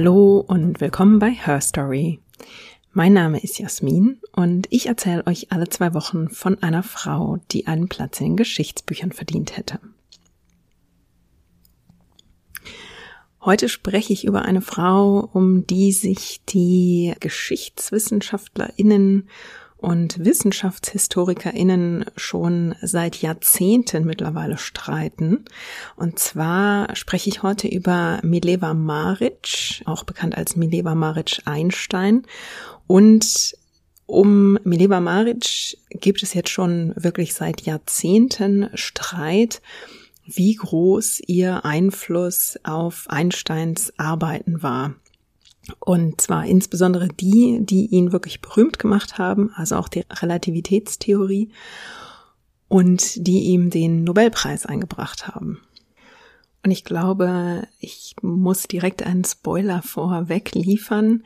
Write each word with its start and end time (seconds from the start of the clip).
Hallo 0.00 0.44
und 0.46 0.80
willkommen 0.80 1.18
bei 1.18 1.32
Her 1.32 1.60
Story. 1.60 2.20
Mein 2.92 3.14
Name 3.14 3.42
ist 3.42 3.58
Jasmin 3.58 4.20
und 4.30 4.68
ich 4.70 4.86
erzähle 4.86 5.26
euch 5.26 5.50
alle 5.50 5.68
zwei 5.70 5.92
Wochen 5.92 6.28
von 6.28 6.62
einer 6.62 6.84
Frau, 6.84 7.38
die 7.50 7.66
einen 7.66 7.88
Platz 7.88 8.20
in 8.20 8.26
den 8.26 8.36
Geschichtsbüchern 8.36 9.10
verdient 9.10 9.56
hätte. 9.56 9.80
Heute 13.40 13.68
spreche 13.68 14.12
ich 14.12 14.24
über 14.24 14.42
eine 14.42 14.60
Frau, 14.60 15.28
um 15.32 15.66
die 15.66 15.90
sich 15.90 16.42
die 16.48 17.16
Geschichtswissenschaftlerinnen 17.18 19.28
und 19.78 20.24
WissenschaftshistorikerInnen 20.24 22.04
schon 22.16 22.74
seit 22.82 23.22
Jahrzehnten 23.22 24.04
mittlerweile 24.04 24.58
streiten. 24.58 25.44
Und 25.96 26.18
zwar 26.18 26.94
spreche 26.96 27.30
ich 27.30 27.42
heute 27.42 27.68
über 27.68 28.18
Mileva 28.22 28.74
Maric, 28.74 29.82
auch 29.86 30.04
bekannt 30.04 30.36
als 30.36 30.56
Mileva 30.56 30.94
Maric 30.94 31.42
Einstein. 31.44 32.24
Und 32.86 33.56
um 34.06 34.58
Mileva 34.64 35.00
Maric 35.00 35.78
gibt 35.90 36.22
es 36.22 36.34
jetzt 36.34 36.50
schon 36.50 36.92
wirklich 36.96 37.34
seit 37.34 37.60
Jahrzehnten 37.60 38.70
Streit, 38.74 39.62
wie 40.24 40.54
groß 40.54 41.20
ihr 41.26 41.64
Einfluss 41.64 42.58
auf 42.64 43.06
Einsteins 43.08 43.92
Arbeiten 43.96 44.62
war. 44.62 44.94
Und 45.80 46.20
zwar 46.20 46.46
insbesondere 46.46 47.08
die, 47.08 47.58
die 47.62 47.86
ihn 47.86 48.12
wirklich 48.12 48.40
berühmt 48.40 48.78
gemacht 48.78 49.18
haben, 49.18 49.52
also 49.54 49.76
auch 49.76 49.88
die 49.88 50.04
Relativitätstheorie 50.10 51.50
und 52.68 53.26
die 53.26 53.44
ihm 53.44 53.70
den 53.70 54.04
Nobelpreis 54.04 54.66
eingebracht 54.66 55.26
haben. 55.26 55.60
Und 56.64 56.70
ich 56.70 56.84
glaube, 56.84 57.66
ich 57.78 58.16
muss 58.20 58.64
direkt 58.64 59.02
einen 59.02 59.24
Spoiler 59.24 59.82
vorweg 59.82 60.54
liefern. 60.54 61.22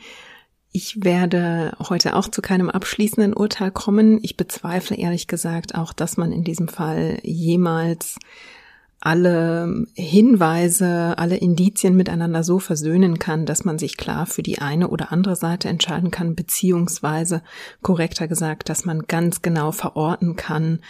Ich 0.71 1.05
werde 1.05 1.73
heute 1.79 2.17
auch 2.17 2.29
zu 2.29 2.43
keinem 2.43 2.71
abschließenden 2.71 3.35
Urteil 3.35 3.71
kommen. 3.71 4.21
Ich 4.23 4.37
bezweifle 4.37 4.97
ehrlich 4.97 5.27
gesagt 5.27 5.75
auch, 5.75 5.93
dass 5.93 6.17
man 6.17 6.33
in 6.33 6.45
diesem 6.45 6.69
Fall 6.69 7.19
jemals 7.23 8.19
alle 9.05 9.87
Hinweise, 9.95 11.19
alle 11.19 11.37
Indizien 11.37 11.97
miteinander 11.97 12.45
so 12.45 12.61
versöhnen 12.61 13.19
kann, 13.19 13.47
dass 13.47 13.65
man 13.65 13.77
sich 13.77 13.97
klar 13.97 14.27
für 14.27 14.45
die 14.45 14.61
eine 14.61 14.89
oder 14.89 15.11
andere 15.11 15.35
Seite 15.35 15.69
entscheiden 15.69 16.13
kann, 16.13 16.37
beziehungsweise 16.37 17.43
korrekter 17.83 18.29
gesagt, 18.29 18.69
dass 18.69 18.85
man 18.85 19.03
ganz 19.09 19.43
genau 19.43 19.73
verorten 19.73 20.37
kann, 20.37 20.83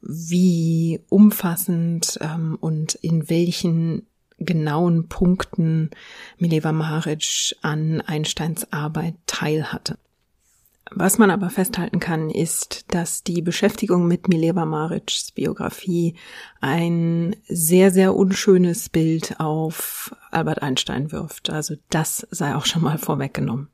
wie 0.00 1.00
umfassend 1.08 2.20
ähm, 2.20 2.56
und 2.60 2.94
in 2.94 3.28
welchen 3.28 4.06
genauen 4.38 5.08
Punkten 5.08 5.90
Mileva 6.38 6.70
Maric 6.70 7.56
an 7.62 8.00
Einsteins 8.00 8.72
Arbeit 8.72 9.16
teilhatte. 9.26 9.98
Was 10.92 11.18
man 11.18 11.30
aber 11.30 11.50
festhalten 11.50 12.00
kann, 12.00 12.30
ist, 12.30 12.92
dass 12.92 13.22
die 13.22 13.42
Beschäftigung 13.42 14.08
mit 14.08 14.26
Mileva 14.26 14.64
Marics 14.64 15.30
Biografie 15.30 16.16
ein 16.60 17.36
sehr, 17.46 17.92
sehr 17.92 18.16
unschönes 18.16 18.88
Bild 18.88 19.38
auf 19.38 20.16
Albert 20.32 20.62
Einstein 20.62 21.12
wirft. 21.12 21.50
Also 21.50 21.76
das 21.90 22.26
sei 22.30 22.56
auch 22.56 22.66
schon 22.66 22.82
mal 22.82 22.98
vorweggenommen. 22.98 23.68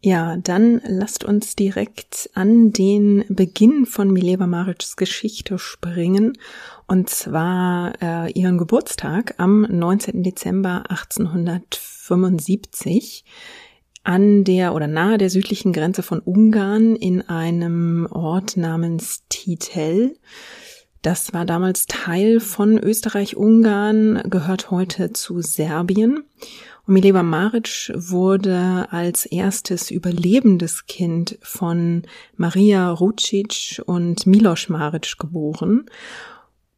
Ja, 0.00 0.36
dann 0.36 0.80
lasst 0.86 1.24
uns 1.24 1.56
direkt 1.56 2.30
an 2.34 2.70
den 2.72 3.24
Beginn 3.28 3.84
von 3.86 4.12
Mileva 4.12 4.46
Marics 4.46 4.94
Geschichte 4.96 5.58
springen. 5.58 6.38
Und 6.86 7.08
zwar 7.08 7.94
äh, 8.02 8.30
ihren 8.32 8.58
Geburtstag 8.58 9.34
am 9.38 9.62
19. 9.62 10.22
Dezember 10.22 10.84
1875 10.90 13.24
an 14.04 14.44
der 14.44 14.74
oder 14.74 14.86
nahe 14.86 15.18
der 15.18 15.30
südlichen 15.30 15.72
Grenze 15.72 16.02
von 16.02 16.20
Ungarn 16.20 16.94
in 16.94 17.22
einem 17.22 18.06
Ort 18.10 18.56
namens 18.56 19.24
Titel. 19.28 20.16
Das 21.02 21.34
war 21.34 21.44
damals 21.44 21.86
Teil 21.86 22.40
von 22.40 22.78
Österreich-Ungarn, 22.78 24.22
gehört 24.30 24.70
heute 24.70 25.12
zu 25.12 25.40
Serbien. 25.40 26.24
Und 26.86 26.94
Mileva 26.94 27.22
Maric 27.22 27.92
wurde 27.94 28.86
als 28.90 29.24
erstes 29.26 29.90
überlebendes 29.90 30.86
Kind 30.86 31.38
von 31.42 32.02
Maria 32.36 32.90
Rucic 32.90 33.82
und 33.86 34.26
Milos 34.26 34.68
Maric 34.68 35.18
geboren. 35.18 35.86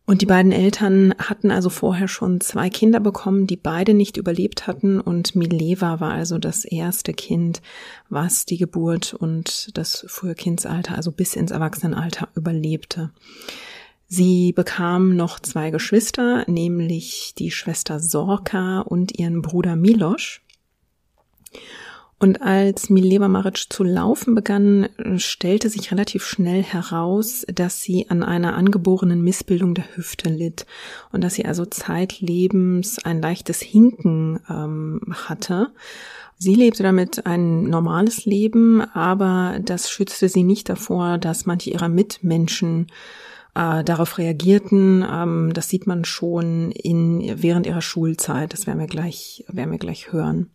Und 0.08 0.22
die 0.22 0.26
beiden 0.26 0.52
Eltern 0.52 1.14
hatten 1.18 1.50
also 1.50 1.68
vorher 1.68 2.06
schon 2.06 2.40
zwei 2.40 2.70
Kinder 2.70 3.00
bekommen, 3.00 3.48
die 3.48 3.56
beide 3.56 3.92
nicht 3.92 4.16
überlebt 4.16 4.68
hatten. 4.68 5.00
Und 5.00 5.34
Mileva 5.34 5.98
war 5.98 6.12
also 6.12 6.38
das 6.38 6.64
erste 6.64 7.12
Kind, 7.12 7.60
was 8.08 8.46
die 8.46 8.56
Geburt 8.56 9.14
und 9.14 9.76
das 9.76 10.06
frühe 10.08 10.36
Kindsalter, 10.36 10.94
also 10.94 11.10
bis 11.10 11.34
ins 11.34 11.50
Erwachsenenalter 11.50 12.28
überlebte. 12.36 13.10
Sie 14.06 14.52
bekam 14.52 15.16
noch 15.16 15.40
zwei 15.40 15.70
Geschwister, 15.70 16.44
nämlich 16.46 17.34
die 17.36 17.50
Schwester 17.50 17.98
Sorka 17.98 18.82
und 18.82 19.18
ihren 19.18 19.42
Bruder 19.42 19.74
Milosch. 19.74 20.40
Und 22.18 22.40
als 22.40 22.88
Mileva 22.88 23.28
Maric 23.28 23.66
zu 23.70 23.84
laufen 23.84 24.34
begann, 24.34 24.88
stellte 25.16 25.68
sich 25.68 25.92
relativ 25.92 26.24
schnell 26.24 26.62
heraus, 26.62 27.44
dass 27.52 27.82
sie 27.82 28.08
an 28.08 28.22
einer 28.22 28.54
angeborenen 28.54 29.20
Missbildung 29.20 29.74
der 29.74 29.96
Hüfte 29.96 30.30
litt 30.30 30.64
und 31.12 31.22
dass 31.22 31.34
sie 31.34 31.44
also 31.44 31.66
zeitlebens 31.66 33.04
ein 33.04 33.20
leichtes 33.20 33.60
Hinken 33.60 34.40
ähm, 34.48 35.00
hatte. 35.28 35.72
Sie 36.38 36.54
lebte 36.54 36.82
damit 36.82 37.26
ein 37.26 37.64
normales 37.64 38.24
Leben, 38.24 38.80
aber 38.80 39.58
das 39.62 39.90
schützte 39.90 40.30
sie 40.30 40.42
nicht 40.42 40.70
davor, 40.70 41.18
dass 41.18 41.44
manche 41.44 41.70
ihrer 41.70 41.88
Mitmenschen 41.88 42.88
äh, 43.54 43.84
darauf 43.84 44.16
reagierten. 44.16 45.04
Ähm, 45.10 45.52
das 45.52 45.68
sieht 45.68 45.86
man 45.86 46.06
schon 46.06 46.72
in, 46.72 47.42
während 47.42 47.66
ihrer 47.66 47.82
Schulzeit. 47.82 48.54
Das 48.54 48.66
werden 48.66 48.80
wir 48.80 48.86
gleich, 48.86 49.44
werden 49.48 49.70
wir 49.70 49.78
gleich 49.78 50.12
hören. 50.12 50.50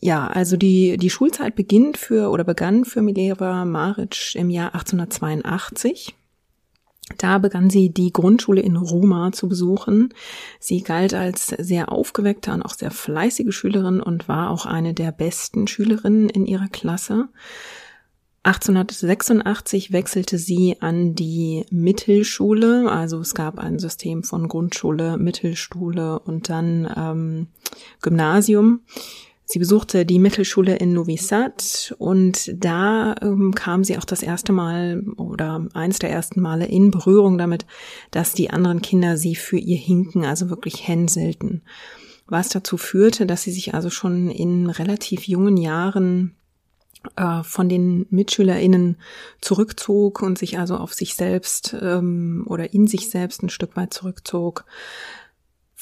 Ja, 0.00 0.28
also 0.28 0.56
die, 0.56 0.96
die 0.96 1.10
Schulzeit 1.10 1.54
beginnt 1.54 1.98
für 1.98 2.30
oder 2.30 2.44
begann 2.44 2.84
für 2.84 3.02
Mileva 3.02 3.64
Maric 3.66 4.34
im 4.34 4.48
Jahr 4.48 4.74
1882. 4.74 6.16
Da 7.18 7.38
begann 7.38 7.70
sie 7.70 7.90
die 7.90 8.12
Grundschule 8.12 8.62
in 8.62 8.76
Roma 8.76 9.32
zu 9.32 9.48
besuchen. 9.48 10.14
Sie 10.58 10.82
galt 10.82 11.12
als 11.12 11.48
sehr 11.48 11.92
aufgeweckte 11.92 12.52
und 12.52 12.62
auch 12.62 12.74
sehr 12.74 12.90
fleißige 12.90 13.54
Schülerin 13.54 14.00
und 14.00 14.28
war 14.28 14.50
auch 14.50 14.64
eine 14.64 14.94
der 14.94 15.12
besten 15.12 15.66
Schülerinnen 15.66 16.28
in 16.28 16.46
ihrer 16.46 16.68
Klasse. 16.68 17.28
1886 18.42 19.92
wechselte 19.92 20.38
sie 20.38 20.76
an 20.80 21.14
die 21.14 21.66
Mittelschule, 21.70 22.90
also 22.90 23.20
es 23.20 23.34
gab 23.34 23.58
ein 23.58 23.78
System 23.78 24.22
von 24.22 24.48
Grundschule, 24.48 25.18
Mittelschule 25.18 26.20
und 26.20 26.48
dann 26.48 26.90
ähm, 26.96 27.48
Gymnasium. 28.00 28.80
Sie 29.52 29.58
besuchte 29.58 30.06
die 30.06 30.20
Mittelschule 30.20 30.76
in 30.76 30.92
Novi 30.92 31.16
Sad 31.16 31.92
und 31.98 32.52
da 32.54 33.16
ähm, 33.20 33.52
kam 33.52 33.82
sie 33.82 33.98
auch 33.98 34.04
das 34.04 34.22
erste 34.22 34.52
Mal 34.52 35.02
oder 35.16 35.66
eins 35.74 35.98
der 35.98 36.08
ersten 36.08 36.40
Male 36.40 36.66
in 36.66 36.92
Berührung 36.92 37.36
damit, 37.36 37.66
dass 38.12 38.32
die 38.32 38.50
anderen 38.50 38.80
Kinder 38.80 39.16
sie 39.16 39.34
für 39.34 39.58
ihr 39.58 39.76
hinken, 39.76 40.24
also 40.24 40.50
wirklich 40.50 40.86
hänselten. 40.86 41.62
Was 42.28 42.50
dazu 42.50 42.76
führte, 42.76 43.26
dass 43.26 43.42
sie 43.42 43.50
sich 43.50 43.74
also 43.74 43.90
schon 43.90 44.30
in 44.30 44.70
relativ 44.70 45.26
jungen 45.26 45.56
Jahren 45.56 46.36
äh, 47.16 47.42
von 47.42 47.68
den 47.68 48.06
MitschülerInnen 48.10 48.98
zurückzog 49.40 50.22
und 50.22 50.38
sich 50.38 50.60
also 50.60 50.76
auf 50.76 50.94
sich 50.94 51.16
selbst 51.16 51.74
ähm, 51.80 52.44
oder 52.46 52.72
in 52.72 52.86
sich 52.86 53.10
selbst 53.10 53.42
ein 53.42 53.50
Stück 53.50 53.76
weit 53.76 53.92
zurückzog 53.94 54.64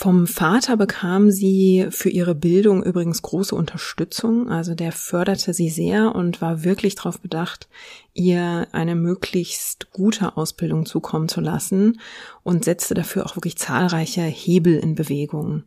vom 0.00 0.29
Vater 0.29 0.77
bekam 0.77 1.33
sie 1.33 1.89
für 1.91 2.09
ihre 2.09 2.37
Bildung 2.37 2.85
übrigens 2.85 3.21
große 3.21 3.53
Unterstützung. 3.53 4.49
Also 4.49 4.77
der 4.77 4.93
förderte 4.93 5.53
sie 5.53 5.71
sehr 5.71 6.15
und 6.15 6.41
war 6.41 6.62
wirklich 6.62 6.95
darauf 6.95 7.19
bedacht, 7.19 7.67
ihr 8.15 8.69
eine 8.71 8.95
möglichst 8.95 9.91
gute 9.91 10.37
Ausbildung 10.37 10.87
zukommen 10.87 11.29
zu 11.29 11.41
lassen 11.41 11.99
und 12.45 12.65
setzte 12.65 12.95
dafür 12.95 13.27
auch 13.27 13.35
wirklich 13.35 13.56
zahlreiche 13.56 14.23
Hebel 14.23 14.79
in 14.79 14.95
Bewegung. 14.95 15.65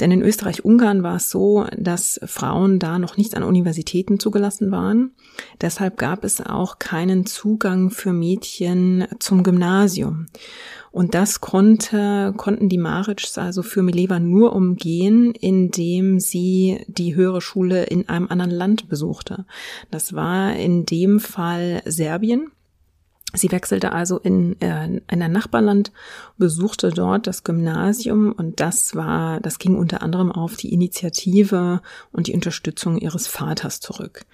Denn 0.00 0.10
in 0.10 0.22
Österreich-Ungarn 0.22 1.04
war 1.04 1.14
es 1.14 1.30
so, 1.30 1.66
dass 1.76 2.18
Frauen 2.24 2.80
da 2.80 2.98
noch 2.98 3.16
nicht 3.16 3.36
an 3.36 3.44
Universitäten 3.44 4.18
zugelassen 4.18 4.72
waren. 4.72 5.12
Deshalb 5.60 5.98
gab 5.98 6.24
es 6.24 6.40
auch 6.40 6.80
keinen 6.80 7.26
Zugang 7.26 7.90
für 7.90 8.12
Mädchen 8.12 9.06
zum 9.20 9.44
Gymnasium. 9.44 10.26
Und 10.96 11.12
das 11.12 11.42
konnte, 11.42 12.32
konnten 12.38 12.70
die 12.70 12.78
Marics 12.78 13.36
also 13.36 13.62
für 13.62 13.82
Mileva 13.82 14.18
nur 14.18 14.54
umgehen, 14.54 15.32
indem 15.32 16.20
sie 16.20 16.86
die 16.86 17.14
höhere 17.14 17.42
Schule 17.42 17.84
in 17.84 18.08
einem 18.08 18.28
anderen 18.28 18.50
Land 18.50 18.88
besuchte. 18.88 19.44
Das 19.90 20.14
war 20.14 20.56
in 20.56 20.86
dem 20.86 21.20
Fall 21.20 21.82
Serbien. 21.84 22.50
Sie 23.34 23.52
wechselte 23.52 23.92
also 23.92 24.18
in, 24.18 24.58
äh, 24.62 24.86
in 24.86 25.02
ein 25.22 25.32
Nachbarland, 25.32 25.92
besuchte 26.38 26.88
dort 26.88 27.26
das 27.26 27.44
Gymnasium 27.44 28.32
und 28.32 28.60
das 28.60 28.94
war, 28.94 29.40
das 29.40 29.58
ging 29.58 29.76
unter 29.76 30.00
anderem 30.00 30.32
auf 30.32 30.56
die 30.56 30.72
Initiative 30.72 31.82
und 32.10 32.26
die 32.26 32.32
Unterstützung 32.32 32.96
ihres 32.96 33.26
Vaters 33.26 33.80
zurück. 33.80 34.24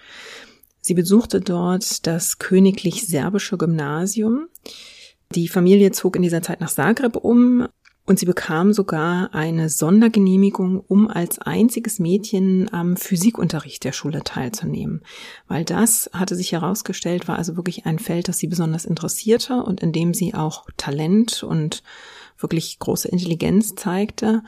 Sie 0.81 0.95
besuchte 0.95 1.41
dort 1.41 2.07
das 2.07 2.39
königlich 2.39 3.05
serbische 3.05 3.59
Gymnasium. 3.59 4.47
Die 5.35 5.49
Familie 5.49 5.93
zog 5.93 6.17
in 6.17 6.23
dieser 6.23 6.43
Zeit 6.43 6.61
nach 6.61 6.71
Zagreb 6.71 7.17
um 7.17 7.67
und 8.05 8.19
sie 8.19 8.27
bekam 8.27 8.73
sogar 8.73 9.33
eine 9.33 9.69
Sondergenehmigung, 9.69 10.81
um 10.81 11.09
als 11.09 11.39
einziges 11.39 12.01
Mädchen 12.01 12.73
am 12.73 12.97
Physikunterricht 12.97 13.85
der 13.85 13.93
Schule 13.93 14.25
teilzunehmen. 14.25 15.03
Weil 15.47 15.65
das, 15.65 16.11
hatte 16.13 16.35
sich 16.35 16.53
herausgestellt, 16.53 17.29
war 17.29 17.39
also 17.39 17.57
wirklich 17.57 17.87
ein 17.87 17.99
Feld, 17.99 18.29
das 18.29 18.39
sie 18.39 18.49
besonders 18.49 18.85
interessierte 18.85 19.63
und 19.63 19.81
in 19.81 19.93
dem 19.93 20.15
sie 20.15 20.35
auch 20.35 20.67
Talent 20.77 21.45
und 21.45 21.83
wirklich 22.39 22.79
große 22.81 23.09
Intelligenz 23.09 23.77
zeigte. 23.77 24.43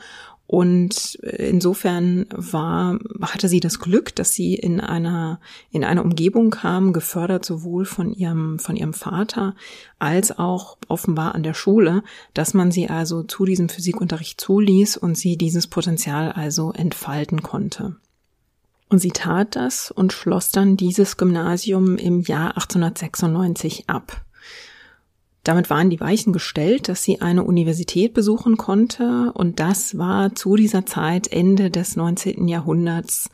Und 0.47 1.15
insofern 1.15 2.27
war, 2.31 2.99
hatte 3.21 3.49
sie 3.49 3.59
das 3.59 3.79
Glück, 3.79 4.15
dass 4.15 4.33
sie 4.33 4.53
in 4.53 4.79
einer, 4.79 5.39
in 5.71 5.83
einer 5.83 6.03
Umgebung 6.03 6.51
kam, 6.51 6.93
gefördert 6.93 7.43
sowohl 7.43 7.85
von 7.85 8.13
ihrem, 8.13 8.59
von 8.59 8.75
ihrem 8.75 8.93
Vater 8.93 9.55
als 9.97 10.37
auch 10.37 10.77
offenbar 10.87 11.33
an 11.33 11.41
der 11.41 11.55
Schule, 11.55 12.03
dass 12.35 12.53
man 12.53 12.71
sie 12.71 12.89
also 12.89 13.23
zu 13.23 13.45
diesem 13.45 13.69
Physikunterricht 13.69 14.39
zuließ 14.39 14.97
und 14.97 15.17
sie 15.17 15.35
dieses 15.35 15.65
Potenzial 15.65 16.31
also 16.31 16.71
entfalten 16.73 17.41
konnte. 17.41 17.95
Und 18.87 18.99
sie 18.99 19.11
tat 19.11 19.55
das 19.55 19.89
und 19.89 20.13
schloss 20.13 20.51
dann 20.51 20.77
dieses 20.77 21.17
Gymnasium 21.17 21.97
im 21.97 22.21
Jahr 22.21 22.49
1896 22.49 23.89
ab. 23.89 24.21
Damit 25.45 25.69
waren 25.69 25.91
die 25.91 25.99
Weichen 25.99 26.33
gestellt, 26.33 26.89
dass 26.89 27.03
sie 27.03 27.21
eine 27.21 27.43
Universität 27.43 28.15
besuchen 28.15 28.57
konnte. 28.57 29.31
Und 29.35 29.59
das 29.59 29.95
war 29.95 30.33
zu 30.33 30.55
dieser 30.55 30.87
Zeit, 30.87 31.31
Ende 31.31 31.69
des 31.69 31.95
19. 31.95 32.47
Jahrhunderts, 32.47 33.29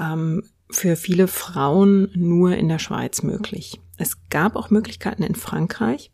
ähm, 0.00 0.44
für 0.70 0.96
viele 0.96 1.28
Frauen 1.28 2.10
nur 2.14 2.56
in 2.56 2.68
der 2.68 2.78
Schweiz 2.78 3.22
möglich. 3.22 3.78
Es 3.98 4.16
gab 4.30 4.56
auch 4.56 4.70
Möglichkeiten 4.70 5.22
in 5.22 5.34
Frankreich, 5.34 6.10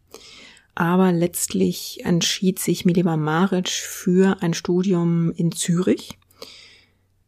aber 0.75 1.13
letztlich 1.13 2.01
entschied 2.03 2.59
sich 2.59 2.85
Mileva 2.85 3.17
Maric 3.17 3.69
für 3.69 4.43
ein 4.43 4.55
Studium 4.55 5.31
in 5.31 5.53
Zürich 5.53 6.18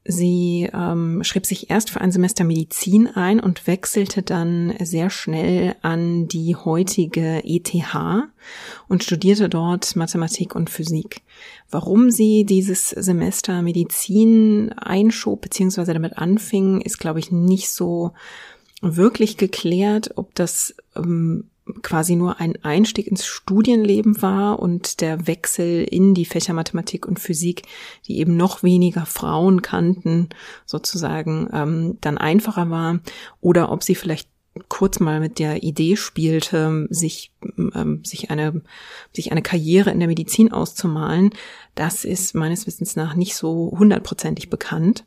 Sie 0.04 0.68
ähm, 0.72 1.22
schrieb 1.24 1.44
sich 1.44 1.68
erst 1.68 1.90
für 1.90 2.00
ein 2.00 2.10
Semester 2.10 2.42
Medizin 2.42 3.06
ein 3.06 3.38
und 3.38 3.66
wechselte 3.66 4.22
dann 4.22 4.74
sehr 4.82 5.10
schnell 5.10 5.76
an 5.82 6.26
die 6.26 6.56
heutige 6.56 7.42
ETH 7.44 7.74
und 8.88 9.04
studierte 9.04 9.50
dort 9.50 9.96
Mathematik 9.96 10.54
und 10.54 10.70
Physik. 10.70 11.20
Warum 11.70 12.10
sie 12.10 12.44
dieses 12.44 12.88
Semester 12.88 13.60
Medizin 13.60 14.72
einschob 14.72 15.42
bzw. 15.42 15.92
damit 15.92 16.16
anfing, 16.16 16.80
ist, 16.80 16.98
glaube 16.98 17.18
ich, 17.18 17.30
nicht 17.30 17.70
so 17.70 18.12
wirklich 18.80 19.36
geklärt, 19.36 20.12
ob 20.16 20.34
das 20.34 20.74
ähm, 20.96 21.49
quasi 21.82 22.16
nur 22.16 22.40
ein 22.40 22.56
Einstieg 22.62 23.06
ins 23.06 23.26
Studienleben 23.26 24.22
war 24.22 24.58
und 24.58 25.00
der 25.00 25.26
Wechsel 25.26 25.84
in 25.84 26.14
die 26.14 26.24
Fächer 26.24 26.52
Mathematik 26.52 27.06
und 27.06 27.18
Physik, 27.18 27.62
die 28.06 28.18
eben 28.18 28.36
noch 28.36 28.62
weniger 28.62 29.06
Frauen 29.06 29.62
kannten, 29.62 30.28
sozusagen 30.66 31.48
ähm, 31.52 31.98
dann 32.00 32.18
einfacher 32.18 32.70
war, 32.70 33.00
oder 33.40 33.72
ob 33.72 33.82
sie 33.82 33.94
vielleicht 33.94 34.28
kurz 34.68 35.00
mal 35.00 35.20
mit 35.20 35.38
der 35.38 35.62
Idee 35.62 35.96
spielte, 35.96 36.86
sich, 36.90 37.32
ähm, 37.56 38.02
sich 38.04 38.30
eine, 38.30 38.62
sich 39.12 39.30
eine 39.30 39.42
Karriere 39.42 39.90
in 39.90 40.00
der 40.00 40.08
Medizin 40.08 40.52
auszumalen, 40.52 41.30
das 41.74 42.04
ist 42.04 42.34
meines 42.34 42.66
Wissens 42.66 42.96
nach 42.96 43.14
nicht 43.14 43.36
so 43.36 43.74
hundertprozentig 43.78 44.50
bekannt. 44.50 45.04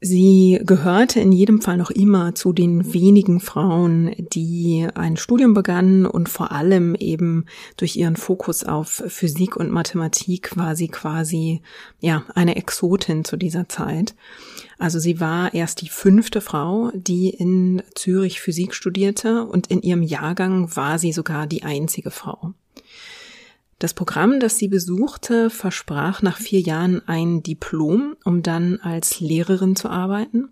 Sie 0.00 0.60
gehörte 0.62 1.18
in 1.18 1.32
jedem 1.32 1.60
Fall 1.60 1.76
noch 1.76 1.90
immer 1.90 2.32
zu 2.36 2.52
den 2.52 2.94
wenigen 2.94 3.40
Frauen, 3.40 4.14
die 4.32 4.86
ein 4.94 5.16
Studium 5.16 5.54
begannen 5.54 6.06
und 6.06 6.28
vor 6.28 6.52
allem 6.52 6.94
eben 6.94 7.46
durch 7.76 7.96
ihren 7.96 8.14
Fokus 8.14 8.62
auf 8.62 9.02
Physik 9.08 9.56
und 9.56 9.72
Mathematik 9.72 10.56
war 10.56 10.76
sie 10.76 10.86
quasi, 10.86 11.62
ja, 11.98 12.22
eine 12.36 12.54
Exotin 12.54 13.24
zu 13.24 13.36
dieser 13.36 13.68
Zeit. 13.68 14.14
Also 14.78 15.00
sie 15.00 15.18
war 15.18 15.52
erst 15.52 15.80
die 15.80 15.88
fünfte 15.88 16.40
Frau, 16.40 16.92
die 16.94 17.30
in 17.30 17.82
Zürich 17.96 18.40
Physik 18.40 18.76
studierte 18.76 19.44
und 19.46 19.66
in 19.66 19.82
ihrem 19.82 20.04
Jahrgang 20.04 20.76
war 20.76 21.00
sie 21.00 21.10
sogar 21.12 21.48
die 21.48 21.64
einzige 21.64 22.12
Frau. 22.12 22.54
Das 23.78 23.94
Programm, 23.94 24.40
das 24.40 24.58
sie 24.58 24.66
besuchte, 24.66 25.50
versprach 25.50 26.20
nach 26.20 26.38
vier 26.38 26.60
Jahren 26.60 27.06
ein 27.06 27.44
Diplom, 27.44 28.16
um 28.24 28.42
dann 28.42 28.80
als 28.80 29.20
Lehrerin 29.20 29.76
zu 29.76 29.88
arbeiten. 29.88 30.48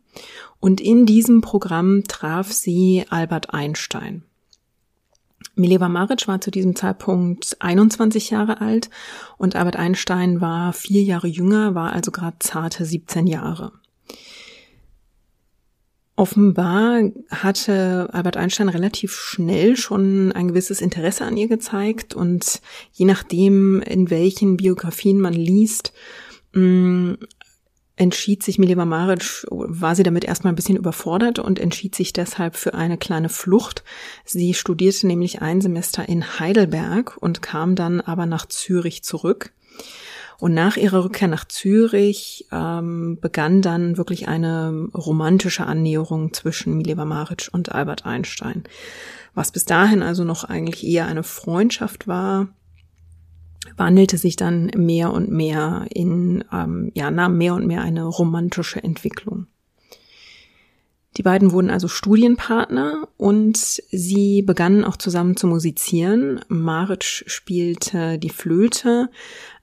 Und 0.61 0.81
in 0.81 1.06
diesem 1.06 1.40
Programm 1.40 2.05
traf 2.06 2.52
sie 2.52 3.05
Albert 3.11 3.52
Einstein. 3.52 4.23
Mileva 5.56 5.88
Maric 5.88 6.28
war 6.28 6.40
zu 6.40 6.50
diesem 6.50 6.76
Zeitpunkt 6.76 7.56
21 7.61 8.31
Jahre 8.31 8.61
alt 8.61 8.90
und 9.38 9.56
Albert 9.56 9.76
Einstein 9.76 10.40
war 10.40 10.73
vier 10.73 11.02
Jahre 11.02 11.26
jünger, 11.26 11.75
war 11.75 11.93
also 11.93 12.11
gerade 12.12 12.37
zarte 12.40 12.84
17 12.84 13.26
Jahre. 13.26 13.73
Offenbar 16.18 17.02
hatte 17.30 18.08
Albert 18.10 18.38
Einstein 18.38 18.70
relativ 18.70 19.14
schnell 19.14 19.76
schon 19.76 20.32
ein 20.32 20.48
gewisses 20.48 20.80
Interesse 20.80 21.26
an 21.26 21.36
ihr 21.36 21.46
gezeigt 21.46 22.14
und 22.14 22.62
je 22.92 23.04
nachdem, 23.04 23.82
in 23.82 24.08
welchen 24.08 24.56
Biografien 24.56 25.20
man 25.20 25.34
liest, 25.34 25.92
mm, 26.54 27.12
entschied 27.96 28.42
sich 28.42 28.58
Mileva 28.58 28.86
Maric, 28.86 29.46
war 29.50 29.94
sie 29.94 30.04
damit 30.04 30.24
erstmal 30.24 30.54
ein 30.54 30.56
bisschen 30.56 30.78
überfordert 30.78 31.38
und 31.38 31.58
entschied 31.58 31.94
sich 31.94 32.14
deshalb 32.14 32.56
für 32.56 32.72
eine 32.72 32.96
kleine 32.96 33.28
Flucht. 33.28 33.84
Sie 34.24 34.54
studierte 34.54 35.06
nämlich 35.06 35.42
ein 35.42 35.60
Semester 35.60 36.08
in 36.08 36.38
Heidelberg 36.38 37.18
und 37.18 37.42
kam 37.42 37.74
dann 37.74 38.00
aber 38.00 38.24
nach 38.24 38.46
Zürich 38.46 39.02
zurück. 39.02 39.52
Und 40.38 40.54
nach 40.54 40.76
ihrer 40.76 41.04
Rückkehr 41.04 41.28
nach 41.28 41.46
Zürich 41.46 42.46
ähm, 42.52 43.18
begann 43.20 43.62
dann 43.62 43.96
wirklich 43.96 44.28
eine 44.28 44.88
romantische 44.94 45.66
Annäherung 45.66 46.32
zwischen 46.32 46.76
Mileva 46.76 47.04
Maric 47.04 47.49
und 47.52 47.72
Albert 47.72 48.04
Einstein. 48.04 48.64
Was 49.34 49.52
bis 49.52 49.64
dahin 49.64 50.02
also 50.02 50.25
noch 50.25 50.44
eigentlich 50.44 50.87
eher 50.87 51.06
eine 51.06 51.22
Freundschaft 51.22 52.06
war, 52.06 52.49
wandelte 53.76 54.18
sich 54.18 54.37
dann 54.37 54.70
mehr 54.76 55.12
und 55.12 55.30
mehr 55.30 55.87
in, 55.90 56.44
ähm, 56.52 56.90
ja, 56.94 57.11
nahm 57.11 57.37
mehr 57.37 57.54
und 57.54 57.66
mehr 57.66 57.82
eine 57.82 58.04
romantische 58.04 58.82
Entwicklung. 58.82 59.46
Die 61.16 61.23
beiden 61.23 61.52
wurden 61.52 61.70
also 61.70 61.88
Studienpartner 61.88 63.08
und 63.16 63.56
sie 63.56 64.42
begannen 64.42 64.85
auch 64.85 64.96
zusammen 64.96 65.37
zu 65.37 65.46
musizieren. 65.46 66.40
Maritsch 66.49 67.25
spielte 67.26 68.18
die 68.18 68.30
Flöte, 68.30 69.08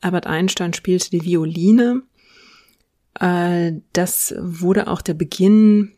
Albert 0.01 0.25
Einstein 0.25 0.73
spielte 0.73 1.11
die 1.11 1.23
Violine. 1.23 2.01
Äh, 3.19 3.73
das 3.93 4.33
wurde 4.39 4.87
auch 4.87 5.01
der 5.01 5.13
Beginn 5.13 5.91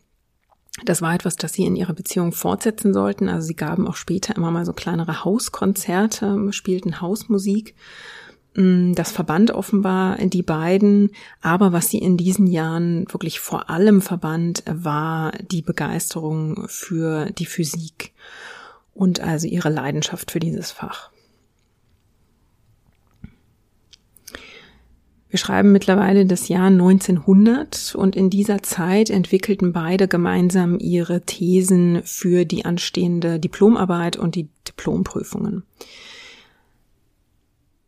das 0.84 1.00
war 1.00 1.14
etwas, 1.14 1.36
das 1.36 1.54
sie 1.54 1.64
in 1.64 1.74
ihrer 1.74 1.94
Beziehung 1.94 2.32
fortsetzen 2.32 2.92
sollten. 2.92 3.28
Also 3.28 3.46
sie 3.46 3.56
gaben 3.56 3.88
auch 3.88 3.96
später 3.96 4.36
immer 4.36 4.50
mal 4.50 4.66
so 4.66 4.74
kleinere 4.74 5.24
Hauskonzerte, 5.24 6.52
spielten 6.52 7.00
Hausmusik. 7.00 7.74
Mm, 8.56 8.94
das 8.94 9.12
verband 9.12 9.50
offenbar 9.50 10.16
die 10.16 10.42
beiden, 10.42 11.10
aber 11.42 11.72
was 11.72 11.90
sie 11.90 11.98
in 11.98 12.16
diesen 12.16 12.46
Jahren 12.46 13.04
wirklich 13.12 13.38
vor 13.38 13.68
allem 13.68 14.00
verband, 14.00 14.62
war 14.66 15.32
die 15.50 15.62
Begeisterung 15.62 16.66
für 16.68 17.26
die 17.32 17.46
Physik 17.46 18.12
und 18.94 19.20
also 19.20 19.46
ihre 19.46 19.68
Leidenschaft 19.68 20.30
für 20.30 20.40
dieses 20.40 20.70
Fach. 20.70 21.10
Wir 25.28 25.38
schreiben 25.38 25.72
mittlerweile 25.72 26.24
das 26.24 26.48
Jahr 26.48 26.68
1900 26.68 27.94
und 27.94 28.16
in 28.16 28.30
dieser 28.30 28.62
Zeit 28.62 29.10
entwickelten 29.10 29.74
beide 29.74 30.08
gemeinsam 30.08 30.78
ihre 30.78 31.26
Thesen 31.26 32.00
für 32.04 32.46
die 32.46 32.64
anstehende 32.64 33.38
Diplomarbeit 33.38 34.16
und 34.16 34.34
die 34.34 34.48
Diplomprüfungen. 34.66 35.64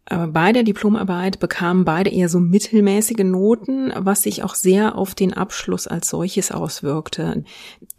Bei 0.08 0.52
der 0.52 0.62
Diplomarbeit 0.62 1.38
bekamen 1.38 1.84
beide 1.84 2.08
eher 2.08 2.30
so 2.30 2.40
mittelmäßige 2.40 3.24
Noten, 3.24 3.92
was 3.94 4.22
sich 4.22 4.42
auch 4.42 4.54
sehr 4.54 4.96
auf 4.96 5.14
den 5.14 5.34
Abschluss 5.34 5.86
als 5.86 6.08
solches 6.08 6.50
auswirkte. 6.50 7.44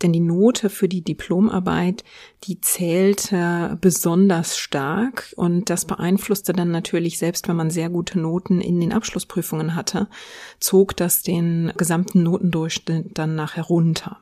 Denn 0.02 0.14
die 0.14 0.20
Note 0.20 0.72
für 0.72 0.90
die 0.90 1.04
Diplomarbeit, 1.04 2.04
die 2.46 2.62
zählte 2.62 3.78
besonders 3.80 4.58
stark 4.58 5.34
und 5.36 5.70
das 5.70 5.86
beeinflusste 5.86 6.54
dann 6.54 6.72
natürlich, 6.72 7.20
selbst 7.20 7.48
wenn 7.48 7.56
man 7.56 7.70
sehr 7.70 7.90
gute 7.90 8.20
Noten 8.20 8.60
in 8.60 8.80
den 8.80 8.92
Abschlussprüfungen 8.92 9.76
hatte, 9.76 10.08
zog 10.60 10.98
das 10.98 11.22
den 11.22 11.74
gesamten 11.78 12.24
Notendurchschnitt 12.24 13.20
dann 13.20 13.36
nachher 13.36 13.66
runter. 13.66 14.18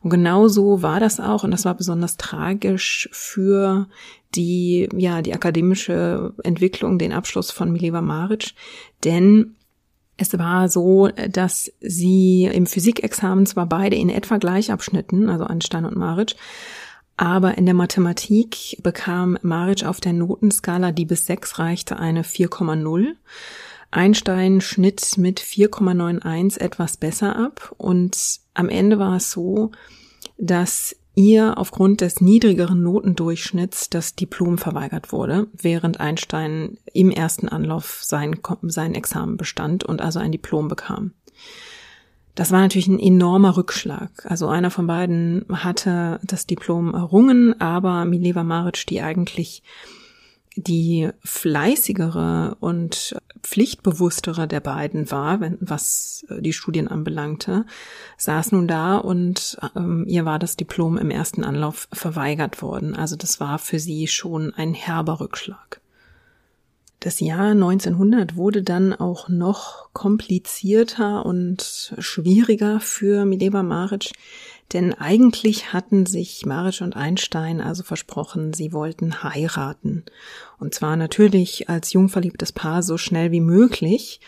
Und 0.00 0.10
genau 0.10 0.48
so 0.48 0.82
war 0.82 0.98
das 1.00 1.20
auch 1.20 1.44
und 1.44 1.50
das 1.50 1.64
war 1.64 1.74
besonders 1.74 2.16
tragisch 2.16 3.08
für 3.12 3.86
die, 4.34 4.88
ja, 4.96 5.22
die 5.22 5.34
akademische 5.34 6.34
Entwicklung, 6.42 6.98
den 6.98 7.12
Abschluss 7.12 7.50
von 7.50 7.72
Mileva 7.72 8.00
Maric, 8.00 8.52
denn 9.04 9.56
es 10.16 10.38
war 10.38 10.68
so, 10.68 11.08
dass 11.30 11.72
sie 11.80 12.44
im 12.44 12.66
Physikexamen 12.66 13.46
zwar 13.46 13.66
beide 13.66 13.96
in 13.96 14.10
etwa 14.10 14.36
gleich 14.36 14.70
abschnitten, 14.70 15.30
also 15.30 15.44
Einstein 15.44 15.86
und 15.86 15.96
Maric, 15.96 16.34
aber 17.16 17.58
in 17.58 17.66
der 17.66 17.74
Mathematik 17.74 18.78
bekam 18.82 19.38
Maric 19.42 19.84
auf 19.84 20.00
der 20.00 20.12
Notenskala, 20.12 20.92
die 20.92 21.04
bis 21.04 21.26
sechs 21.26 21.58
reichte, 21.58 21.98
eine 21.98 22.22
4,0. 22.22 23.14
Einstein 23.90 24.60
schnitt 24.60 25.18
mit 25.18 25.40
4,91 25.40 26.60
etwas 26.60 26.96
besser 26.96 27.36
ab 27.36 27.74
und 27.76 28.40
am 28.54 28.68
Ende 28.68 28.98
war 28.98 29.16
es 29.16 29.32
so, 29.32 29.72
dass 30.38 30.96
ihr 31.20 31.58
aufgrund 31.58 32.00
des 32.00 32.20
niedrigeren 32.20 32.82
Notendurchschnitts 32.82 33.90
das 33.90 34.14
Diplom 34.14 34.56
verweigert 34.56 35.12
wurde, 35.12 35.48
während 35.52 36.00
Einstein 36.00 36.78
im 36.94 37.10
ersten 37.10 37.48
Anlauf 37.48 38.00
sein, 38.02 38.40
sein 38.62 38.94
Examen 38.94 39.36
bestand 39.36 39.84
und 39.84 40.00
also 40.00 40.18
ein 40.18 40.32
Diplom 40.32 40.68
bekam. 40.68 41.12
Das 42.34 42.52
war 42.52 42.60
natürlich 42.60 42.88
ein 42.88 42.98
enormer 42.98 43.56
Rückschlag. 43.58 44.24
Also 44.24 44.48
einer 44.48 44.70
von 44.70 44.86
beiden 44.86 45.44
hatte 45.50 46.20
das 46.22 46.46
Diplom 46.46 46.94
errungen, 46.94 47.60
aber 47.60 48.06
Mileva 48.06 48.42
Maric, 48.42 48.86
die 48.86 49.02
eigentlich 49.02 49.62
die 50.56 51.10
fleißigere 51.22 52.56
und 52.60 53.16
pflichtbewusstere 53.42 54.46
der 54.46 54.60
beiden 54.60 55.10
war, 55.10 55.40
wenn, 55.40 55.58
was 55.60 56.24
äh, 56.28 56.40
die 56.40 56.52
Studien 56.52 56.88
anbelangte, 56.88 57.64
saß 58.16 58.52
nun 58.52 58.68
da 58.68 58.96
und 58.96 59.58
ähm, 59.76 60.04
ihr 60.06 60.24
war 60.24 60.38
das 60.38 60.56
Diplom 60.56 60.98
im 60.98 61.10
ersten 61.10 61.44
Anlauf 61.44 61.88
verweigert 61.92 62.62
worden. 62.62 62.94
Also 62.94 63.16
das 63.16 63.40
war 63.40 63.58
für 63.58 63.78
sie 63.78 64.06
schon 64.06 64.54
ein 64.54 64.74
herber 64.74 65.20
Rückschlag. 65.20 65.80
Das 67.00 67.18
Jahr 67.20 67.52
1900 67.52 68.36
wurde 68.36 68.62
dann 68.62 68.92
auch 68.92 69.30
noch 69.30 69.90
komplizierter 69.94 71.24
und 71.24 71.94
schwieriger 71.98 72.78
für 72.78 73.24
Mileva 73.24 73.62
Maric, 73.62 74.10
denn 74.72 74.94
eigentlich 74.94 75.72
hatten 75.72 76.06
sich 76.06 76.46
Maric 76.46 76.80
und 76.80 76.96
Einstein 76.96 77.60
also 77.60 77.82
versprochen, 77.82 78.52
sie 78.52 78.72
wollten 78.72 79.22
heiraten. 79.22 80.04
Und 80.58 80.74
zwar 80.74 80.96
natürlich 80.96 81.68
als 81.68 81.92
jungverliebtes 81.92 82.52
Paar 82.52 82.82
so 82.82 82.96
schnell 82.96 83.32
wie 83.32 83.40
möglich. 83.40 84.20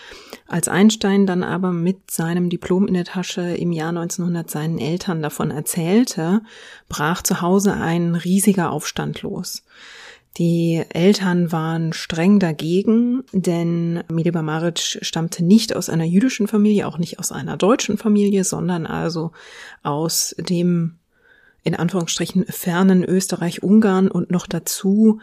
Als 0.49 0.66
Einstein 0.68 1.26
dann 1.26 1.44
aber 1.44 1.72
mit 1.72 2.11
seinem 2.11 2.50
Diplom 2.50 2.88
in 2.88 2.94
der 2.94 3.04
Tasche 3.04 3.42
im 3.42 3.70
Jahr 3.70 3.90
1900 3.90 4.50
seinen 4.50 4.78
Eltern 4.78 5.22
davon 5.22 5.50
erzählte, 5.50 6.42
brach 6.88 7.22
zu 7.22 7.40
Hause 7.40 7.75
ein 7.75 8.14
riesiger 8.14 8.70
Aufstand 8.70 9.22
los. 9.22 9.62
Die 10.39 10.83
Eltern 10.89 11.53
waren 11.53 11.93
streng 11.93 12.39
dagegen, 12.39 13.23
denn 13.33 14.03
Mileba 14.09 14.41
Maric 14.41 14.99
stammte 15.03 15.45
nicht 15.45 15.77
aus 15.77 15.91
einer 15.91 16.05
jüdischen 16.05 16.49
Familie, 16.49 16.87
auch 16.87 16.97
nicht 16.97 17.19
aus 17.19 17.33
einer 17.33 17.59
deutschen 17.59 17.99
Familie, 17.99 18.45
sondern 18.45 18.87
also 18.87 19.33
aus 19.83 20.35
dem 20.39 20.97
in 21.65 21.77
Anführungsstrichen 21.77 22.47
fernen 22.47 23.05
Österreich-Ungarn 23.05 24.11
und 24.11 24.31
noch 24.31 24.47
dazu 24.47 25.21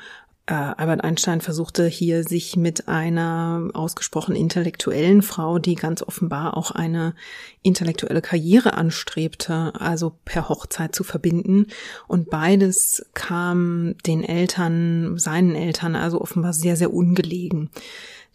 Albert 0.49 1.03
Einstein 1.03 1.41
versuchte 1.41 1.85
hier 1.85 2.23
sich 2.23 2.55
mit 2.55 2.87
einer 2.87 3.69
ausgesprochen 3.73 4.35
intellektuellen 4.35 5.21
Frau, 5.21 5.59
die 5.59 5.75
ganz 5.75 6.01
offenbar 6.01 6.57
auch 6.57 6.71
eine 6.71 7.13
intellektuelle 7.61 8.21
Karriere 8.21 8.73
anstrebte, 8.73 9.73
also 9.79 10.15
per 10.25 10.49
Hochzeit 10.49 10.95
zu 10.95 11.03
verbinden. 11.03 11.67
Und 12.07 12.31
beides 12.31 13.05
kam 13.13 13.95
den 14.07 14.23
Eltern, 14.23 15.19
seinen 15.19 15.53
Eltern 15.53 15.95
also 15.95 16.19
offenbar 16.19 16.53
sehr, 16.53 16.75
sehr 16.75 16.93
ungelegen. 16.93 17.69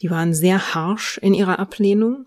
Die 0.01 0.11
waren 0.11 0.35
sehr 0.35 0.75
harsh 0.75 1.19
in 1.19 1.35
ihrer 1.35 1.59
Ablehnung 1.59 2.27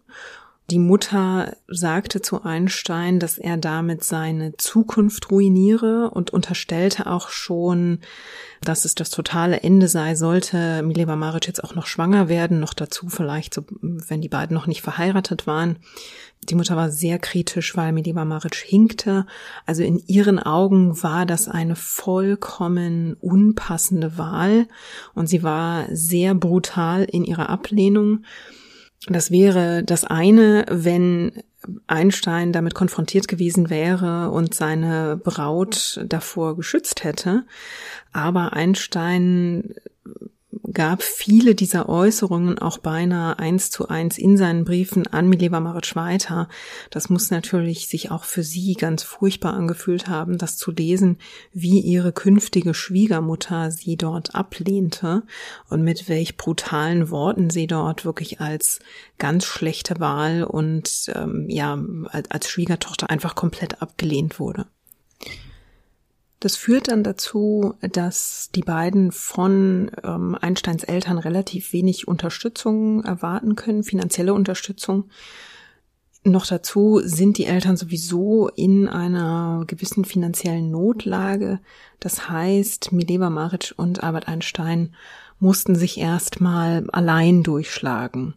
die 0.70 0.80
Mutter 0.80 1.56
sagte 1.70 2.22
zu 2.22 2.44
Einstein, 2.44 3.20
dass 3.20 3.38
er 3.38 3.56
damit 3.56 4.04
seine 4.04 4.58
Zukunft 4.58 5.32
ruiniere 5.32 6.10
und 6.12 6.32
unterstellte 6.32 7.08
auch 7.08 7.30
schon, 7.30 8.00
dass 8.62 8.84
es 8.84 8.94
das 8.94 9.10
totale 9.10 9.62
Ende 9.62 9.88
sei, 9.88 10.16
sollte 10.16 10.84
Mileva 10.84 11.16
Maric 11.16 11.48
jetzt 11.48 11.64
auch 11.64 11.74
noch 11.74 11.88
schwanger 11.88 12.28
werden, 12.28 12.60
noch 12.60 12.74
dazu 12.74 13.08
vielleicht, 13.08 13.54
so, 13.54 13.64
wenn 13.82 14.20
die 14.20 14.28
beiden 14.28 14.56
noch 14.56 14.68
nicht 14.68 14.82
verheiratet 14.82 15.48
waren. 15.48 15.78
Die 16.50 16.56
Mutter 16.56 16.76
war 16.76 16.92
sehr 16.92 17.18
kritisch, 17.18 17.78
weil 17.78 17.94
Mileva 17.94 18.26
Maric 18.26 18.56
hinkte. 18.56 19.26
Also 19.66 19.84
in 19.84 20.04
ihren 20.08 20.38
Augen 20.38 21.02
war 21.02 21.26
das 21.26 21.48
eine 21.48 21.78
vollkommen 21.78 23.16
unpassende 23.22 24.18
Wahl 24.18 24.68
und 25.14 25.28
sie 25.28 25.44
war 25.44 25.86
sehr 25.92 26.36
brutal 26.36 27.06
in 27.06 27.24
ihrer 27.24 27.50
Ablehnung. 27.50 28.26
Das 29.06 29.32
wäre 29.32 29.84
das 29.84 30.04
eine, 30.04 30.66
wenn 30.70 31.44
Einstein 31.86 32.52
damit 32.52 32.74
konfrontiert 32.74 33.28
gewesen 33.28 33.70
wäre 33.70 34.32
und 34.32 34.54
seine 34.54 35.18
Braut 35.18 36.02
davor 36.06 36.56
geschützt 36.56 37.04
hätte. 37.04 37.46
Aber 38.12 38.54
Einstein 38.54 39.76
gab 40.72 41.04
viele 41.04 41.56
dieser 41.56 41.90
Äußerungen 41.90 42.58
auch 42.60 42.78
beinahe 42.78 43.38
eins 43.38 43.70
zu 43.70 43.90
eins 43.90 44.18
in 44.18 44.38
seinen 44.38 44.64
Briefen 44.64 45.06
an 45.08 45.28
Mileva 45.28 45.60
Maric 45.60 45.96
weiter. 45.96 46.48
Das 46.90 47.10
muss 47.10 47.32
natürlich 47.32 47.88
sich 47.88 48.12
auch 48.12 48.24
für 48.24 48.44
sie 48.44 48.74
ganz 48.74 49.04
furchtbar 49.04 49.54
angefühlt 49.54 50.08
haben, 50.08 50.38
das 50.38 50.56
zu 50.56 50.72
lesen, 50.72 51.18
wie 51.52 51.80
ihre 51.80 52.14
künftige 52.14 52.74
Schwiegermutter 52.74 53.72
sie 53.72 53.98
dort 53.98 54.36
ablehnte 54.36 55.24
und 55.70 55.84
mit 55.84 56.08
welch 56.08 56.38
brutalen 56.38 57.10
Worten 57.10 57.50
sie 57.50 57.68
dort 57.68 58.06
wirklich 58.06 58.40
als 58.40 58.80
ganz 59.18 59.46
schlechte 59.46 60.00
Wahl 60.00 60.44
und 60.44 61.12
ähm, 61.14 61.46
ja 61.50 61.78
als 62.30 62.50
Schwiegertochter 62.50 63.10
einfach 63.10 63.36
komplett 63.36 63.82
abgelehnt 63.82 64.40
wurde. 64.40 64.66
Das 66.40 66.56
führt 66.56 66.90
dann 66.90 67.04
dazu, 67.04 67.74
dass 67.82 68.50
die 68.54 68.62
beiden 68.62 69.12
von 69.12 69.90
ähm, 70.04 70.38
Einsteins 70.40 70.84
Eltern 70.84 71.18
relativ 71.18 71.74
wenig 71.74 72.08
Unterstützung 72.08 73.04
erwarten 73.04 73.56
können, 73.56 73.84
finanzielle 73.84 74.36
Unterstützung. 74.36 75.06
Noch 76.24 76.46
dazu 76.46 77.02
sind 77.04 77.38
die 77.38 77.46
Eltern 77.46 77.78
sowieso 77.78 78.50
in 78.50 78.88
einer 78.88 79.64
gewissen 79.66 80.06
finanziellen 80.06 80.70
Notlage. 80.70 81.60
Das 82.00 82.30
heißt, 82.30 82.92
Mileva 82.92 83.30
Maric 83.30 83.74
und 83.78 84.04
Albert 84.04 84.28
Einstein 84.28 84.94
mussten 85.40 85.76
sich 85.76 85.98
erstmal 85.98 86.88
allein 86.92 87.44
durchschlagen. 87.44 88.36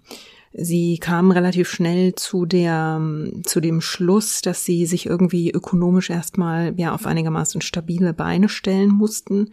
Sie 0.52 0.98
kam 0.98 1.30
relativ 1.30 1.70
schnell 1.70 2.16
zu 2.16 2.44
der, 2.44 3.00
zu 3.44 3.60
dem 3.60 3.80
Schluss, 3.80 4.40
dass 4.42 4.64
sie 4.64 4.84
sich 4.84 5.06
irgendwie 5.06 5.52
ökonomisch 5.52 6.10
erstmal 6.10 6.74
ja 6.76 6.92
auf 6.92 7.06
einigermaßen 7.06 7.60
stabile 7.60 8.12
Beine 8.12 8.48
stellen 8.48 8.90
mussten. 8.90 9.52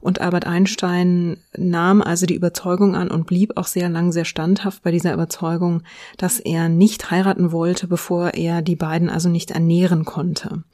Und 0.00 0.20
Albert 0.20 0.46
Einstein 0.46 1.38
nahm 1.56 2.02
also 2.02 2.26
die 2.26 2.34
Überzeugung 2.34 2.94
an 2.94 3.10
und 3.10 3.26
blieb 3.26 3.56
auch 3.56 3.66
sehr 3.66 3.88
lang 3.88 4.12
sehr 4.12 4.26
standhaft 4.26 4.82
bei 4.82 4.90
dieser 4.90 5.14
Überzeugung, 5.14 5.82
dass 6.18 6.38
er 6.38 6.68
nicht 6.68 7.10
heiraten 7.10 7.50
wollte, 7.50 7.86
bevor 7.86 8.34
er 8.34 8.60
die 8.60 8.76
beiden 8.76 9.08
also 9.08 9.30
nicht 9.30 9.52
ernähren 9.52 10.04
konnte. 10.04 10.64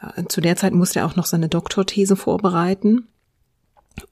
Äh, 0.00 0.24
zu 0.28 0.40
der 0.40 0.54
Zeit 0.54 0.74
musste 0.74 1.00
er 1.00 1.06
auch 1.06 1.16
noch 1.16 1.26
seine 1.26 1.48
Doktorthese 1.48 2.14
vorbereiten. 2.14 3.08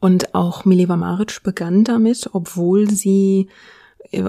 Und 0.00 0.34
auch 0.34 0.64
Mileva 0.64 0.96
Maric 0.96 1.42
begann 1.44 1.84
damit, 1.84 2.30
obwohl 2.32 2.90
sie 2.90 3.48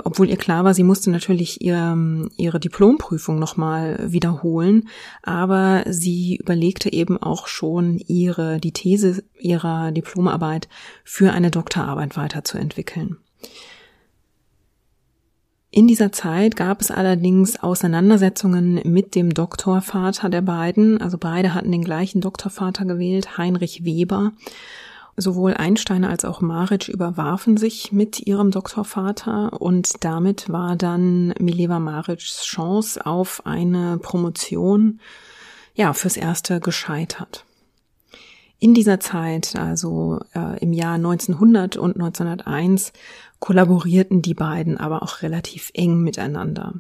obwohl 0.04 0.30
ihr 0.30 0.38
klar 0.38 0.64
war, 0.64 0.74
sie 0.74 0.84
musste 0.84 1.12
natürlich 1.12 1.62
ihre, 1.62 2.30
ihre 2.38 2.60
Diplomprüfung 2.60 3.40
nochmal 3.40 4.00
wiederholen, 4.12 4.88
aber 5.22 5.84
sie 5.88 6.38
überlegte 6.38 6.92
eben 6.92 7.22
auch 7.22 7.48
schon 7.48 8.00
ihre, 8.00 8.60
die 8.60 8.72
These 8.72 9.24
ihrer 9.38 9.92
Diplomarbeit 9.92 10.68
für 11.04 11.32
eine 11.32 11.52
Doktorarbeit 11.52 12.18
weiterzuentwickeln. 12.18 13.18
In 15.72 15.88
dieser 15.88 16.14
Zeit 16.14 16.56
gab 16.56 16.80
es 16.80 16.90
allerdings 16.90 17.62
Auseinandersetzungen 17.62 18.80
mit 18.86 19.14
dem 19.14 19.34
Doktorvater 19.34 20.30
der 20.30 20.42
beiden, 20.42 21.02
also 21.02 21.18
beide 21.18 21.54
hatten 21.54 21.70
den 21.70 21.84
gleichen 21.84 22.22
Doktorvater 22.22 22.86
gewählt, 22.86 23.38
Heinrich 23.38 23.84
Weber, 23.84 24.32
Sowohl 25.18 25.54
Einstein 25.54 26.04
als 26.04 26.26
auch 26.26 26.42
Maric 26.42 26.90
überwarfen 26.90 27.56
sich 27.56 27.94
mit 27.94 28.20
ihrem 28.28 28.52
Doktorvater 28.52 29.62
und 29.62 30.04
damit 30.04 30.50
war 30.50 30.76
dann 30.76 31.34
Mileva 31.40 31.80
Marics 31.80 32.44
Chance 32.44 33.06
auf 33.06 33.46
eine 33.46 33.98
Promotion 33.98 35.00
ja 35.74 35.94
fürs 35.94 36.18
erste 36.18 36.60
gescheitert. 36.60 37.46
In 38.60 38.74
dieser 38.74 39.00
Zeit, 39.00 39.56
also 39.56 40.20
äh, 40.34 40.60
im 40.60 40.74
Jahr 40.74 40.96
1900 40.96 41.78
und 41.78 41.96
1901, 41.96 42.92
kollaborierten 43.40 44.22
die 44.22 44.34
beiden 44.34 44.78
aber 44.78 45.04
auch 45.04 45.22
relativ 45.22 45.72
eng 45.74 46.02
miteinander. 46.02 46.74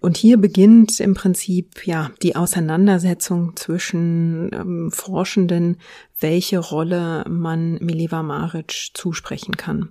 Und 0.00 0.16
hier 0.16 0.36
beginnt 0.36 1.00
im 1.00 1.14
Prinzip 1.14 1.86
ja 1.86 2.12
die 2.22 2.36
Auseinandersetzung 2.36 3.56
zwischen 3.56 4.50
ähm, 4.52 4.90
Forschenden, 4.92 5.78
welche 6.20 6.58
Rolle 6.58 7.24
man 7.28 7.74
Mileva 7.80 8.22
Maric 8.22 8.90
zusprechen 8.94 9.56
kann. 9.56 9.90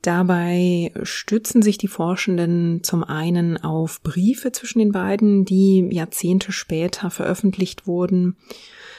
Dabei 0.00 0.92
stützen 1.02 1.62
sich 1.62 1.78
die 1.78 1.88
Forschenden 1.88 2.82
zum 2.82 3.04
einen 3.04 3.56
auf 3.56 4.02
Briefe 4.02 4.52
zwischen 4.52 4.78
den 4.78 4.92
beiden, 4.92 5.44
die 5.44 5.88
Jahrzehnte 5.90 6.52
später 6.52 7.10
veröffentlicht 7.10 7.86
wurden. 7.86 8.36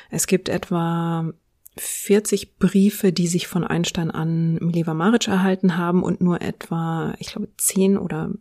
Es 0.09 0.25
gibt 0.25 0.49
etwa 0.49 1.31
40 1.77 2.57
Briefe, 2.57 3.11
die 3.11 3.27
sich 3.27 3.47
von 3.47 3.63
Einstein 3.63 4.09
an 4.09 4.55
Mileva 4.55 4.93
Maric 4.93 5.27
erhalten 5.27 5.77
haben 5.77 6.03
und 6.03 6.21
nur 6.21 6.41
etwa, 6.41 7.13
ich 7.19 7.27
glaube, 7.27 7.49
10 7.57 7.97
oder 7.97 8.31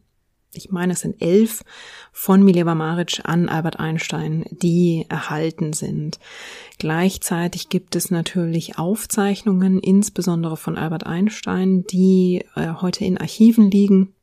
ich 0.57 0.71
meine, 0.71 0.93
es 0.95 1.01
sind 1.01 1.21
elf 1.21 1.65
von 2.13 2.43
Mileva 2.43 2.75
Maric 2.75 3.21
an 3.25 3.49
Albert 3.49 3.79
Einstein, 3.79 4.45
die 4.51 5.07
erhalten 5.09 5.73
sind. 5.73 6.19
Gleichzeitig 6.79 7.69
gibt 7.69 7.97
es 7.97 8.11
natürlich 8.11 8.79
Aufzeichnungen, 8.79 9.81
insbesondere 9.81 10.57
von 10.57 10.77
Albert 10.77 11.07
Einstein, 11.07 11.85
die 11.85 12.45
äh, 12.57 12.75
heute 12.81 13.05
in 13.05 13.19
Archiven 13.19 13.71
liegen 13.71 14.15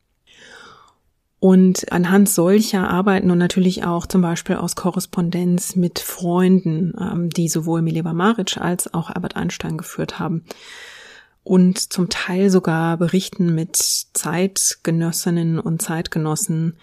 und 1.40 1.92
anhand 1.92 2.30
solcher 2.30 2.88
Arbeiten 2.88 3.32
und 3.32 3.40
natürlich 3.40 3.84
auch 3.84 4.06
zum 4.06 4.22
Beispiel 4.22 4.58
aus 4.58 4.76
Korrespondenz 4.76 5.76
mit 5.76 5.98
Freunden, 5.98 6.94
ähm, 7.00 7.30
die 7.32 7.50
sowohl 7.50 7.82
Mileva 7.82 8.14
Maric 8.14 8.58
als 8.58 8.94
auch 8.94 9.10
Albert 9.10 9.36
Einstein 9.36 9.78
geführt 9.78 10.20
haben 10.20 10.46
und 11.44 11.78
zum 11.92 12.10
Teil 12.10 12.50
sogar 12.50 12.98
Berichten 12.98 13.54
mit 13.56 13.76
Zeitgenössinnen 13.76 15.60
und 15.60 15.82
Zeitgenossen. 15.82 16.78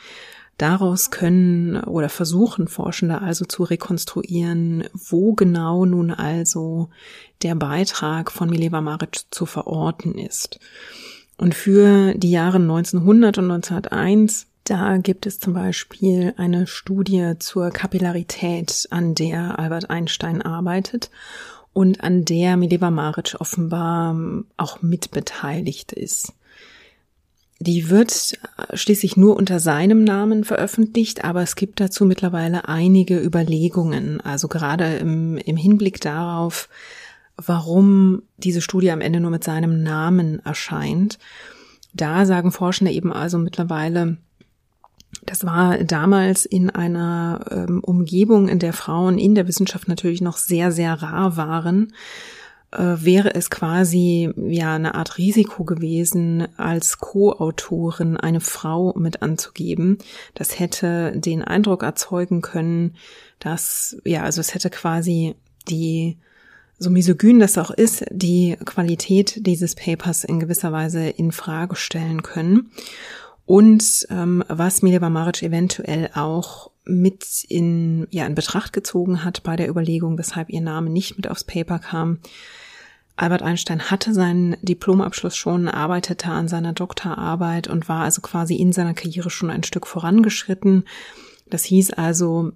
Daraus 0.56 1.12
können 1.12 1.76
oder 1.84 2.08
versuchen 2.08 2.66
Forschende 2.66 3.20
also 3.20 3.44
zu 3.44 3.62
rekonstruieren, 3.62 4.84
wo 4.92 5.34
genau 5.34 5.84
nun 5.84 6.10
also 6.10 6.90
der 7.42 7.54
Beitrag 7.54 8.32
von 8.32 8.50
Mileva 8.50 8.80
Maric 8.80 9.20
zu 9.30 9.46
verorten 9.46 10.18
ist. 10.18 10.58
Und 11.36 11.54
für 11.54 12.14
die 12.14 12.32
Jahre 12.32 12.56
1900 12.56 13.38
und 13.38 13.50
1901 13.52 14.48
da 14.68 14.98
gibt 14.98 15.24
es 15.24 15.40
zum 15.40 15.54
Beispiel 15.54 16.34
eine 16.36 16.66
Studie 16.66 17.34
zur 17.38 17.70
Kapillarität, 17.70 18.86
an 18.90 19.14
der 19.14 19.58
Albert 19.58 19.88
Einstein 19.88 20.42
arbeitet 20.42 21.10
und 21.78 22.02
an 22.02 22.24
der 22.24 22.56
Mileva 22.56 22.90
Maric 22.90 23.36
offenbar 23.38 24.16
auch 24.56 24.82
mitbeteiligt 24.82 25.92
ist. 25.92 26.32
Die 27.60 27.88
wird 27.88 28.36
schließlich 28.72 29.16
nur 29.16 29.36
unter 29.36 29.60
seinem 29.60 30.02
Namen 30.02 30.42
veröffentlicht, 30.42 31.22
aber 31.22 31.40
es 31.40 31.54
gibt 31.54 31.78
dazu 31.78 32.04
mittlerweile 32.04 32.66
einige 32.66 33.20
Überlegungen, 33.22 34.20
also 34.20 34.48
gerade 34.48 34.96
im, 34.96 35.36
im 35.36 35.56
Hinblick 35.56 36.00
darauf, 36.00 36.68
warum 37.36 38.22
diese 38.38 38.60
Studie 38.60 38.90
am 38.90 39.00
Ende 39.00 39.20
nur 39.20 39.30
mit 39.30 39.44
seinem 39.44 39.80
Namen 39.80 40.44
erscheint. 40.44 41.20
Da 41.94 42.26
sagen 42.26 42.50
Forschende 42.50 42.90
eben 42.90 43.12
also 43.12 43.38
mittlerweile, 43.38 44.16
das 45.22 45.44
war 45.44 45.78
damals 45.78 46.44
in 46.44 46.70
einer 46.70 47.44
ähm, 47.50 47.80
Umgebung, 47.80 48.48
in 48.48 48.58
der 48.58 48.72
Frauen 48.72 49.18
in 49.18 49.34
der 49.34 49.48
Wissenschaft 49.48 49.88
natürlich 49.88 50.20
noch 50.20 50.36
sehr, 50.36 50.72
sehr 50.72 51.02
rar 51.02 51.36
waren, 51.36 51.92
äh, 52.70 52.96
wäre 52.98 53.34
es 53.34 53.50
quasi 53.50 54.30
ja 54.36 54.74
eine 54.74 54.94
Art 54.94 55.18
Risiko 55.18 55.64
gewesen, 55.64 56.46
als 56.56 56.98
Co-Autorin 56.98 58.16
eine 58.16 58.40
Frau 58.40 58.94
mit 58.98 59.22
anzugeben. 59.22 59.98
Das 60.34 60.58
hätte 60.58 61.12
den 61.14 61.42
Eindruck 61.42 61.82
erzeugen 61.82 62.42
können, 62.42 62.94
dass, 63.38 63.96
ja, 64.04 64.22
also 64.22 64.40
es 64.40 64.54
hätte 64.54 64.70
quasi 64.70 65.34
die 65.68 66.18
so 66.78 66.90
misogyn 66.90 67.40
das 67.40 67.58
auch 67.58 67.72
ist, 67.72 68.04
die 68.10 68.56
Qualität 68.64 69.46
dieses 69.46 69.74
Papers 69.74 70.22
in 70.22 70.38
gewisser 70.38 70.70
Weise 70.70 71.08
in 71.08 71.32
Frage 71.32 71.74
stellen 71.74 72.22
können. 72.22 72.70
Und 73.48 74.06
ähm, 74.10 74.44
was 74.48 74.82
Mileva 74.82 75.08
Maric 75.08 75.42
eventuell 75.42 76.10
auch 76.12 76.70
mit 76.84 77.46
in, 77.48 78.06
ja, 78.10 78.26
in 78.26 78.34
Betracht 78.34 78.74
gezogen 78.74 79.24
hat 79.24 79.42
bei 79.42 79.56
der 79.56 79.70
Überlegung, 79.70 80.18
weshalb 80.18 80.50
ihr 80.50 80.60
Name 80.60 80.90
nicht 80.90 81.16
mit 81.16 81.30
aufs 81.30 81.44
Paper 81.44 81.78
kam. 81.78 82.18
Albert 83.16 83.40
Einstein 83.40 83.90
hatte 83.90 84.12
seinen 84.12 84.58
Diplomabschluss 84.60 85.34
schon, 85.34 85.66
arbeitete 85.66 86.28
an 86.28 86.46
seiner 86.46 86.74
Doktorarbeit 86.74 87.68
und 87.68 87.88
war 87.88 88.02
also 88.02 88.20
quasi 88.20 88.54
in 88.54 88.74
seiner 88.74 88.92
Karriere 88.92 89.30
schon 89.30 89.48
ein 89.48 89.64
Stück 89.64 89.86
vorangeschritten. 89.86 90.84
Das 91.46 91.64
hieß 91.64 91.94
also, 91.94 92.52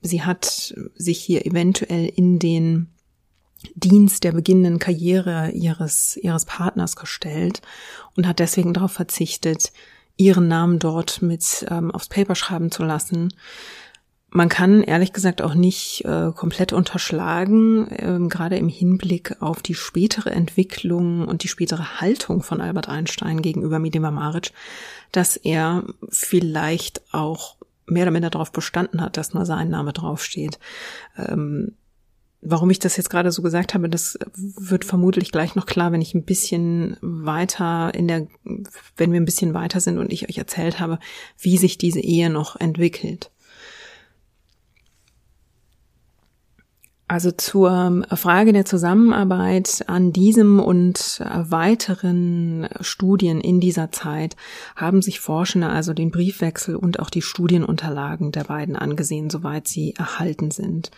sie 0.00 0.22
hat 0.22 0.76
sich 0.94 1.18
hier 1.18 1.44
eventuell 1.44 2.06
in 2.06 2.38
den 2.38 2.86
Dienst 3.74 4.24
der 4.24 4.32
beginnenden 4.32 4.78
Karriere 4.78 5.50
ihres, 5.50 6.16
ihres 6.16 6.44
Partners 6.44 6.96
gestellt 6.96 7.60
und 8.16 8.26
hat 8.26 8.38
deswegen 8.38 8.72
darauf 8.72 8.92
verzichtet, 8.92 9.72
ihren 10.16 10.48
Namen 10.48 10.78
dort 10.78 11.22
mit 11.22 11.66
ähm, 11.70 11.90
aufs 11.90 12.08
Paper 12.08 12.34
schreiben 12.34 12.70
zu 12.70 12.84
lassen. 12.84 13.32
Man 14.30 14.50
kann 14.50 14.82
ehrlich 14.82 15.14
gesagt 15.14 15.40
auch 15.40 15.54
nicht 15.54 16.04
äh, 16.04 16.32
komplett 16.34 16.74
unterschlagen, 16.74 17.88
äh, 17.88 18.28
gerade 18.28 18.56
im 18.56 18.68
Hinblick 18.68 19.40
auf 19.40 19.62
die 19.62 19.74
spätere 19.74 20.30
Entwicklung 20.30 21.26
und 21.26 21.44
die 21.44 21.48
spätere 21.48 22.00
Haltung 22.00 22.42
von 22.42 22.60
Albert 22.60 22.88
Einstein 22.88 23.40
gegenüber 23.40 23.78
Midima 23.78 24.10
Maric, 24.10 24.52
dass 25.12 25.36
er 25.36 25.84
vielleicht 26.10 27.02
auch 27.12 27.56
mehr 27.86 28.02
oder 28.02 28.10
minder 28.10 28.28
darauf 28.28 28.52
bestanden 28.52 29.00
hat, 29.00 29.16
dass 29.16 29.32
nur 29.32 29.46
sein 29.46 29.70
Name 29.70 29.94
draufsteht. 29.94 30.58
Ähm, 31.16 31.72
Warum 32.40 32.70
ich 32.70 32.78
das 32.78 32.96
jetzt 32.96 33.10
gerade 33.10 33.32
so 33.32 33.42
gesagt 33.42 33.74
habe, 33.74 33.88
das 33.88 34.16
wird 34.36 34.84
vermutlich 34.84 35.32
gleich 35.32 35.56
noch 35.56 35.66
klar, 35.66 35.90
wenn 35.90 36.00
ich 36.00 36.14
ein 36.14 36.24
bisschen 36.24 36.96
weiter 37.00 37.92
in 37.94 38.06
der, 38.06 38.28
wenn 38.96 39.12
wir 39.12 39.20
ein 39.20 39.24
bisschen 39.24 39.54
weiter 39.54 39.80
sind 39.80 39.98
und 39.98 40.12
ich 40.12 40.28
euch 40.28 40.38
erzählt 40.38 40.78
habe, 40.78 41.00
wie 41.38 41.58
sich 41.58 41.78
diese 41.78 42.00
Ehe 42.00 42.30
noch 42.30 42.54
entwickelt. 42.54 43.32
Also 47.10 47.30
zur 47.30 48.04
Frage 48.12 48.52
der 48.52 48.66
Zusammenarbeit 48.66 49.84
an 49.86 50.12
diesem 50.12 50.60
und 50.60 51.20
weiteren 51.20 52.68
Studien 52.82 53.40
in 53.40 53.60
dieser 53.60 53.90
Zeit 53.90 54.36
haben 54.76 55.00
sich 55.00 55.18
Forschende 55.18 55.70
also 55.70 55.94
den 55.94 56.10
Briefwechsel 56.10 56.76
und 56.76 57.00
auch 57.00 57.08
die 57.08 57.22
Studienunterlagen 57.22 58.30
der 58.30 58.44
beiden 58.44 58.76
angesehen, 58.76 59.30
soweit 59.30 59.66
sie 59.66 59.94
erhalten 59.94 60.50
sind. 60.50 60.90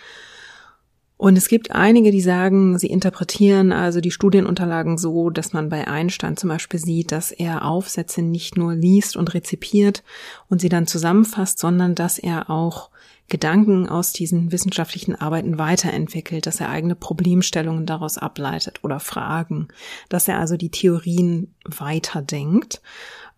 Und 1.21 1.37
es 1.37 1.49
gibt 1.49 1.73
einige, 1.73 2.13
die 2.13 2.23
sagen, 2.23 2.79
sie 2.79 2.87
interpretieren 2.87 3.73
also 3.73 4.01
die 4.01 4.11
Studienunterlagen 4.11 4.97
so, 4.97 5.29
dass 5.29 5.53
man 5.53 5.69
bei 5.69 5.87
Einstein 5.87 6.39
zum 6.39 6.49
Beispiel 6.49 6.81
sieht, 6.81 7.13
dass 7.13 7.31
er 7.31 7.67
Aufsätze 7.67 8.23
nicht 8.23 8.57
nur 8.57 8.75
liest 8.75 9.19
und 9.19 9.35
rezipiert 9.35 10.03
und 10.49 10.63
sie 10.63 10.71
dann 10.71 10.87
zusammenfasst, 10.87 11.59
sondern 11.59 11.95
dass 11.95 12.19
er 12.19 12.49
auch 12.49 12.89
Gedanken 13.29 13.87
aus 13.87 14.15
diesen 14.15 14.51
wissenschaftlichen 14.51 15.15
Arbeiten 15.15 15.59
weiterentwickelt, 15.59 16.47
dass 16.47 16.59
er 16.59 16.71
eigene 16.71 16.95
Problemstellungen 16.95 17.85
daraus 17.85 18.17
ableitet 18.17 18.83
oder 18.83 18.99
Fragen, 18.99 19.69
dass 20.09 20.27
er 20.27 20.39
also 20.39 20.57
die 20.57 20.71
Theorien 20.71 21.55
weiterdenkt. 21.67 22.81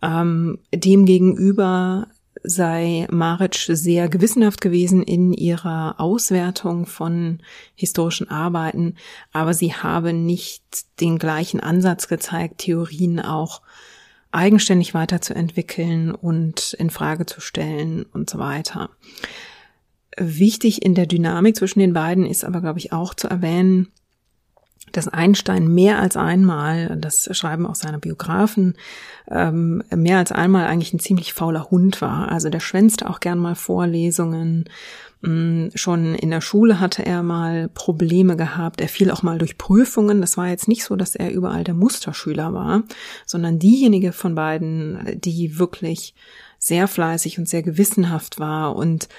Ähm, 0.01 0.59
demgegenüber 0.73 2.07
sei 2.43 3.07
Maric 3.11 3.55
sehr 3.55 4.09
gewissenhaft 4.09 4.61
gewesen 4.61 5.03
in 5.03 5.33
ihrer 5.33 5.99
Auswertung 5.99 6.85
von 6.85 7.39
historischen 7.75 8.29
Arbeiten, 8.29 8.95
aber 9.31 9.53
sie 9.53 9.73
habe 9.73 10.13
nicht 10.13 10.63
den 10.99 11.19
gleichen 11.19 11.59
Ansatz 11.59 12.07
gezeigt, 12.07 12.59
Theorien 12.59 13.19
auch 13.19 13.61
eigenständig 14.31 14.93
weiterzuentwickeln 14.93 16.11
und 16.11 16.73
in 16.73 16.89
Frage 16.89 17.25
zu 17.25 17.39
stellen 17.39 18.03
und 18.11 18.29
so 18.29 18.39
weiter. 18.39 18.89
Wichtig 20.17 20.83
in 20.83 20.95
der 20.95 21.05
Dynamik 21.05 21.55
zwischen 21.55 21.79
den 21.79 21.93
beiden 21.93 22.25
ist 22.25 22.43
aber, 22.43 22.61
glaube 22.61 22.79
ich, 22.79 22.91
auch 22.91 23.13
zu 23.13 23.27
erwähnen, 23.27 23.91
dass 24.93 25.07
Einstein 25.07 25.67
mehr 25.67 25.99
als 25.99 26.15
einmal, 26.15 26.95
das 26.97 27.27
schreiben 27.35 27.65
auch 27.65 27.75
seine 27.75 27.99
Biografen, 27.99 28.75
ähm, 29.29 29.83
mehr 29.93 30.19
als 30.19 30.31
einmal 30.31 30.67
eigentlich 30.67 30.93
ein 30.93 30.99
ziemlich 30.99 31.33
fauler 31.33 31.69
Hund 31.69 32.01
war. 32.01 32.31
Also 32.31 32.49
der 32.49 32.59
schwänzte 32.61 33.09
auch 33.09 33.19
gern 33.19 33.39
mal 33.39 33.55
Vorlesungen. 33.55 34.65
Mm, 35.21 35.67
schon 35.73 36.15
in 36.15 36.29
der 36.29 36.41
Schule 36.41 36.79
hatte 36.79 37.05
er 37.05 37.23
mal 37.23 37.69
Probleme 37.69 38.37
gehabt. 38.37 38.81
Er 38.81 38.89
fiel 38.89 39.09
auch 39.09 39.23
mal 39.23 39.39
durch 39.39 39.57
Prüfungen. 39.57 40.21
Das 40.21 40.37
war 40.37 40.47
jetzt 40.47 40.67
nicht 40.67 40.83
so, 40.83 40.95
dass 40.95 41.15
er 41.15 41.31
überall 41.31 41.63
der 41.63 41.73
Musterschüler 41.73 42.53
war, 42.53 42.83
sondern 43.25 43.59
diejenige 43.59 44.11
von 44.11 44.35
beiden, 44.35 45.19
die 45.19 45.57
wirklich 45.57 46.13
sehr 46.59 46.87
fleißig 46.87 47.39
und 47.39 47.49
sehr 47.49 47.63
gewissenhaft 47.63 48.39
war 48.39 48.75
und 48.75 49.09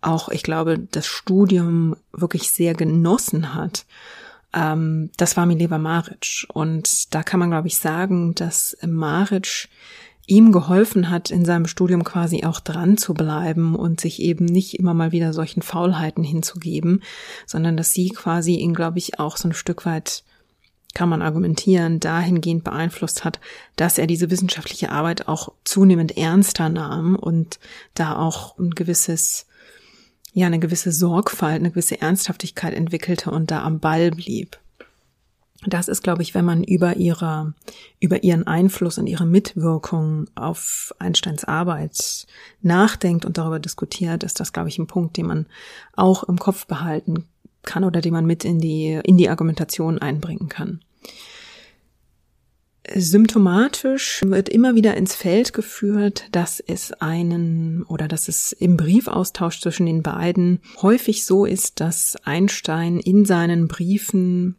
auch, 0.00 0.28
ich 0.28 0.42
glaube, 0.42 0.78
das 0.78 1.06
Studium 1.06 1.96
wirklich 2.12 2.50
sehr 2.50 2.74
genossen 2.74 3.54
hat 3.54 3.86
ähm, 4.54 5.10
das 5.16 5.36
war 5.36 5.46
Mileva 5.46 5.78
Maric. 5.78 6.46
Und 6.52 7.14
da 7.14 7.22
kann 7.22 7.40
man, 7.40 7.50
glaube 7.50 7.68
ich, 7.68 7.78
sagen, 7.78 8.34
dass 8.34 8.76
Maric 8.86 9.68
ihm 10.26 10.52
geholfen 10.52 11.10
hat, 11.10 11.30
in 11.30 11.44
seinem 11.44 11.66
Studium 11.66 12.02
quasi 12.02 12.44
auch 12.44 12.60
dran 12.60 12.96
zu 12.96 13.12
bleiben 13.12 13.76
und 13.76 14.00
sich 14.00 14.22
eben 14.22 14.46
nicht 14.46 14.78
immer 14.78 14.94
mal 14.94 15.12
wieder 15.12 15.32
solchen 15.32 15.60
Faulheiten 15.60 16.24
hinzugeben, 16.24 17.02
sondern 17.46 17.76
dass 17.76 17.92
sie 17.92 18.08
quasi 18.08 18.54
ihn, 18.54 18.74
glaube 18.74 18.98
ich, 18.98 19.18
auch 19.18 19.36
so 19.36 19.48
ein 19.48 19.54
Stück 19.54 19.84
weit 19.84 20.24
kann 20.94 21.08
man 21.08 21.22
argumentieren, 21.22 22.00
dahingehend 22.00 22.64
beeinflusst 22.64 23.24
hat, 23.24 23.40
dass 23.76 23.98
er 23.98 24.06
diese 24.06 24.30
wissenschaftliche 24.30 24.92
Arbeit 24.92 25.28
auch 25.28 25.52
zunehmend 25.64 26.16
ernster 26.16 26.68
nahm 26.68 27.16
und 27.16 27.58
da 27.94 28.16
auch 28.16 28.56
ein 28.58 28.70
gewisses, 28.70 29.46
ja, 30.34 30.46
eine 30.46 30.58
gewisse 30.58 30.92
Sorgfalt, 30.92 31.60
eine 31.60 31.70
gewisse 31.70 32.00
Ernsthaftigkeit 32.00 32.74
entwickelte 32.74 33.30
und 33.30 33.50
da 33.50 33.62
am 33.62 33.78
Ball 33.78 34.10
blieb. 34.10 34.58
Das 35.66 35.88
ist, 35.88 36.02
glaube 36.02 36.22
ich, 36.22 36.34
wenn 36.34 36.44
man 36.44 36.62
über 36.62 36.96
ihre, 36.96 37.54
über 38.00 38.22
ihren 38.22 38.46
Einfluss 38.46 38.98
und 38.98 39.06
ihre 39.06 39.24
Mitwirkung 39.24 40.26
auf 40.34 40.94
Einsteins 40.98 41.44
Arbeit 41.44 42.26
nachdenkt 42.60 43.24
und 43.24 43.38
darüber 43.38 43.60
diskutiert, 43.60 44.24
ist 44.24 44.40
das, 44.40 44.52
glaube 44.52 44.68
ich, 44.68 44.78
ein 44.78 44.88
Punkt, 44.88 45.16
den 45.16 45.26
man 45.26 45.46
auch 45.94 46.24
im 46.24 46.38
Kopf 46.38 46.66
behalten 46.66 47.24
kann 47.62 47.84
oder 47.84 48.02
den 48.02 48.12
man 48.12 48.26
mit 48.26 48.44
in 48.44 48.58
die, 48.58 49.00
in 49.04 49.16
die 49.16 49.30
Argumentation 49.30 49.98
einbringen 49.98 50.48
kann. 50.48 50.80
Symptomatisch 52.92 54.20
wird 54.26 54.50
immer 54.50 54.74
wieder 54.74 54.94
ins 54.96 55.14
Feld 55.14 55.54
geführt, 55.54 56.24
dass 56.32 56.60
es 56.60 56.92
einen 56.92 57.82
oder 57.84 58.08
dass 58.08 58.28
es 58.28 58.52
im 58.52 58.76
Briefaustausch 58.76 59.60
zwischen 59.60 59.86
den 59.86 60.02
beiden 60.02 60.60
häufig 60.82 61.24
so 61.24 61.46
ist, 61.46 61.80
dass 61.80 62.16
Einstein 62.24 62.98
in 62.98 63.24
seinen 63.24 63.68
Briefen 63.68 64.56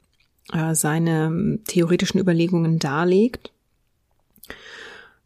äh, 0.51 0.73
seine 0.73 1.59
theoretischen 1.67 2.19
Überlegungen 2.19 2.79
darlegt, 2.79 3.51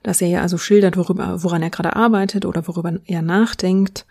dass 0.04 0.22
er 0.22 0.28
ja 0.28 0.42
also 0.42 0.58
schildert, 0.58 0.98
worüber, 0.98 1.42
woran 1.42 1.64
er 1.64 1.70
gerade 1.70 1.96
arbeitet 1.96 2.46
oder 2.46 2.68
worüber 2.68 3.00
er 3.06 3.22
nachdenkt. 3.22 4.06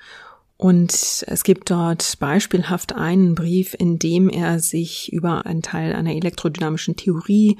Und 0.57 1.24
es 1.27 1.44
gibt 1.44 1.70
dort 1.70 2.18
beispielhaft 2.18 2.94
einen 2.94 3.35
Brief, 3.35 3.77
in 3.79 3.98
dem 3.98 4.29
er 4.29 4.59
sich 4.59 5.12
über 5.12 5.46
einen 5.46 5.62
Teil 5.62 5.94
einer 5.94 6.14
elektrodynamischen 6.14 6.96
Theorie 6.96 7.59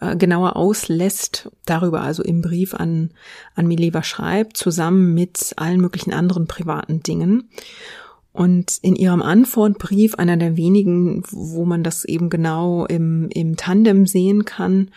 äh, 0.00 0.16
genauer 0.16 0.56
auslässt, 0.56 1.50
darüber 1.64 2.02
also 2.02 2.22
im 2.22 2.42
Brief 2.42 2.74
an, 2.74 3.10
an 3.54 3.66
Mileva 3.66 4.02
schreibt, 4.02 4.56
zusammen 4.56 5.14
mit 5.14 5.54
allen 5.56 5.80
möglichen 5.80 6.12
anderen 6.12 6.46
privaten 6.46 7.02
Dingen. 7.02 7.48
Und 8.32 8.78
in 8.82 8.96
ihrem 8.96 9.22
Antwortbrief, 9.22 10.16
einer 10.16 10.36
der 10.36 10.58
wenigen, 10.58 11.22
wo 11.30 11.64
man 11.64 11.82
das 11.82 12.04
eben 12.04 12.28
genau 12.28 12.84
im, 12.84 13.30
im 13.32 13.56
Tandem 13.56 14.06
sehen 14.06 14.44
kann, 14.44 14.90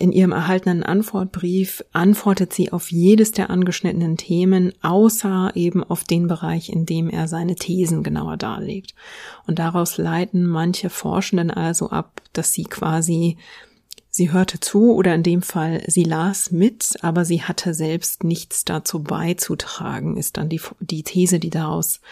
in 0.00 0.12
ihrem 0.12 0.32
erhaltenen 0.32 0.82
Antwortbrief 0.82 1.84
antwortet 1.92 2.54
sie 2.54 2.72
auf 2.72 2.90
jedes 2.90 3.32
der 3.32 3.50
angeschnittenen 3.50 4.16
Themen, 4.16 4.72
außer 4.80 5.52
eben 5.54 5.84
auf 5.84 6.04
den 6.04 6.26
Bereich, 6.26 6.70
in 6.70 6.86
dem 6.86 7.10
er 7.10 7.28
seine 7.28 7.54
Thesen 7.54 8.02
genauer 8.02 8.38
darlegt. 8.38 8.94
Und 9.46 9.58
daraus 9.58 9.98
leiten 9.98 10.46
manche 10.46 10.88
Forschenden 10.88 11.50
also 11.50 11.90
ab, 11.90 12.22
dass 12.32 12.52
sie 12.54 12.64
quasi 12.64 13.36
Sie 14.20 14.32
hörte 14.32 14.60
zu 14.60 14.92
oder 14.92 15.14
in 15.14 15.22
dem 15.22 15.40
Fall 15.40 15.82
sie 15.86 16.04
las 16.04 16.50
mit, 16.50 16.98
aber 17.00 17.24
sie 17.24 17.42
hatte 17.42 17.72
selbst 17.72 18.22
nichts 18.22 18.66
dazu 18.66 19.02
beizutragen, 19.02 20.18
ist 20.18 20.36
dann 20.36 20.50
die, 20.50 20.60
die 20.78 21.02
These, 21.02 21.38
die 21.38 21.48
daraus 21.48 22.02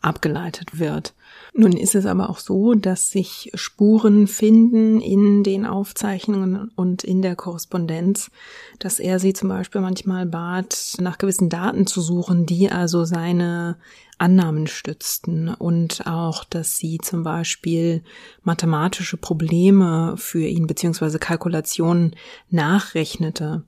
abgeleitet 0.00 0.78
wird. 0.78 1.12
Nun 1.54 1.72
ist 1.72 1.96
es 1.96 2.06
aber 2.06 2.30
auch 2.30 2.38
so, 2.38 2.74
dass 2.74 3.10
sich 3.10 3.50
Spuren 3.54 4.28
finden 4.28 5.00
in 5.00 5.42
den 5.42 5.66
Aufzeichnungen 5.66 6.70
und 6.76 7.02
in 7.02 7.20
der 7.20 7.34
Korrespondenz, 7.34 8.30
dass 8.78 9.00
er 9.00 9.18
sie 9.18 9.32
zum 9.32 9.48
Beispiel 9.48 9.80
manchmal 9.80 10.24
bat, 10.24 10.94
nach 11.00 11.18
gewissen 11.18 11.48
Daten 11.48 11.88
zu 11.88 12.00
suchen, 12.00 12.46
die 12.46 12.70
also 12.70 13.04
seine 13.04 13.76
Annahmen 14.18 14.66
stützten 14.66 15.48
und 15.48 16.06
auch, 16.06 16.44
dass 16.44 16.76
sie 16.78 16.98
zum 16.98 17.22
Beispiel 17.22 18.02
mathematische 18.42 19.16
Probleme 19.16 20.14
für 20.16 20.46
ihn 20.46 20.66
beziehungsweise 20.66 21.18
Kalkulationen 21.18 22.16
nachrechnete 22.50 23.64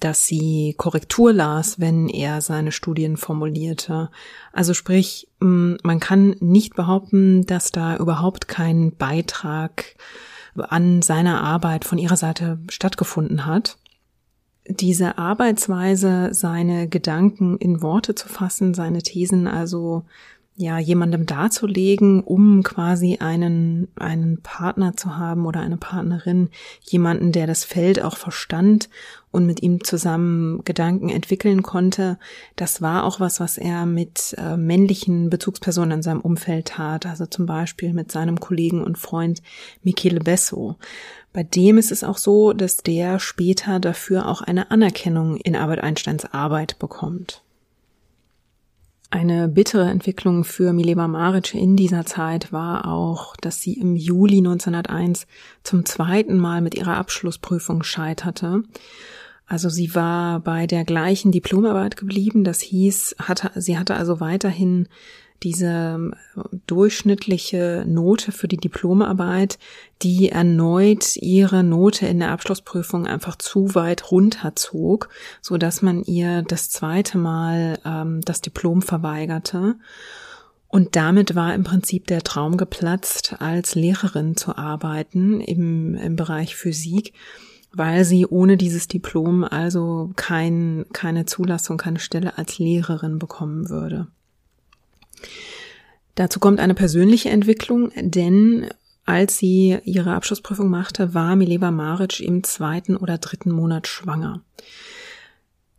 dass 0.00 0.26
sie 0.26 0.74
Korrektur 0.76 1.32
las, 1.32 1.80
wenn 1.80 2.08
er 2.08 2.40
seine 2.40 2.72
Studien 2.72 3.16
formulierte. 3.16 4.10
Also 4.52 4.74
sprich, 4.74 5.28
man 5.40 6.00
kann 6.00 6.36
nicht 6.40 6.74
behaupten, 6.74 7.46
dass 7.46 7.72
da 7.72 7.96
überhaupt 7.96 8.48
kein 8.48 8.94
Beitrag 8.94 9.96
an 10.54 11.02
seiner 11.02 11.42
Arbeit 11.42 11.84
von 11.84 11.98
ihrer 11.98 12.16
Seite 12.16 12.58
stattgefunden 12.68 13.46
hat. 13.46 13.78
Diese 14.68 15.18
Arbeitsweise, 15.18 16.30
seine 16.32 16.88
Gedanken 16.88 17.56
in 17.58 17.82
Worte 17.82 18.14
zu 18.14 18.28
fassen, 18.28 18.74
seine 18.74 19.02
Thesen 19.02 19.46
also 19.46 20.04
ja, 20.58 20.78
jemandem 20.78 21.26
darzulegen, 21.26 22.22
um 22.22 22.62
quasi 22.62 23.18
einen, 23.20 23.88
einen 23.96 24.40
Partner 24.40 24.96
zu 24.96 25.16
haben 25.18 25.44
oder 25.44 25.60
eine 25.60 25.76
Partnerin, 25.76 26.48
jemanden, 26.82 27.30
der 27.30 27.46
das 27.46 27.64
Feld 27.64 28.02
auch 28.02 28.16
verstand 28.16 28.88
und 29.30 29.44
mit 29.44 29.62
ihm 29.62 29.84
zusammen 29.84 30.64
Gedanken 30.64 31.10
entwickeln 31.10 31.62
konnte. 31.62 32.18
Das 32.56 32.80
war 32.80 33.04
auch 33.04 33.20
was, 33.20 33.38
was 33.38 33.58
er 33.58 33.84
mit 33.84 34.34
äh, 34.38 34.56
männlichen 34.56 35.28
Bezugspersonen 35.28 35.98
in 35.98 36.02
seinem 36.02 36.22
Umfeld 36.22 36.68
tat, 36.68 37.04
also 37.04 37.26
zum 37.26 37.44
Beispiel 37.44 37.92
mit 37.92 38.10
seinem 38.10 38.40
Kollegen 38.40 38.82
und 38.82 38.96
Freund 38.96 39.42
Michele 39.82 40.20
Besso. 40.20 40.76
Bei 41.34 41.42
dem 41.42 41.76
ist 41.76 41.92
es 41.92 42.02
auch 42.02 42.16
so, 42.16 42.54
dass 42.54 42.78
der 42.78 43.18
später 43.18 43.78
dafür 43.78 44.26
auch 44.26 44.40
eine 44.40 44.70
Anerkennung 44.70 45.36
in 45.36 45.54
Albert 45.54 45.80
Einsteins 45.80 46.24
Arbeit 46.24 46.78
bekommt. 46.78 47.42
Eine 49.16 49.48
bittere 49.48 49.88
Entwicklung 49.88 50.44
für 50.44 50.74
Mileva 50.74 51.08
Maric 51.08 51.54
in 51.54 51.74
dieser 51.74 52.04
Zeit 52.04 52.52
war 52.52 52.86
auch, 52.86 53.34
dass 53.36 53.62
sie 53.62 53.72
im 53.72 53.96
Juli 53.96 54.36
1901 54.36 55.26
zum 55.62 55.86
zweiten 55.86 56.36
Mal 56.36 56.60
mit 56.60 56.74
ihrer 56.74 56.98
Abschlussprüfung 56.98 57.82
scheiterte. 57.82 58.62
Also 59.46 59.70
sie 59.70 59.94
war 59.94 60.40
bei 60.40 60.66
der 60.66 60.84
gleichen 60.84 61.32
Diplomarbeit 61.32 61.96
geblieben. 61.96 62.44
Das 62.44 62.60
hieß, 62.60 63.16
hatte, 63.18 63.58
sie 63.58 63.78
hatte 63.78 63.94
also 63.94 64.20
weiterhin 64.20 64.86
diese 65.42 65.66
ähm, 65.66 66.14
durchschnittliche 66.66 67.84
Note 67.86 68.32
für 68.32 68.48
die 68.48 68.56
Diplomarbeit, 68.56 69.58
die 70.02 70.30
erneut 70.30 71.16
ihre 71.16 71.62
Note 71.62 72.06
in 72.06 72.18
der 72.18 72.30
Abschlussprüfung 72.30 73.06
einfach 73.06 73.36
zu 73.36 73.74
weit 73.74 74.10
runterzog, 74.10 75.08
so 75.40 75.56
dass 75.56 75.82
man 75.82 76.02
ihr 76.04 76.42
das 76.42 76.70
zweite 76.70 77.18
Mal 77.18 77.78
ähm, 77.84 78.20
das 78.22 78.40
Diplom 78.40 78.82
verweigerte. 78.82 79.76
Und 80.68 80.96
damit 80.96 81.34
war 81.34 81.54
im 81.54 81.64
Prinzip 81.64 82.06
der 82.06 82.22
Traum 82.22 82.56
geplatzt, 82.56 83.36
als 83.38 83.74
Lehrerin 83.74 84.36
zu 84.36 84.56
arbeiten 84.56 85.40
im, 85.40 85.94
im 85.94 86.16
Bereich 86.16 86.56
Physik, 86.56 87.12
weil 87.72 88.04
sie 88.04 88.26
ohne 88.26 88.56
dieses 88.56 88.88
Diplom 88.88 89.44
also 89.44 90.10
kein, 90.16 90.86
keine 90.92 91.26
Zulassung, 91.26 91.76
keine 91.76 91.98
Stelle 91.98 92.36
als 92.36 92.58
Lehrerin 92.58 93.18
bekommen 93.18 93.68
würde. 93.68 94.08
Dazu 96.14 96.40
kommt 96.40 96.60
eine 96.60 96.74
persönliche 96.74 97.28
Entwicklung, 97.28 97.92
denn 97.96 98.68
als 99.04 99.38
sie 99.38 99.78
ihre 99.84 100.14
Abschlussprüfung 100.14 100.68
machte, 100.68 101.14
war 101.14 101.36
Mileva 101.36 101.70
Maric 101.70 102.20
im 102.20 102.42
zweiten 102.42 102.96
oder 102.96 103.18
dritten 103.18 103.52
Monat 103.52 103.86
schwanger. 103.86 104.42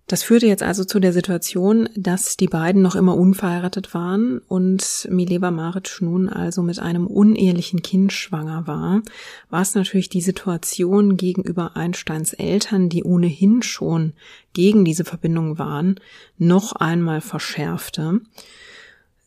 Das 0.10 0.24
führte 0.24 0.48
jetzt 0.48 0.64
also 0.64 0.86
zu 0.86 1.02
der 1.02 1.12
Situation, 1.12 1.90
dass 1.98 2.38
die 2.38 2.48
beiden 2.48 2.82
noch 2.82 2.96
immer 2.96 3.18
unverheiratet 3.18 3.94
waren 3.94 4.40
und 4.48 5.06
Mileva 5.12 5.52
Maric 5.52 5.98
nun 6.00 6.30
also 6.30 6.62
mit 6.62 6.80
einem 6.80 7.08
unehelichen 7.08 7.82
Kind 7.82 8.14
schwanger 8.14 8.66
war, 8.68 9.02
was 9.50 9.76
natürlich 9.76 10.08
die 10.08 10.22
Situation 10.22 11.18
gegenüber 11.18 11.76
Einsteins 11.76 12.32
Eltern, 12.32 12.88
die 12.88 13.04
ohnehin 13.04 13.64
schon 13.64 14.14
gegen 14.54 14.86
diese 14.86 15.04
Verbindung 15.04 15.58
waren, 15.60 16.00
noch 16.38 16.72
einmal 16.72 17.20
verschärfte. 17.20 18.22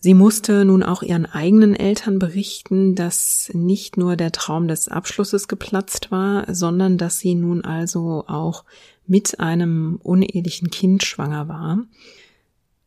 Sie 0.03 0.15
musste 0.15 0.65
nun 0.65 0.83
auch 0.83 1.03
ihren 1.03 1.27
eigenen 1.27 1.77
Eltern 1.77 2.19
berichten, 2.19 2.95
dass 2.95 3.51
nicht 3.53 3.99
nur 3.99 4.17
der 4.17 4.33
Traum 4.33 4.67
des 4.67 4.89
Abschlusses 4.89 5.47
geplatzt 5.47 6.11
war, 6.11 6.53
sondern 6.53 6.97
dass 6.97 7.19
sie 7.19 7.35
nun 7.35 7.65
also 7.67 8.25
auch 8.27 8.65
mit 9.07 9.41
einem 9.41 10.01
unehelichen 10.03 10.71
Kind 10.71 11.03
schwanger 11.05 11.49
war. 11.49 11.85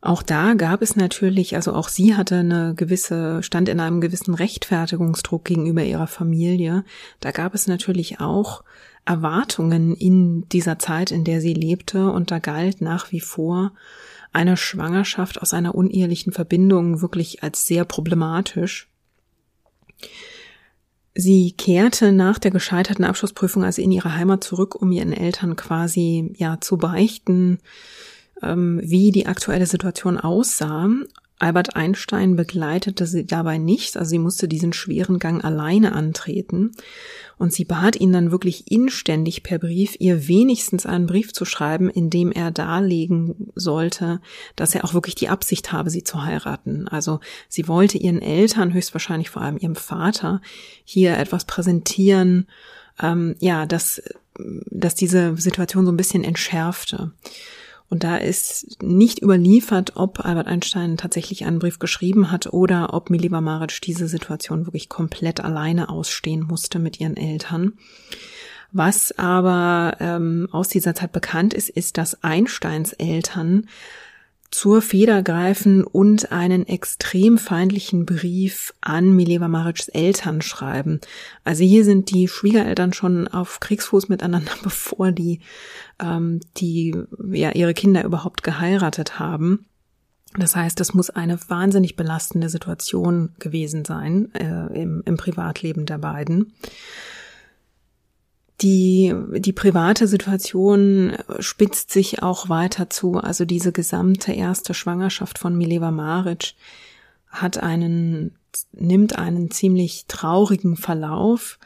Auch 0.02 0.23
da 0.23 0.56
gab 0.56 0.82
es 0.82 0.95
natürlich, 0.95 1.56
also 1.56 1.73
auch 1.73 1.88
sie 1.88 2.15
hatte 2.15 2.38
eine 2.38 2.73
gewisse, 2.76 3.43
stand 3.43 3.69
in 3.69 3.80
einem 3.80 4.02
gewissen 4.02 4.34
Rechtfertigungsdruck 4.34 5.45
gegenüber 5.45 5.84
ihrer 5.84 6.08
Familie. 6.08 6.84
Da 7.19 7.30
gab 7.30 7.54
es 7.54 7.67
natürlich 7.67 8.19
auch 8.19 8.63
Erwartungen 9.06 9.95
in 9.95 10.49
dieser 10.49 10.80
Zeit, 10.80 11.12
in 11.12 11.23
der 11.23 11.41
sie 11.41 11.54
lebte, 11.54 12.12
und 12.12 12.32
da 12.32 12.39
galt 12.39 12.82
nach 12.82 13.12
wie 13.12 13.21
vor, 13.21 13.71
eine 14.34 14.58
Schwangerschaft 14.58 15.41
aus 15.41 15.54
einer 15.54 15.76
unehelichen 15.76 16.34
Verbindung 16.34 17.02
wirklich 17.02 17.43
als 17.43 17.65
sehr 17.65 17.86
problematisch. 17.86 18.89
Sie 21.15 21.52
kehrte 21.52 22.12
nach 22.12 22.39
der 22.39 22.52
gescheiterten 22.52 23.06
Abschlussprüfung 23.06 23.63
also 23.63 23.82
in 23.82 23.91
ihre 23.91 24.15
Heimat 24.15 24.43
zurück, 24.43 24.76
um 24.76 24.91
ihren 24.91 25.13
Eltern 25.13 25.56
quasi 25.56 26.34
ja 26.38 26.60
zu 26.60 26.78
beichten, 26.78 27.60
ähm, 28.41 28.82
wie 28.84 29.12
die 29.12 29.28
aktuelle 29.28 29.67
Situation 29.67 30.17
aussah. 30.17 30.89
Albert 31.39 31.76
Einstein 31.76 32.36
begleitete 32.36 33.06
sie 33.06 33.26
dabei 33.26 33.58
nicht, 33.58 33.98
also 33.98 34.10
sie 34.10 34.19
musste 34.19 34.48
diesen 34.48 34.72
schweren 34.72 35.19
Gang 35.19 35.43
alleine 35.43 35.93
antreten. 35.93 36.72
Und 37.38 37.52
sie 37.52 37.65
bat 37.65 38.00
ihn 38.00 38.13
dann 38.13 38.32
wirklich 38.32 38.72
inständig 38.72 39.43
per 39.43 39.60
Brief, 39.60 39.96
ihr 40.00 40.28
wenigstens 40.28 40.86
einen 40.86 41.08
Brief 41.08 41.34
zu 41.34 41.43
schreiben, 41.43 41.89
in 41.89 42.10
dem 42.10 42.32
er 42.32 42.52
darlegen 42.52 43.52
sollte, 43.56 44.22
dass 44.56 44.76
er 44.76 44.86
auch 44.86 44.93
wirklich 44.93 45.15
die 45.15 45.30
Absicht 45.30 45.72
habe, 45.72 45.89
sie 45.89 46.04
zu 46.04 46.24
heiraten. 46.24 46.88
Also 46.88 47.19
sie 47.50 47.67
wollte 47.67 47.98
ihren 47.98 48.22
Eltern, 48.22 48.74
höchstwahrscheinlich 48.74 49.30
vor 49.30 49.41
allem 49.41 49.58
ihrem 49.58 49.76
Vater, 49.76 50.41
hier 50.86 51.17
etwas 51.17 51.46
präsentieren, 51.46 52.48
ähm, 53.02 53.36
ja, 53.39 53.65
dass, 53.65 54.02
dass 54.69 54.96
diese 54.96 55.36
Situation 55.36 55.86
so 55.86 55.91
ein 55.91 55.98
bisschen 55.98 56.24
entschärfte. 56.24 57.12
Und 57.94 58.04
da 58.04 58.18
ist 58.18 58.82
nicht 58.82 59.22
überliefert, 59.22 59.92
ob 59.98 60.26
Albert 60.26 60.48
Einstein 60.48 60.98
tatsächlich 60.98 61.46
einen 61.46 61.60
Brief 61.60 61.78
geschrieben 61.78 62.32
hat 62.32 62.52
oder 62.52 62.92
ob 62.96 63.12
Miliva 63.12 63.40
Maric 63.40 63.82
diese 63.84 64.08
Situation 64.08 64.66
wirklich 64.66 64.90
komplett 64.90 65.42
alleine 65.42 65.90
ausstehen 65.90 66.42
musste 66.42 66.80
mit 66.80 67.00
ihren 67.00 67.16
Eltern. 67.16 67.74
Was 68.72 69.16
aber 69.20 69.98
ähm, 70.00 70.50
aus 70.52 70.70
dieser 70.70 70.96
Zeit 70.96 71.12
bekannt 71.12 71.54
ist, 71.54 71.70
ist, 71.70 72.00
dass 72.00 72.24
Einsteins 72.24 72.94
Eltern 72.94 73.68
zur 74.54 74.84
Feder 74.84 75.24
greifen 75.24 75.84
und 75.84 76.32
einen 76.32 76.68
extrem 76.68 77.39
feindlichen 77.39 78.06
Brief 78.06 78.72
an 78.82 79.16
Mileva 79.16 79.48
Maric's 79.48 79.88
Eltern 79.88 80.44
schreiben. 80.44 81.02
Also 81.44 81.63
hier 81.63 81.84
sind 81.84 82.12
die 82.12 82.28
Schwiegereltern 82.28 82.94
schon 82.94 83.28
auf 83.28 83.60
Kriegsfuß 83.60 84.10
miteinander, 84.10 84.52
bevor 84.63 85.12
die, 85.12 85.39
ähm, 86.00 86.39
die 86.58 86.96
ja 87.32 87.52
ihre 87.52 87.74
Kinder 87.74 88.04
überhaupt 88.04 88.44
geheiratet 88.44 89.18
haben. 89.18 89.66
Das 90.38 90.56
heißt, 90.56 90.80
das 90.80 90.94
muss 90.94 91.10
eine 91.10 91.39
wahnsinnig 91.50 91.96
belastende 91.96 92.50
Situation 92.50 93.34
gewesen 93.39 93.86
sein 93.86 94.34
äh, 94.36 94.82
im, 94.82 95.02
im 95.06 95.18
Privatleben 95.18 95.88
der 95.88 95.98
beiden. 95.98 96.54
Die, 98.62 99.13
die 99.38 99.54
private 99.54 100.08
Situation 100.08 101.18
spitzt 101.39 101.92
sich 101.92 102.22
auch 102.22 102.50
weiter 102.50 102.89
zu. 102.89 103.18
Also 103.18 103.46
diese 103.46 103.72
gesamte 103.72 104.32
erste 104.32 104.74
Schwangerschaft 104.74 105.39
von 105.39 105.58
Mileva 105.58 105.92
Maric 105.92 106.54
hat 107.30 107.58
einen, 107.58 108.36
nimmt 108.72 109.18
einen 109.18 109.52
ziemlich 109.52 110.06
traurigen 110.08 110.78
Verlauf. 110.78 111.60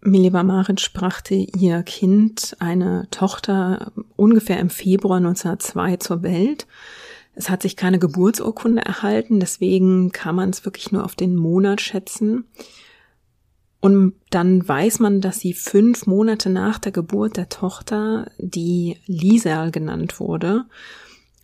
Mileva 0.00 0.42
Maric 0.42 0.92
brachte 0.92 1.34
ihr 1.34 1.82
Kind, 1.82 2.56
eine 2.60 3.08
Tochter, 3.10 3.92
ungefähr 4.14 4.60
im 4.60 4.70
Februar 4.70 5.16
1902 5.16 5.96
zur 5.96 6.22
Welt. 6.22 6.66
Es 7.34 7.50
hat 7.50 7.62
sich 7.62 7.76
keine 7.76 7.98
Geburtsurkunde 7.98 8.82
erhalten, 8.82 9.40
deswegen 9.40 10.12
kann 10.12 10.34
man 10.34 10.50
es 10.50 10.64
wirklich 10.64 10.92
nur 10.92 11.04
auf 11.04 11.14
den 11.14 11.34
Monat 11.34 11.80
schätzen. 11.80 12.44
Und 13.80 14.14
dann 14.30 14.66
weiß 14.66 14.98
man, 14.98 15.20
dass 15.20 15.38
sie 15.38 15.52
fünf 15.52 16.06
Monate 16.06 16.50
nach 16.50 16.78
der 16.78 16.92
Geburt 16.92 17.36
der 17.36 17.48
Tochter, 17.48 18.30
die 18.38 18.96
Liesel 19.06 19.70
genannt 19.70 20.18
wurde, 20.18 20.64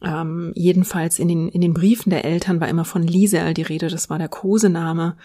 ähm, 0.03 0.53
jedenfalls 0.55 1.19
in 1.19 1.29
den, 1.29 1.49
in 1.49 1.61
den 1.61 1.75
Briefen 1.75 2.11
der 2.11 2.25
Eltern 2.25 2.61
war 2.61 2.69
immer 2.69 2.85
von 2.85 3.03
Liesel 3.03 3.55
die 3.55 3.63
Rede, 3.63 3.89
das 3.89 4.11
war 4.11 4.19
der 4.19 4.29
Kosename, 4.29 5.17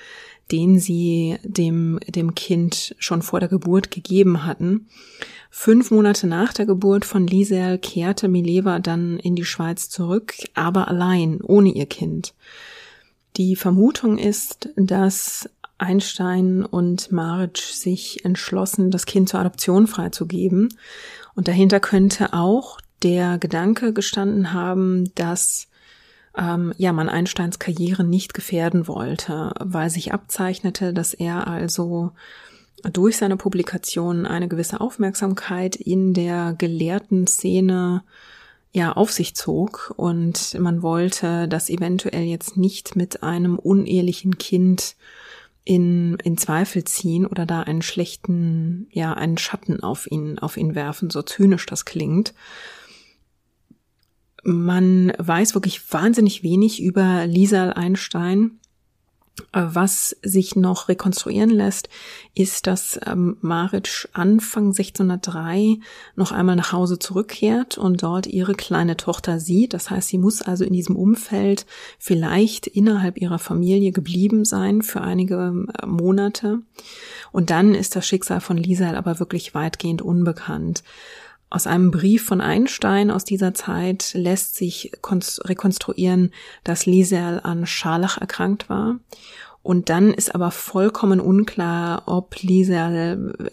den 0.52 0.80
sie 0.80 1.38
dem, 1.44 2.00
dem 2.08 2.34
Kind 2.34 2.96
schon 2.98 3.22
vor 3.22 3.40
der 3.40 3.50
Geburt 3.50 3.92
gegeben 3.92 4.46
hatten. 4.46 4.88
Fünf 5.52 5.92
Monate 5.92 6.28
nach 6.28 6.54
der 6.54 6.66
Geburt 6.66 7.06
von 7.06 7.28
Liesel 7.28 7.78
kehrte 7.80 8.28
Mileva 8.28 8.80
dann 8.80 9.20
in 9.20 9.36
die 9.36 9.46
Schweiz 9.46 9.90
zurück, 9.90 10.34
aber 10.54 10.88
allein, 10.88 11.42
ohne 11.42 11.72
ihr 11.72 11.88
Kind. 11.88 12.34
Die 13.38 13.56
Vermutung 13.56 14.18
ist, 14.18 14.70
dass 14.76 15.50
Einstein 15.80 16.64
und 16.66 17.12
Marge 17.12 17.60
sich 17.60 18.24
entschlossen, 18.26 18.92
das 18.92 19.06
Kind 19.06 19.30
zur 19.30 19.40
Adoption 19.40 19.88
freizugeben. 19.88 20.70
Und 21.36 21.48
dahinter 21.48 21.80
könnte 21.80 22.34
auch 22.34 22.80
der 23.02 23.38
Gedanke 23.38 23.94
gestanden 23.94 24.54
haben, 24.54 25.12
dass 25.16 25.68
ähm, 26.38 26.74
ja 26.78 26.94
man 26.94 27.10
Einsteins 27.10 27.60
Karriere 27.60 28.04
nicht 28.04 28.34
gefährden 28.34 28.88
wollte, 28.88 29.54
weil 29.60 29.90
sich 29.90 30.14
abzeichnete, 30.14 30.94
dass 30.94 31.14
er 31.14 31.48
also 31.48 32.12
durch 32.84 33.18
seine 33.18 33.38
Publikationen 33.38 34.26
eine 34.26 34.48
gewisse 34.48 34.80
Aufmerksamkeit 34.80 35.76
in 35.76 36.14
der 36.14 36.56
gelehrten 36.58 37.28
Szene 37.28 38.04
ja 38.72 38.94
auf 38.94 39.12
sich 39.12 39.36
zog 39.36 39.94
und 39.98 40.58
man 40.60 40.82
wollte 40.82 41.48
das 41.48 41.70
eventuell 41.70 42.24
jetzt 42.24 42.56
nicht 42.56 42.96
mit 42.96 43.24
einem 43.24 43.58
unehelichen 43.58 44.38
Kind 44.38 44.96
in, 45.66 46.16
in 46.24 46.38
Zweifel 46.38 46.84
ziehen 46.84 47.26
oder 47.26 47.46
da 47.46 47.62
einen 47.62 47.82
schlechten, 47.82 48.88
ja, 48.92 49.14
einen 49.14 49.38
Schatten 49.38 49.82
auf 49.84 50.10
ihn, 50.10 50.40
auf 50.40 50.58
ihn 50.58 50.76
werfen, 50.76 51.10
so 51.10 51.22
zynisch 51.22 51.66
das 51.66 51.86
klingt. 51.86 52.34
Man 54.44 55.14
weiß 55.18 55.54
wirklich 55.54 55.92
wahnsinnig 55.92 56.44
wenig 56.44 56.82
über 56.82 57.28
Lisa 57.28 57.72
Einstein. 57.72 58.60
Was 59.52 60.16
sich 60.22 60.56
noch 60.56 60.90
rekonstruieren 60.90 61.50
lässt, 61.50 61.90
ist, 62.36 62.68
dass 62.68 63.00
ähm, 63.06 63.38
Maritsch 63.42 64.08
Anfang 64.14 64.68
1603 64.68 65.80
noch 66.16 66.32
einmal 66.32 66.56
nach 66.56 66.72
Hause 66.72 67.00
zurückkehrt 67.00 67.78
und 67.78 68.04
dort 68.04 68.28
ihre 68.28 68.54
kleine 68.54 68.98
Tochter 68.98 69.40
sieht. 69.40 69.74
Das 69.74 69.90
heißt, 69.90 70.10
sie 70.10 70.18
muss 70.18 70.42
also 70.42 70.64
in 70.64 70.74
diesem 70.74 70.96
Umfeld 70.96 71.66
vielleicht 71.98 72.68
innerhalb 72.68 73.18
ihrer 73.18 73.40
Familie 73.40 73.92
geblieben 73.92 74.46
sein 74.46 74.82
für 74.82 75.02
einige 75.02 75.66
äh, 75.82 75.86
Monate. 75.86 76.60
Und 77.32 77.50
dann 77.50 77.76
ist 77.76 77.96
das 77.96 78.08
Schicksal 78.08 78.42
von 78.42 78.58
Liesel 78.58 78.96
aber 78.96 79.20
wirklich 79.20 79.54
weitgehend 79.54 80.02
unbekannt. 80.02 80.84
Aus 81.50 81.66
einem 81.66 81.90
Brief 81.90 82.26
von 82.26 82.42
Einstein 82.42 83.10
aus 83.10 83.24
dieser 83.24 83.54
Zeit 83.54 84.12
lässt 84.14 84.56
sich 84.56 84.92
rekonstruieren, 85.04 86.32
dass 86.64 86.86
Liesel 86.86 87.40
an 87.44 87.66
Scharlach 87.66 88.20
erkrankt 88.20 88.70
war. 88.70 88.98
Und 89.62 89.90
dann 89.90 90.14
ist 90.14 90.34
aber 90.36 90.52
vollkommen 90.52 91.20
unklar, 91.20 92.04
ob 92.06 92.36
Liesel 92.42 93.52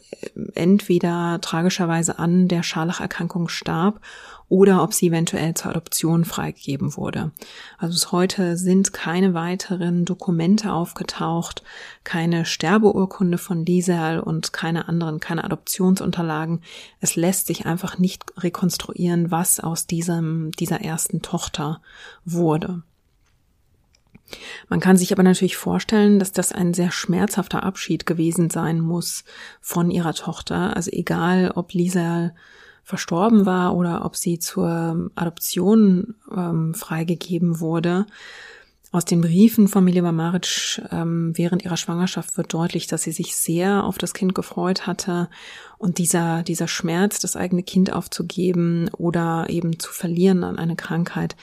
entweder 0.54 1.40
tragischerweise 1.40 2.18
an 2.18 2.48
der 2.48 2.62
Scharlacherkrankung 2.62 3.48
starb 3.48 4.00
oder 4.48 4.82
ob 4.82 4.94
sie 4.94 5.09
eventuell 5.09 5.54
zur 5.54 5.72
Adoption 5.72 6.24
freigegeben 6.24 6.96
wurde. 6.96 7.32
Also 7.78 7.94
bis 7.94 8.12
heute 8.12 8.56
sind 8.56 8.92
keine 8.92 9.35
weiteren 9.35 10.04
Dokumente 10.04 10.72
aufgetaucht, 10.72 11.62
keine 12.04 12.44
Sterbeurkunde 12.44 13.38
von 13.38 13.64
Liesel 13.64 14.20
und 14.20 14.52
keine 14.52 14.88
anderen, 14.88 15.18
keine 15.18 15.44
Adoptionsunterlagen. 15.44 16.62
Es 17.00 17.16
lässt 17.16 17.48
sich 17.48 17.66
einfach 17.66 17.98
nicht 17.98 18.24
rekonstruieren, 18.38 19.30
was 19.30 19.59
aus 19.59 19.87
diesem, 19.87 20.52
dieser 20.52 20.80
ersten 20.80 21.22
Tochter 21.22 21.80
wurde. 22.24 22.82
Man 24.68 24.80
kann 24.80 24.96
sich 24.96 25.12
aber 25.12 25.22
natürlich 25.22 25.56
vorstellen, 25.56 26.18
dass 26.18 26.32
das 26.32 26.52
ein 26.52 26.74
sehr 26.74 26.90
schmerzhafter 26.90 27.62
Abschied 27.62 28.06
gewesen 28.06 28.50
sein 28.50 28.80
muss 28.80 29.24
von 29.61 29.90
ihrer 29.90 30.14
Tochter. 30.14 30.74
Also 30.76 30.90
egal, 30.92 31.52
ob 31.54 31.72
Lisa 31.72 32.32
verstorben 32.87 33.46
war 33.46 33.75
oder 33.75 34.05
ob 34.05 34.14
sie 34.14 34.38
zur 34.38 35.11
Adoption 35.16 36.14
ähm, 36.35 36.72
freigegeben 36.72 37.59
wurde. 37.59 38.07
Aus 38.92 39.05
den 39.05 39.20
Briefen 39.20 39.66
von 39.66 39.83
Mileva 39.83 40.12
Maric 40.12 40.81
ähm, 40.92 41.33
während 41.35 41.64
ihrer 41.64 41.77
Schwangerschaft 41.77 42.37
wird 42.37 42.55
deutlich, 42.55 42.87
dass 42.87 43.03
sie 43.03 43.11
sich 43.11 43.35
sehr 43.35 43.83
auf 43.83 43.99
das 43.99 44.14
Kind 44.14 44.37
gefreut 44.37 44.87
hatte 44.87 45.29
und 45.79 45.99
dieser, 45.99 46.44
dieser 46.44 46.68
Schmerz, 46.68 47.18
das 47.18 47.35
eigene 47.35 47.64
Kind 47.64 47.92
aufzugeben 47.92 48.88
oder 48.96 49.46
eben 49.49 49.81
zu 49.81 49.92
verlieren 49.92 50.44
an 50.44 50.57
eine 50.57 50.77
Krankheit, 50.77 51.35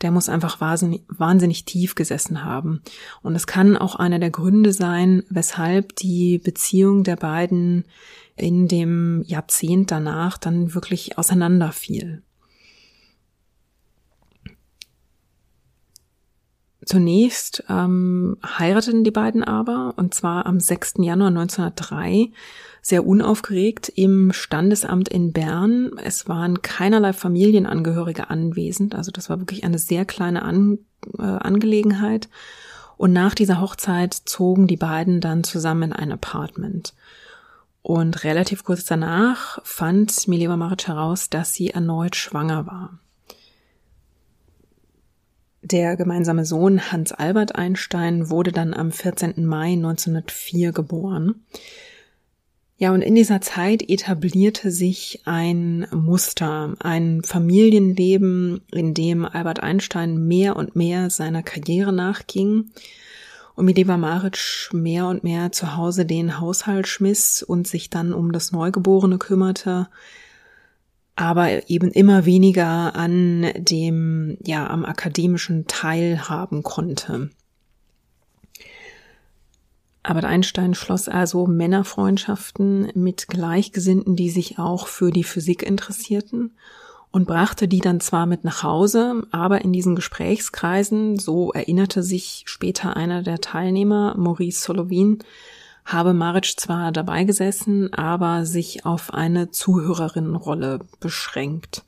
der 0.00 0.10
muss 0.10 0.30
einfach 0.30 0.62
wahnsinnig, 0.62 1.02
wahnsinnig 1.08 1.66
tief 1.66 1.94
gesessen 1.94 2.42
haben. 2.42 2.80
Und 3.22 3.36
es 3.36 3.46
kann 3.46 3.76
auch 3.76 3.96
einer 3.96 4.18
der 4.18 4.30
Gründe 4.30 4.72
sein, 4.72 5.24
weshalb 5.28 5.94
die 5.96 6.38
Beziehung 6.38 7.04
der 7.04 7.16
beiden 7.16 7.84
in 8.36 8.68
dem 8.68 9.22
Jahrzehnt 9.26 9.90
danach 9.90 10.38
dann 10.38 10.74
wirklich 10.74 11.18
auseinanderfiel. 11.18 12.22
Zunächst 16.86 17.64
ähm, 17.68 18.36
heirateten 18.44 19.02
die 19.02 19.10
beiden 19.10 19.42
aber, 19.42 19.94
und 19.96 20.14
zwar 20.14 20.46
am 20.46 20.60
6. 20.60 20.94
Januar 20.98 21.30
1903, 21.30 22.30
sehr 22.80 23.04
unaufgeregt 23.04 23.88
im 23.96 24.32
Standesamt 24.32 25.08
in 25.08 25.32
Bern. 25.32 25.90
Es 26.04 26.28
waren 26.28 26.62
keinerlei 26.62 27.12
Familienangehörige 27.12 28.30
anwesend, 28.30 28.94
also 28.94 29.10
das 29.10 29.28
war 29.28 29.40
wirklich 29.40 29.64
eine 29.64 29.80
sehr 29.80 30.04
kleine 30.04 30.42
An 30.42 30.78
äh, 31.18 31.22
Angelegenheit. 31.22 32.28
Und 32.96 33.12
nach 33.12 33.34
dieser 33.34 33.60
Hochzeit 33.60 34.14
zogen 34.14 34.68
die 34.68 34.76
beiden 34.76 35.20
dann 35.20 35.42
zusammen 35.42 35.90
in 35.90 35.92
ein 35.92 36.12
Apartment. 36.12 36.94
Und 37.86 38.24
relativ 38.24 38.64
kurz 38.64 38.84
danach 38.84 39.60
fand 39.62 40.26
Mileva 40.26 40.56
Maric 40.56 40.88
heraus, 40.88 41.30
dass 41.30 41.54
sie 41.54 41.70
erneut 41.70 42.16
schwanger 42.16 42.66
war. 42.66 42.98
Der 45.62 45.96
gemeinsame 45.96 46.44
Sohn 46.44 46.90
Hans 46.90 47.12
Albert 47.12 47.54
Einstein 47.54 48.28
wurde 48.28 48.50
dann 48.50 48.74
am 48.74 48.90
14. 48.90 49.46
Mai 49.46 49.74
1904 49.74 50.72
geboren. 50.72 51.46
Ja, 52.76 52.90
und 52.90 53.02
in 53.02 53.14
dieser 53.14 53.40
Zeit 53.40 53.88
etablierte 53.88 54.72
sich 54.72 55.22
ein 55.24 55.86
Muster, 55.92 56.74
ein 56.80 57.22
Familienleben, 57.22 58.62
in 58.72 58.94
dem 58.94 59.24
Albert 59.24 59.62
Einstein 59.62 60.26
mehr 60.26 60.56
und 60.56 60.74
mehr 60.74 61.08
seiner 61.08 61.44
Karriere 61.44 61.92
nachging 61.92 62.72
und 63.56 63.64
Mileva 63.64 63.96
Maric 63.96 64.70
mehr 64.72 65.06
und 65.06 65.24
mehr 65.24 65.50
zu 65.50 65.76
Hause 65.76 66.06
den 66.06 66.38
Haushalt 66.38 66.86
schmiss 66.86 67.42
und 67.42 67.66
sich 67.66 67.90
dann 67.90 68.12
um 68.12 68.30
das 68.30 68.52
Neugeborene 68.52 69.18
kümmerte, 69.18 69.88
aber 71.16 71.68
eben 71.70 71.90
immer 71.90 72.26
weniger 72.26 72.94
an 72.94 73.50
dem, 73.56 74.36
ja, 74.44 74.68
am 74.68 74.84
akademischen 74.84 75.66
Teil 75.66 76.28
haben 76.28 76.62
konnte. 76.62 77.30
Albert 80.02 80.26
Einstein 80.26 80.74
schloss 80.74 81.08
also 81.08 81.46
Männerfreundschaften 81.46 82.92
mit 82.94 83.26
Gleichgesinnten, 83.26 84.14
die 84.14 84.30
sich 84.30 84.58
auch 84.58 84.86
für 84.86 85.10
die 85.10 85.24
Physik 85.24 85.62
interessierten 85.64 86.52
und 87.16 87.24
brachte 87.26 87.66
die 87.66 87.78
dann 87.78 88.00
zwar 88.00 88.26
mit 88.26 88.44
nach 88.44 88.62
Hause, 88.62 89.22
aber 89.30 89.62
in 89.62 89.72
diesen 89.72 89.96
Gesprächskreisen, 89.96 91.18
so 91.18 91.50
erinnerte 91.50 92.02
sich 92.02 92.42
später 92.44 92.94
einer 92.94 93.22
der 93.22 93.40
Teilnehmer, 93.40 94.14
Maurice 94.18 94.62
Solovin, 94.62 95.20
habe 95.86 96.12
Maric 96.12 96.60
zwar 96.60 96.92
dabei 96.92 97.24
gesessen, 97.24 97.90
aber 97.94 98.44
sich 98.44 98.84
auf 98.84 99.14
eine 99.14 99.50
Zuhörerinnenrolle 99.50 100.80
beschränkt. 101.00 101.84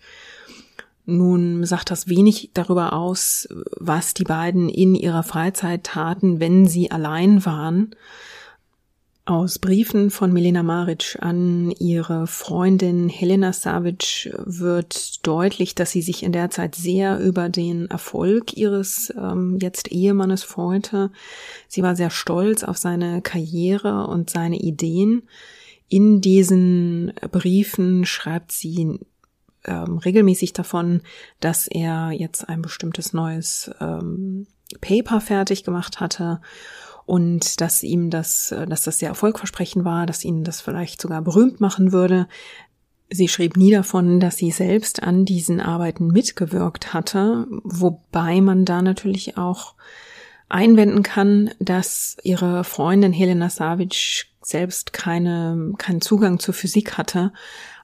Nun 1.05 1.62
sagt 1.67 1.91
das 1.91 2.09
wenig 2.09 2.53
darüber 2.55 2.95
aus, 2.95 3.51
was 3.77 4.14
die 4.14 4.25
beiden 4.25 4.71
in 4.71 4.95
ihrer 4.95 5.25
Freizeit 5.25 5.85
taten, 5.85 6.41
wenn 6.41 6.67
sie 6.67 6.91
allein 6.91 7.45
waren. 7.45 7.95
Aus 9.29 9.59
Briefen 9.59 10.09
von 10.09 10.33
Milena 10.33 10.62
Maric 10.62 11.19
an 11.21 11.71
ihre 11.73 12.27
Freundin 12.27 13.11
Helena 13.11 13.53
Savic 13.53 14.33
wird 14.38 15.27
deutlich, 15.27 15.75
dass 15.75 15.91
sie 15.91 16.01
sich 16.01 16.23
in 16.23 16.33
der 16.33 16.49
Zeit 16.49 16.75
sehr 16.75 17.21
über 17.21 17.51
den 17.51 17.91
Erfolg 17.91 18.55
ihres 18.57 19.12
ähm, 19.14 19.59
jetzt 19.61 19.88
Ehemannes 19.88 20.45
freute. 20.45 21.11
Sie 21.69 21.83
war 21.83 21.95
sehr 21.95 22.09
stolz 22.09 22.64
auf 22.64 22.79
seine 22.79 23.21
Karriere 23.21 24.07
und 24.07 24.31
seine 24.31 24.57
Ideen. 24.61 25.29
In 25.91 26.23
diesen 26.23 27.12
Briefen 27.31 28.07
schreibt 28.07 28.51
sie 28.51 28.99
ähm, 29.67 29.99
regelmäßig 29.99 30.55
davon, 30.55 31.03
dass 31.41 31.69
er 31.69 32.12
jetzt 32.12 32.49
ein 32.49 32.62
bestimmtes 32.62 33.12
neues 33.12 33.71
ähm, 33.79 34.47
Paper 34.81 35.21
fertig 35.21 35.64
gemacht 35.64 36.01
hatte 36.01 36.41
und 37.09 37.62
dass 37.62 37.83
ihm 37.83 38.11
das, 38.11 38.53
äh, 38.53 38.66
dass 38.66 38.83
das 38.83 38.99
sehr 38.99 39.09
erfolgversprechend 39.09 39.85
war, 39.85 40.05
dass 40.05 40.25
ihn 40.25 40.44
das 40.44 40.61
vielleicht 40.61 41.01
sogar 41.01 41.23
berühmt 41.23 41.59
machen 41.59 41.90
würde. 41.90 42.29
Sie 43.09 43.29
schrieb 43.29 43.57
nie 43.57 43.71
davon, 43.71 44.21
dass 44.21 44.37
sie 44.37 44.51
selbst 44.51 45.03
an 45.03 45.25
diesen 45.25 45.59
Arbeiten 45.61 46.09
mitgewirkt 46.09 46.92
hatte, 46.92 47.47
wobei 47.64 48.42
man 48.42 48.66
da 48.66 48.83
natürlich 48.83 49.38
auch 49.38 49.75
einwenden 50.51 51.03
kann, 51.03 51.51
dass 51.59 52.18
ihre 52.23 52.62
Freundin 52.62 53.14
Helena 53.14 53.49
Savic 53.49 54.27
selbst 54.42 54.92
keine, 54.92 55.73
keinen 55.79 56.03
Zugang 56.03 56.38
zur 56.38 56.53
Physik 56.53 56.99
hatte, 56.99 57.33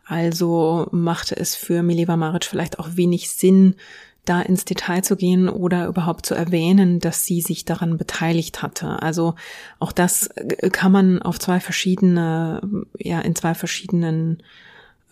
also 0.04 0.86
machte 0.92 1.34
es 1.34 1.56
für 1.56 1.82
Mileva 1.82 2.18
Maric 2.18 2.44
vielleicht 2.44 2.78
auch 2.78 2.90
wenig 2.92 3.30
Sinn, 3.30 3.76
da 4.24 4.40
ins 4.40 4.64
Detail 4.64 5.02
zu 5.02 5.16
gehen 5.16 5.48
oder 5.48 5.86
überhaupt 5.86 6.26
zu 6.26 6.34
erwähnen, 6.34 6.98
dass 6.98 7.24
sie 7.24 7.40
sich 7.40 7.64
daran 7.64 7.98
beteiligt 7.98 8.62
hatte. 8.62 9.02
Also 9.02 9.34
auch 9.78 9.92
das 9.92 10.28
äh, 10.28 10.70
kann 10.70 10.92
man 10.92 11.22
auf 11.22 11.38
zwei 11.38 11.60
verschiedene, 11.60 12.60
ja, 12.98 13.20
in 13.20 13.34
zwei 13.34 13.54
verschiedenen 13.54 14.42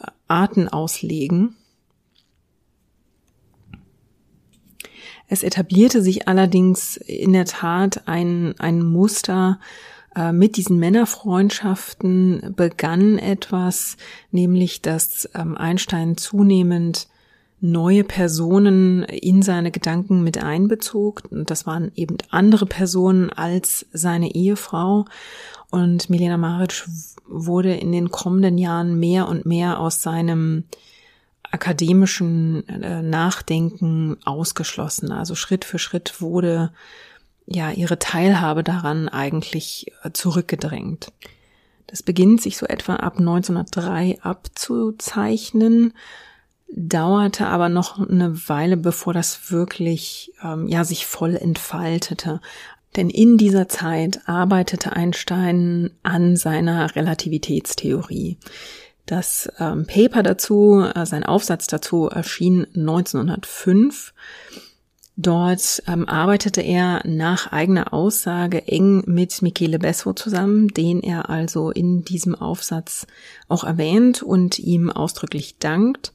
äh, 0.00 0.06
Arten 0.28 0.68
auslegen. 0.68 1.56
Es 5.28 5.42
etablierte 5.42 6.02
sich 6.02 6.28
allerdings 6.28 6.96
in 6.96 7.32
der 7.32 7.46
Tat 7.46 8.06
ein, 8.06 8.54
ein 8.58 8.82
Muster, 8.82 9.58
äh, 10.14 10.32
mit 10.32 10.56
diesen 10.56 10.78
Männerfreundschaften 10.78 12.52
begann 12.54 13.18
etwas, 13.18 13.96
nämlich 14.30 14.82
dass 14.82 15.28
ähm, 15.34 15.56
Einstein 15.56 16.16
zunehmend 16.16 17.08
neue 17.62 18.02
Personen 18.02 19.04
in 19.04 19.40
seine 19.40 19.70
Gedanken 19.70 20.22
mit 20.22 20.42
einbezog. 20.42 21.22
Und 21.30 21.50
das 21.50 21.64
waren 21.66 21.92
eben 21.94 22.18
andere 22.30 22.66
Personen 22.66 23.30
als 23.30 23.86
seine 23.92 24.34
Ehefrau. 24.34 25.06
Und 25.70 26.10
Milena 26.10 26.36
Maric 26.36 26.84
wurde 27.26 27.74
in 27.74 27.92
den 27.92 28.10
kommenden 28.10 28.58
Jahren 28.58 28.98
mehr 28.98 29.28
und 29.28 29.46
mehr 29.46 29.78
aus 29.78 30.02
seinem 30.02 30.64
akademischen 31.52 32.66
äh, 32.68 33.00
Nachdenken 33.02 34.16
ausgeschlossen. 34.24 35.12
Also 35.12 35.34
Schritt 35.34 35.64
für 35.64 35.78
Schritt 35.78 36.20
wurde 36.20 36.72
ja 37.46 37.70
ihre 37.70 37.98
Teilhabe 37.98 38.64
daran 38.64 39.08
eigentlich 39.08 39.92
äh, 40.02 40.10
zurückgedrängt. 40.12 41.12
Das 41.86 42.02
beginnt 42.02 42.40
sich 42.40 42.56
so 42.56 42.66
etwa 42.66 42.96
ab 42.96 43.18
1903 43.18 44.18
abzuzeichnen, 44.22 45.92
dauerte 46.74 47.46
aber 47.46 47.68
noch 47.68 47.98
eine 47.98 48.48
Weile, 48.48 48.76
bevor 48.76 49.12
das 49.12 49.50
wirklich 49.50 50.32
ähm, 50.42 50.66
ja 50.68 50.84
sich 50.84 51.06
voll 51.06 51.36
entfaltete. 51.36 52.40
Denn 52.96 53.08
in 53.08 53.38
dieser 53.38 53.68
Zeit 53.68 54.20
arbeitete 54.26 54.92
Einstein 54.92 55.90
an 56.02 56.36
seiner 56.36 56.94
Relativitätstheorie. 56.94 58.38
Das 59.06 59.50
ähm, 59.58 59.86
Paper 59.86 60.22
dazu, 60.22 60.84
äh, 60.94 61.06
sein 61.06 61.24
Aufsatz 61.24 61.66
dazu 61.66 62.08
erschien 62.08 62.66
1905 62.74 64.12
Dort 65.16 65.82
ähm, 65.86 66.08
arbeitete 66.08 66.62
er 66.62 67.02
nach 67.04 67.52
eigener 67.52 67.92
Aussage 67.92 68.66
eng 68.66 69.02
mit 69.06 69.42
Michele 69.42 69.78
Besso 69.78 70.14
zusammen, 70.14 70.68
den 70.68 71.02
er 71.02 71.28
also 71.28 71.70
in 71.70 72.02
diesem 72.02 72.34
Aufsatz 72.34 73.06
auch 73.48 73.62
erwähnt 73.62 74.22
und 74.22 74.58
ihm 74.58 74.90
ausdrücklich 74.90 75.58
dankt. 75.58 76.14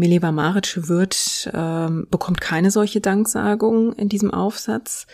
Mileva 0.00 0.32
Maric 0.32 0.88
wird, 0.88 1.50
ähm, 1.52 2.06
bekommt 2.10 2.40
keine 2.40 2.70
solche 2.70 3.00
Danksagung 3.00 3.92
in 3.92 4.08
diesem 4.08 4.32
Aufsatz. 4.32 5.06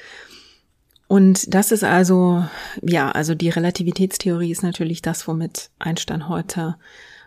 Und 1.09 1.53
das 1.55 1.73
ist 1.73 1.85
also, 1.85 2.45
ja, 2.83 3.11
also 3.11 3.35
die 3.35 3.51
Relativitätstheorie 3.51 4.51
ist 4.51 4.63
natürlich 4.63 5.03
das, 5.03 5.29
womit 5.29 5.71
Einstein 5.79 6.29
heute 6.29 6.77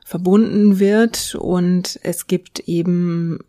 verbunden 0.06 0.80
wird. 0.80 1.36
Und 1.36 2.00
es 2.02 2.28
gibt 2.28 2.60
eben 2.60 3.40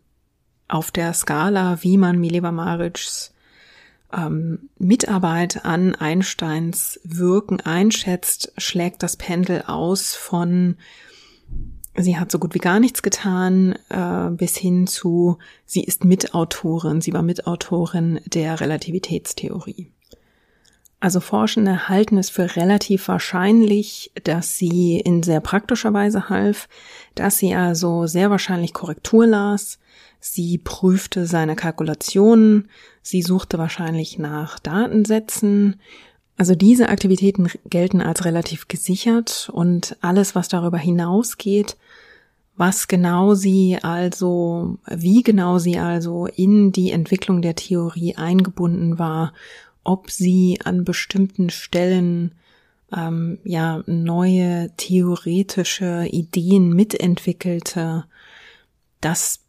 auf 0.67 0.91
der 0.91 1.13
Skala, 1.13 1.79
wie 1.81 1.97
man 1.97 2.19
Mileva 2.19 2.51
Marics 2.51 3.33
ähm, 4.13 4.69
Mitarbeit 4.77 5.63
an 5.63 5.95
Einsteins 5.95 6.99
Wirken 7.05 7.61
einschätzt, 7.61 8.51
schlägt 8.57 9.03
das 9.03 9.15
Pendel 9.15 9.63
aus 9.67 10.13
von 10.13 10.75
sie 11.97 12.17
hat 12.17 12.31
so 12.31 12.39
gut 12.39 12.53
wie 12.53 12.59
gar 12.59 12.79
nichts 12.79 13.01
getan, 13.01 13.75
äh, 13.89 14.29
bis 14.31 14.57
hin 14.57 14.87
zu 14.87 15.37
sie 15.65 15.83
ist 15.83 16.05
Mitautorin, 16.05 17.01
sie 17.01 17.13
war 17.13 17.21
Mitautorin 17.21 18.19
der 18.25 18.59
Relativitätstheorie. 18.59 19.91
Also 21.01 21.19
Forschende 21.19 21.89
halten 21.89 22.19
es 22.19 22.29
für 22.29 22.55
relativ 22.55 23.07
wahrscheinlich, 23.07 24.11
dass 24.23 24.57
sie 24.57 24.99
in 24.99 25.23
sehr 25.23 25.39
praktischer 25.39 25.91
Weise 25.93 26.29
half, 26.29 26.69
dass 27.15 27.39
sie 27.39 27.55
also 27.55 28.05
sehr 28.05 28.29
wahrscheinlich 28.29 28.71
Korrektur 28.71 29.25
las, 29.25 29.79
sie 30.19 30.59
prüfte 30.59 31.25
seine 31.25 31.55
Kalkulationen, 31.55 32.69
sie 33.01 33.23
suchte 33.23 33.57
wahrscheinlich 33.57 34.19
nach 34.19 34.59
Datensätzen. 34.59 35.81
Also 36.41 36.55
diese 36.55 36.89
Aktivitäten 36.89 37.51
gelten 37.69 38.01
als 38.01 38.25
relativ 38.25 38.67
gesichert 38.67 39.51
und 39.53 39.95
alles, 40.01 40.33
was 40.33 40.47
darüber 40.47 40.79
hinausgeht, 40.79 41.77
was 42.57 42.87
genau 42.87 43.35
sie 43.35 43.77
also, 43.83 44.79
wie 44.87 45.21
genau 45.21 45.59
sie 45.59 45.77
also 45.77 46.25
in 46.25 46.71
die 46.71 46.89
Entwicklung 46.89 47.43
der 47.43 47.53
Theorie 47.55 48.15
eingebunden 48.15 48.97
war 48.97 49.33
ob 49.83 50.09
sie 50.09 50.59
an 50.63 50.83
bestimmten 50.83 51.51
Stellen 51.51 52.33
ähm, 52.91 53.37
ja 53.43 53.83
neue 53.85 54.71
theoretische 54.77 56.07
Ideen 56.09 56.73
mitentwickelte, 56.73 58.05
das 58.99 59.41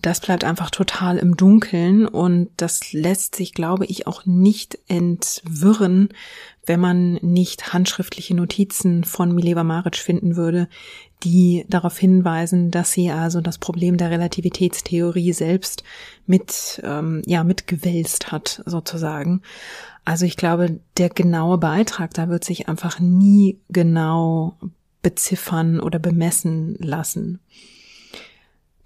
das 0.00 0.20
bleibt 0.20 0.42
einfach 0.44 0.70
total 0.70 1.18
im 1.18 1.36
Dunkeln 1.36 2.06
und 2.06 2.48
das 2.56 2.92
lässt 2.94 3.36
sich, 3.36 3.52
glaube 3.52 3.84
ich, 3.84 4.06
auch 4.06 4.24
nicht 4.24 4.78
entwirren, 4.88 6.08
wenn 6.64 6.80
man 6.80 7.14
nicht 7.14 7.74
handschriftliche 7.74 8.34
Notizen 8.34 9.04
von 9.04 9.34
Mileva 9.34 9.64
Maric 9.64 9.96
finden 9.96 10.36
würde, 10.36 10.68
die 11.24 11.66
darauf 11.68 11.98
hinweisen, 11.98 12.70
dass 12.70 12.92
sie 12.92 13.10
also 13.10 13.42
das 13.42 13.58
Problem 13.58 13.98
der 13.98 14.10
Relativitätstheorie 14.10 15.34
selbst 15.34 15.84
mit, 16.26 16.80
ähm, 16.84 17.22
ja, 17.26 17.44
mitgewälzt 17.44 18.32
hat, 18.32 18.62
sozusagen. 18.64 19.42
Also 20.04 20.24
ich 20.24 20.36
glaube, 20.36 20.80
der 20.96 21.10
genaue 21.10 21.58
Beitrag, 21.58 22.14
da 22.14 22.28
wird 22.28 22.44
sich 22.44 22.68
einfach 22.68 22.98
nie 22.98 23.60
genau 23.68 24.56
beziffern 25.02 25.80
oder 25.80 25.98
bemessen 25.98 26.76
lassen. 26.78 27.40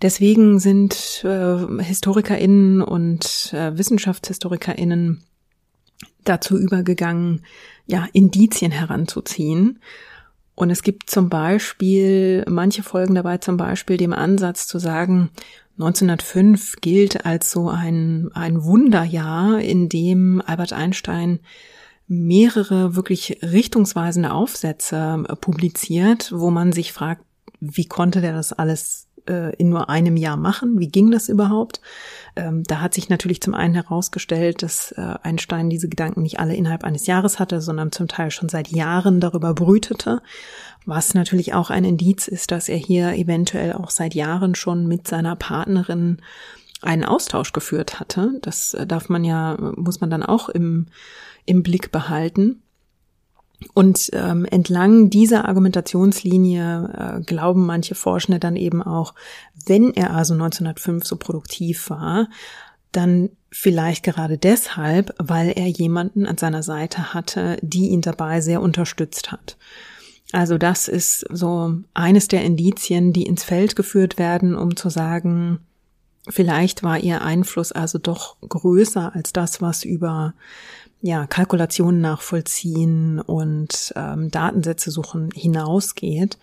Deswegen 0.03 0.59
sind 0.59 1.25
äh, 1.25 1.83
HistorikerInnen 1.83 2.83
und 2.83 3.53
äh, 3.55 3.77
WissenschaftshistorikerInnen 3.77 5.23
dazu 6.25 6.59
übergegangen, 6.59 7.45
ja, 7.87 8.07
Indizien 8.13 8.73
heranzuziehen. 8.73 9.81
Und 10.55 10.71
es 10.71 10.83
gibt 10.83 11.11
zum 11.11 11.29
Beispiel, 11.29 12.45
manche 12.49 12.83
Folgen 12.83 13.15
dabei 13.15 13.39
zum 13.39 13.57
Beispiel 13.57 13.97
dem 13.97 14.13
Ansatz 14.13 14.67
zu 14.67 14.79
sagen, 14.79 15.31
1905 15.79 16.77
gilt 16.81 17.27
als 17.27 17.51
so 17.51 17.69
ein, 17.69 18.31
ein 18.33 18.65
Wunderjahr, 18.65 19.61
in 19.61 19.89
dem 19.89 20.43
Albert 20.45 20.73
Einstein 20.73 21.41
mehrere 22.09 22.97
wirklich 22.97 23.39
richtungsweisende 23.43 24.33
Aufsätze 24.33 25.25
publiziert, 25.41 26.33
wo 26.35 26.51
man 26.51 26.73
sich 26.73 26.93
fragt, 26.93 27.23
wie 27.61 27.87
konnte 27.87 28.21
der 28.21 28.33
das 28.33 28.53
alles 28.53 29.09
äh, 29.29 29.55
in 29.57 29.69
nur 29.69 29.89
einem 29.89 30.17
Jahr 30.17 30.37
machen. 30.37 30.79
Wie 30.79 30.89
ging 30.89 31.11
das 31.11 31.29
überhaupt? 31.29 31.81
Ähm, 32.37 32.63
da 32.65 32.81
hat 32.81 32.95
sich 32.95 33.09
natürlich 33.09 33.41
zum 33.41 33.55
einen 33.55 33.75
herausgestellt, 33.75 34.63
dass 34.63 34.93
äh, 34.93 35.15
Einstein 35.23 35.71
diese 35.71 35.89
Gedanken 35.89 36.23
nicht 36.23 36.39
alle 36.39 36.55
innerhalb 36.55 36.85
eines 36.85 37.07
Jahres 37.07 37.39
hatte, 37.39 37.61
sondern 37.61 37.93
zum 37.93 38.09
Teil 38.09 38.31
schon 38.31 38.49
seit 38.49 38.69
Jahren 38.69 39.21
darüber 39.21 39.55
brütete, 39.55 40.23
was 40.85 41.15
natürlich 41.15 41.55
auch 41.55 41.71
ein 41.71 41.85
Indiz 41.85 42.29
ist, 42.29 42.51
dass 42.51 42.69
er 42.69 42.79
hier 42.79 43.15
eventuell 43.15 43.73
auch 43.73 43.91
seit 43.91 44.15
Jahren 44.15 44.55
schon 44.55 44.87
mit 44.87 45.09
seiner 45.09 45.37
Partnerin 45.37 46.19
einen 46.83 47.05
Austausch 47.05 47.53
geführt 47.53 48.01
hatte. 48.01 48.39
Das 48.43 48.75
äh, 48.75 48.87
darf 48.87 49.09
man 49.09 49.25
ja, 49.25 49.57
muss 49.77 50.01
man 50.01 50.11
dann 50.11 50.23
auch 50.23 50.49
im, 50.49 50.87
im 51.45 51.63
Blick 51.63 51.91
behalten. 51.91 52.63
Und 53.73 54.11
ähm, 54.13 54.45
entlang 54.45 55.09
dieser 55.09 55.49
Argumentationslinie 55.49 57.19
äh, 57.19 57.21
glauben 57.23 57.65
manche 57.65 57.95
Forschende 57.95 58.39
dann 58.39 58.57
eben 58.57 58.83
auch, 58.83 59.15
wenn 59.67 59.95
er 59.95 60.15
also 60.15 60.35
1905 60.35 61.05
so 61.05 61.17
produktiv 61.17 61.89
war, 61.89 62.29
dann 62.93 63.31
vielleicht 63.51 64.03
gerade 64.05 64.39
deshalb, 64.39 65.15
weil 65.19 65.53
er 65.57 65.67
jemanden 65.67 66.27
an 66.27 66.39
seiner 66.39 66.63
Seite 66.63 67.15
hatte, 67.15 67.57
die 67.63 67.89
ihn 67.89 68.03
dabei 68.03 68.41
sehr 68.41 68.61
unterstützt 68.61 69.33
hat. 69.33 69.57
Also 70.33 70.59
das 70.59 70.89
ist 70.89 71.25
so 71.31 71.75
eines 71.95 72.29
der 72.29 72.43
Indizien, 72.43 73.13
die 73.13 73.23
ins 73.23 73.45
Feld 73.45 73.77
geführt 73.77 74.19
werden, 74.19 74.57
um 74.57 74.77
zu 74.77 74.91
sagen, 74.91 75.61
vielleicht 76.29 76.83
war 76.83 76.99
ihr 76.99 77.23
Einfluss 77.23 77.73
also 77.73 77.99
doch 77.99 78.37
größer 78.41 79.15
als 79.15 79.33
das, 79.33 79.63
was 79.63 79.85
über 79.85 80.35
ja, 81.07 81.27
Kalkulationen 81.27 82.01
nachvollziehen 82.01 83.21
und 83.21 83.93
ähm, 83.95 84.31
Datensätze 84.31 84.91
suchen 84.91 85.31
hinausgeht. 85.33 86.37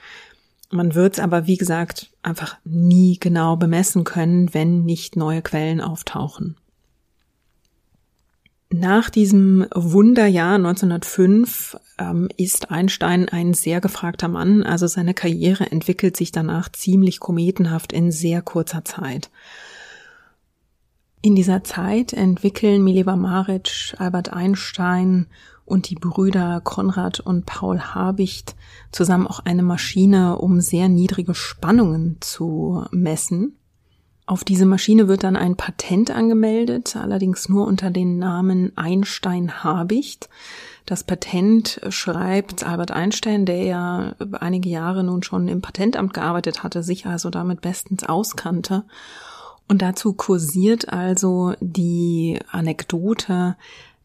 Man 0.71 0.95
wird 0.95 1.15
es 1.15 1.19
aber, 1.19 1.45
wie 1.47 1.57
gesagt, 1.57 2.09
einfach 2.23 2.57
nie 2.63 3.19
genau 3.19 3.57
bemessen 3.57 4.05
können, 4.05 4.53
wenn 4.53 4.85
nicht 4.85 5.17
neue 5.17 5.41
Quellen 5.41 5.81
auftauchen. 5.81 6.55
Nach 8.69 9.09
diesem 9.09 9.67
Wunderjahr 9.75 10.55
1905 10.55 11.77
ähm, 11.99 12.29
ist 12.37 12.71
Einstein 12.71 13.29
ein 13.29 13.53
sehr 13.53 13.81
gefragter 13.81 14.29
Mann, 14.29 14.63
also 14.63 14.87
seine 14.87 15.13
Karriere 15.13 15.69
entwickelt 15.69 16.17
sich 16.17 16.31
danach 16.31 16.71
ziemlich 16.71 17.19
kometenhaft 17.19 17.93
in 17.93 18.11
sehr 18.11 18.41
kurzer 18.41 18.83
Zeit. 18.83 19.29
In 21.25 21.35
dieser 21.35 21.63
Zeit 21.63 22.11
entwickeln 22.11 22.83
Mileva 22.83 23.15
Maric, 23.15 23.95
Albert 23.97 24.33
Einstein 24.33 25.27
und 25.63 25.89
die 25.89 25.95
Brüder 25.95 26.59
Konrad 26.59 27.21
und 27.21 27.45
Paul 27.45 27.79
Habicht 27.79 28.57
zusammen 28.91 29.25
auch 29.25 29.39
eine 29.39 29.63
Maschine, 29.63 30.37
um 30.37 30.59
sehr 30.59 30.89
niedrige 30.89 31.33
Spannungen 31.33 32.17
zu 32.19 32.83
messen. 32.91 33.57
Auf 34.25 34.43
diese 34.43 34.65
Maschine 34.65 35.07
wird 35.07 35.23
dann 35.23 35.37
ein 35.37 35.55
Patent 35.55 36.11
angemeldet, 36.11 36.97
allerdings 36.97 37.47
nur 37.47 37.67
unter 37.67 37.89
dem 37.89 38.17
Namen 38.17 38.73
Einstein-Habicht. 38.75 40.27
Das 40.85 41.05
Patent 41.05 41.79
schreibt 41.87 42.65
Albert 42.65 42.91
Einstein, 42.91 43.45
der 43.45 43.63
ja 43.63 44.15
einige 44.41 44.67
Jahre 44.67 45.05
nun 45.05 45.23
schon 45.23 45.47
im 45.47 45.61
Patentamt 45.61 46.13
gearbeitet 46.13 46.63
hatte, 46.63 46.83
sich 46.83 47.05
also 47.05 47.29
damit 47.29 47.61
bestens 47.61 48.03
auskannte 48.03 48.83
und 49.67 49.81
dazu 49.81 50.13
kursiert 50.13 50.91
also 50.91 51.53
die 51.59 52.39
Anekdote, 52.51 53.55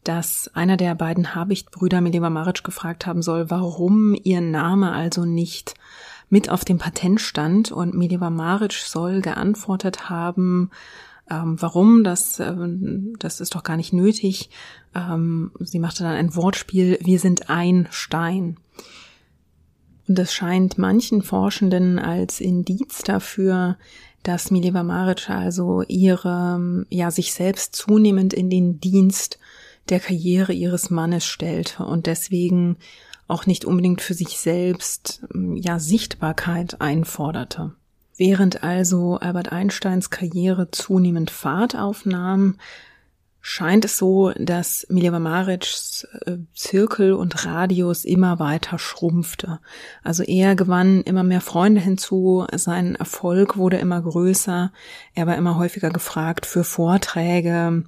dass 0.03 0.49
einer 0.53 0.77
der 0.77 0.95
beiden 0.95 1.35
Habicht-Brüder 1.35 2.01
Mileva 2.01 2.29
Maric 2.29 2.63
gefragt 2.63 3.05
haben 3.05 3.21
soll, 3.21 3.49
warum 3.49 4.15
ihr 4.23 4.41
Name 4.41 4.91
also 4.91 5.25
nicht 5.25 5.75
mit 6.29 6.49
auf 6.49 6.63
dem 6.63 6.77
Patent 6.77 7.21
stand. 7.21 7.71
Und 7.71 7.93
Mileva 7.93 8.29
Maric 8.29 8.73
soll 8.73 9.21
geantwortet 9.21 10.09
haben, 10.09 10.71
ähm, 11.29 11.61
warum, 11.61 12.03
das, 12.03 12.39
ähm, 12.39 13.13
das 13.19 13.41
ist 13.41 13.55
doch 13.55 13.63
gar 13.63 13.77
nicht 13.77 13.93
nötig. 13.93 14.49
Ähm, 14.95 15.51
sie 15.59 15.79
machte 15.79 16.03
dann 16.03 16.15
ein 16.15 16.35
Wortspiel, 16.35 16.97
wir 17.01 17.19
sind 17.19 17.49
ein 17.49 17.87
Stein. 17.91 18.57
Und 20.07 20.17
das 20.17 20.33
scheint 20.33 20.77
manchen 20.79 21.21
Forschenden 21.21 21.99
als 21.99 22.41
Indiz 22.41 23.03
dafür, 23.03 23.77
dass 24.23 24.51
Mileva 24.51 24.83
Maric 24.83 25.29
also 25.29 25.83
ihre, 25.87 26.85
ja, 26.89 27.11
sich 27.11 27.33
selbst 27.33 27.75
zunehmend 27.75 28.33
in 28.33 28.49
den 28.49 28.79
Dienst 28.79 29.39
der 29.89 29.99
Karriere 29.99 30.53
ihres 30.53 30.89
Mannes 30.89 31.25
stellte 31.25 31.83
und 31.83 32.05
deswegen 32.05 32.77
auch 33.27 33.45
nicht 33.45 33.65
unbedingt 33.65 34.01
für 34.01 34.13
sich 34.13 34.39
selbst, 34.39 35.23
ja, 35.55 35.79
Sichtbarkeit 35.79 36.81
einforderte. 36.81 37.73
Während 38.17 38.63
also 38.63 39.17
Albert 39.17 39.51
Einsteins 39.51 40.09
Karriere 40.09 40.71
zunehmend 40.71 41.31
Fahrt 41.31 41.75
aufnahm, 41.75 42.55
scheint 43.41 43.85
es 43.85 43.97
so, 43.97 44.31
dass 44.37 44.85
Mileva 44.89 45.19
Marics 45.19 46.07
äh, 46.25 46.37
Zirkel 46.53 47.13
und 47.13 47.45
Radius 47.45 48.03
immer 48.03 48.39
weiter 48.39 48.77
schrumpfte. 48.77 49.59
Also 50.03 50.23
er 50.23 50.55
gewann 50.55 51.01
immer 51.01 51.23
mehr 51.23 51.41
Freunde 51.41 51.81
hinzu, 51.81 52.45
sein 52.53 52.95
Erfolg 52.95 53.57
wurde 53.57 53.77
immer 53.77 54.01
größer, 54.01 54.71
er 55.13 55.27
war 55.27 55.37
immer 55.37 55.57
häufiger 55.57 55.89
gefragt 55.89 56.45
für 56.45 56.63
Vorträge, 56.63 57.85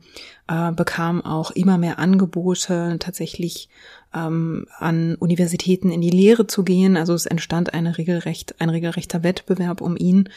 äh, 0.48 0.72
bekam 0.72 1.24
auch 1.24 1.52
immer 1.52 1.78
mehr 1.78 2.00
Angebote, 2.00 2.96
tatsächlich 3.00 3.70
ähm, 4.14 4.66
an 4.78 5.16
Universitäten 5.16 5.92
in 5.92 6.02
die 6.02 6.10
Lehre 6.10 6.48
zu 6.48 6.64
gehen. 6.64 6.98
Also 6.98 7.14
es 7.14 7.26
entstand 7.26 7.74
eine 7.74 7.98
regelrecht, 7.98 8.60
ein 8.60 8.70
regelrechter 8.70 9.24
Wettbewerb 9.24 9.82
um 9.82 9.98
ihn. 9.98 10.30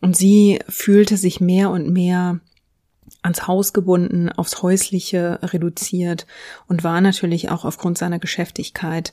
Und 0.00 0.16
sie 0.16 0.60
fühlte 0.68 1.16
sich 1.16 1.40
mehr 1.40 1.70
und 1.70 1.90
mehr 1.90 2.40
ans 3.22 3.46
Haus 3.46 3.72
gebunden, 3.72 4.28
aufs 4.30 4.62
Häusliche 4.62 5.38
reduziert 5.42 6.26
und 6.66 6.84
war 6.84 7.00
natürlich 7.00 7.50
auch 7.50 7.64
aufgrund 7.64 7.98
seiner 7.98 8.18
Geschäftigkeit 8.18 9.12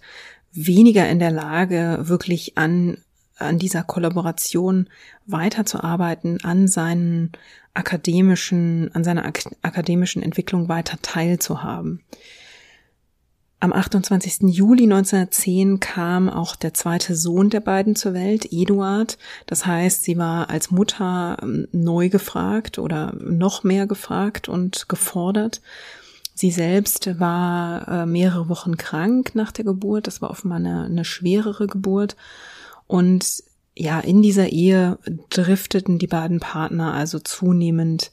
weniger 0.52 1.08
in 1.10 1.20
der 1.20 1.32
Lage, 1.32 2.00
wirklich 2.02 2.58
an, 2.58 2.98
an 3.38 3.60
dieser 3.60 3.84
Kollaboration 3.84 4.90
weiterzuarbeiten, 5.26 6.44
an 6.44 6.68
seinen 6.68 7.32
akademischen, 7.74 8.90
an 8.94 9.04
seiner 9.04 9.26
ak 9.26 9.44
akademischen 9.62 10.24
Entwicklung 10.24 10.70
weiter 10.70 10.98
teilzuhaben. 11.02 12.02
Am 13.60 13.72
28. 13.72 14.54
Juli 14.54 14.84
1910 14.84 15.80
kam 15.80 16.30
auch 16.30 16.56
der 16.56 16.74
zweite 16.74 17.16
Sohn 17.16 17.50
der 17.50 17.62
beiden 17.62 17.96
zur 17.96 18.14
Welt, 18.14 18.52
Eduard. 18.52 19.18
Das 19.46 19.66
heißt, 19.66 20.04
sie 20.04 20.18
war 20.18 20.50
als 20.50 20.72
Mutter 20.72 21.38
ähm, 21.42 21.68
neu 21.72 22.10
gefragt 22.10 22.78
oder 22.78 23.14
noch 23.20 23.64
mehr 23.64 23.88
gefragt 23.88 24.50
und 24.50 24.90
gefordert. 24.90 25.62
Sie 26.34 26.52
selbst 26.52 27.18
war 27.18 27.88
äh, 27.88 28.06
mehrere 28.06 28.50
Wochen 28.50 28.76
krank 28.76 29.36
nach 29.36 29.54
der 29.54 29.64
Geburt. 29.64 30.06
Das 30.06 30.22
war 30.22 30.30
offenbar 30.30 30.58
eine, 30.58 30.84
eine 30.84 31.06
schwerere 31.06 31.66
Geburt. 31.66 32.18
Und 32.88 33.42
ja, 33.74 34.02
in 34.02 34.22
dieser 34.22 34.50
Ehe 34.50 35.00
drifteten 35.30 35.98
die 35.98 36.08
beiden 36.08 36.42
Partner 36.42 36.94
also 36.94 37.20
zunehmend 37.20 38.12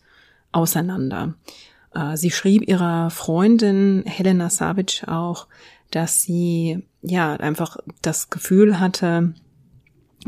auseinander. 0.52 1.34
Äh, 1.94 2.16
sie 2.16 2.30
schrieb 2.30 2.68
ihrer 2.68 3.10
Freundin 3.10 4.04
Helena 4.06 4.50
Savic 4.50 5.04
auch, 5.06 5.46
dass 5.90 6.22
sie 6.22 6.86
ja 7.02 7.34
einfach 7.34 7.76
das 8.00 8.30
Gefühl 8.30 8.80
hatte, 8.80 9.34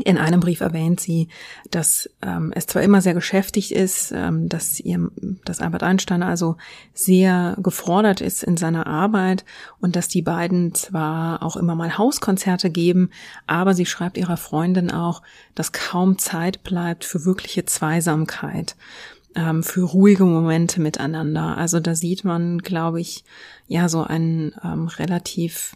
In 0.03 0.17
einem 0.17 0.41
Brief 0.41 0.59
erwähnt 0.59 0.99
sie, 0.99 1.29
dass 1.71 2.09
ähm, 2.21 2.51
es 2.53 2.67
zwar 2.67 2.81
immer 2.81 2.99
sehr 2.99 3.13
geschäftigt 3.13 3.71
ist, 3.71 4.11
ähm, 4.13 4.49
dass 4.49 4.79
ihr, 4.81 5.09
dass 5.45 5.61
Albert 5.61 5.83
Einstein 5.83 6.21
also 6.21 6.57
sehr 6.93 7.55
gefordert 7.61 8.19
ist 8.19 8.43
in 8.43 8.57
seiner 8.57 8.87
Arbeit 8.87 9.45
und 9.79 9.95
dass 9.95 10.09
die 10.09 10.21
beiden 10.21 10.73
zwar 10.75 11.41
auch 11.41 11.55
immer 11.55 11.75
mal 11.75 11.97
Hauskonzerte 11.97 12.69
geben, 12.69 13.09
aber 13.47 13.73
sie 13.73 13.85
schreibt 13.85 14.17
ihrer 14.17 14.35
Freundin 14.35 14.91
auch, 14.91 15.21
dass 15.55 15.71
kaum 15.71 16.17
Zeit 16.17 16.63
bleibt 16.63 17.05
für 17.05 17.23
wirkliche 17.23 17.63
Zweisamkeit, 17.63 18.75
ähm, 19.35 19.63
für 19.63 19.81
ruhige 19.81 20.25
Momente 20.25 20.81
miteinander. 20.81 21.57
Also 21.57 21.79
da 21.79 21.95
sieht 21.95 22.23
man, 22.23 22.59
glaube 22.59 23.01
ich, 23.01 23.23
ja 23.67 23.89
so 23.89 24.03
einen 24.03 24.53
ähm, 24.63 24.87
relativ, 24.87 25.75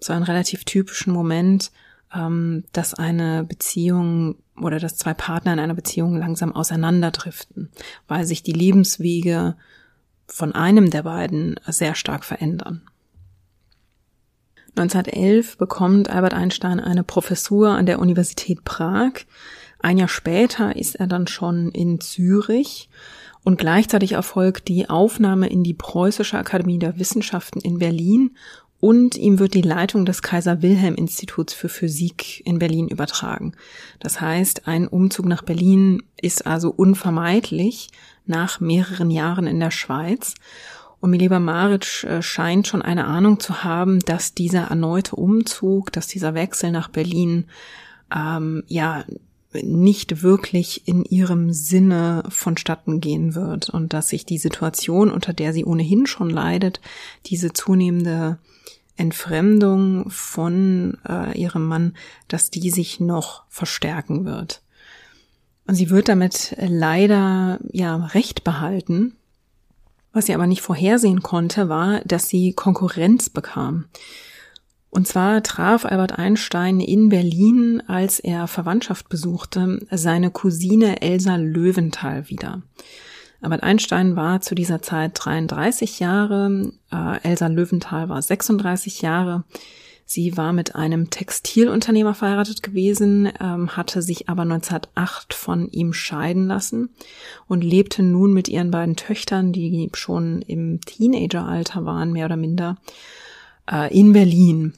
so 0.00 0.12
einen 0.12 0.24
relativ 0.24 0.64
typischen 0.64 1.12
Moment 1.12 1.70
ähm, 2.14 2.64
dass 2.72 2.94
eine 2.94 3.44
Beziehung 3.44 4.36
oder 4.56 4.78
dass 4.78 4.96
zwei 4.96 5.14
Partner 5.14 5.52
in 5.52 5.58
einer 5.58 5.74
Beziehung 5.74 6.16
langsam 6.16 6.54
auseinanderdriften, 6.54 7.70
weil 8.06 8.24
sich 8.24 8.42
die 8.42 8.52
Lebenswege 8.52 9.56
von 10.26 10.54
einem 10.54 10.90
der 10.90 11.02
beiden 11.02 11.56
sehr 11.66 11.94
stark 11.94 12.24
verändern. 12.24 12.82
1911 14.76 15.58
bekommt 15.58 16.08
Albert 16.08 16.34
Einstein 16.34 16.80
eine 16.80 17.02
Professur 17.02 17.70
an 17.70 17.86
der 17.86 17.98
Universität 17.98 18.64
Prag. 18.64 19.12
Ein 19.80 19.98
Jahr 19.98 20.08
später 20.08 20.76
ist 20.76 20.96
er 20.96 21.06
dann 21.06 21.26
schon 21.26 21.70
in 21.70 22.00
Zürich 22.00 22.88
und 23.44 23.58
gleichzeitig 23.58 24.12
erfolgt 24.12 24.68
die 24.68 24.90
Aufnahme 24.90 25.48
in 25.48 25.62
die 25.62 25.74
Preußische 25.74 26.36
Akademie 26.36 26.78
der 26.78 26.98
Wissenschaften 26.98 27.60
in 27.60 27.78
Berlin 27.78 28.36
und 28.80 29.16
ihm 29.16 29.38
wird 29.38 29.54
die 29.54 29.62
Leitung 29.62 30.04
des 30.04 30.22
Kaiser 30.22 30.62
Wilhelm 30.62 30.94
Instituts 30.94 31.52
für 31.52 31.68
Physik 31.68 32.46
in 32.46 32.58
Berlin 32.58 32.88
übertragen. 32.88 33.54
Das 33.98 34.20
heißt, 34.20 34.68
ein 34.68 34.86
Umzug 34.86 35.26
nach 35.26 35.42
Berlin 35.42 36.02
ist 36.20 36.46
also 36.46 36.70
unvermeidlich 36.70 37.88
nach 38.26 38.60
mehreren 38.60 39.10
Jahren 39.10 39.46
in 39.46 39.58
der 39.58 39.72
Schweiz. 39.72 40.34
Und 41.00 41.10
Mileva 41.10 41.38
Maric 41.38 42.04
äh, 42.04 42.22
scheint 42.22 42.66
schon 42.66 42.82
eine 42.82 43.06
Ahnung 43.06 43.40
zu 43.40 43.64
haben, 43.64 44.00
dass 44.00 44.34
dieser 44.34 44.64
erneute 44.64 45.16
Umzug, 45.16 45.92
dass 45.92 46.06
dieser 46.06 46.34
Wechsel 46.34 46.70
nach 46.70 46.88
Berlin 46.88 47.46
ähm, 48.14 48.62
ja 48.66 49.04
nicht 49.52 50.22
wirklich 50.22 50.86
in 50.86 51.04
ihrem 51.04 51.52
Sinne 51.52 52.22
vonstatten 52.28 53.00
gehen 53.00 53.34
wird 53.34 53.70
und 53.70 53.92
dass 53.92 54.08
sich 54.08 54.26
die 54.26 54.38
Situation, 54.38 55.10
unter 55.10 55.32
der 55.32 55.52
sie 55.52 55.64
ohnehin 55.64 56.06
schon 56.06 56.30
leidet, 56.30 56.80
diese 57.26 57.52
zunehmende 57.52 58.38
Entfremdung 58.96 60.10
von 60.10 60.98
äh, 61.08 61.38
ihrem 61.38 61.66
Mann, 61.66 61.94
dass 62.26 62.50
die 62.50 62.70
sich 62.70 63.00
noch 63.00 63.44
verstärken 63.48 64.24
wird. 64.24 64.60
Und 65.66 65.76
sie 65.76 65.90
wird 65.90 66.08
damit 66.08 66.56
leider 66.58 67.60
ja 67.70 67.96
recht 68.06 68.42
behalten. 68.42 69.14
Was 70.12 70.26
sie 70.26 70.34
aber 70.34 70.46
nicht 70.46 70.62
vorhersehen 70.62 71.22
konnte, 71.22 71.68
war, 71.68 72.00
dass 72.00 72.28
sie 72.28 72.54
Konkurrenz 72.54 73.30
bekam. 73.30 73.84
Und 74.90 75.06
zwar 75.06 75.42
traf 75.42 75.84
Albert 75.84 76.18
Einstein 76.18 76.80
in 76.80 77.08
Berlin, 77.08 77.82
als 77.86 78.20
er 78.20 78.46
Verwandtschaft 78.46 79.08
besuchte, 79.08 79.86
seine 79.90 80.30
Cousine 80.30 81.02
Elsa 81.02 81.36
Löwenthal 81.36 82.28
wieder. 82.28 82.62
Albert 83.40 83.62
Einstein 83.62 84.16
war 84.16 84.40
zu 84.40 84.54
dieser 84.54 84.82
Zeit 84.82 85.12
33 85.14 86.00
Jahre, 86.00 86.72
äh, 86.90 87.22
Elsa 87.22 87.46
Löwenthal 87.46 88.08
war 88.08 88.20
36 88.20 89.02
Jahre. 89.02 89.44
Sie 90.10 90.38
war 90.38 90.54
mit 90.54 90.74
einem 90.74 91.10
Textilunternehmer 91.10 92.14
verheiratet 92.14 92.62
gewesen, 92.62 93.30
ähm, 93.40 93.76
hatte 93.76 94.00
sich 94.00 94.30
aber 94.30 94.46
1908 94.46 95.34
von 95.34 95.68
ihm 95.70 95.92
scheiden 95.92 96.46
lassen 96.46 96.88
und 97.46 97.62
lebte 97.62 98.02
nun 98.02 98.32
mit 98.32 98.48
ihren 98.48 98.70
beiden 98.70 98.96
Töchtern, 98.96 99.52
die 99.52 99.90
schon 99.92 100.40
im 100.40 100.80
Teenageralter 100.80 101.84
waren, 101.84 102.10
mehr 102.10 102.24
oder 102.24 102.38
minder, 102.38 102.78
äh, 103.70 103.96
in 103.96 104.12
Berlin. 104.12 104.74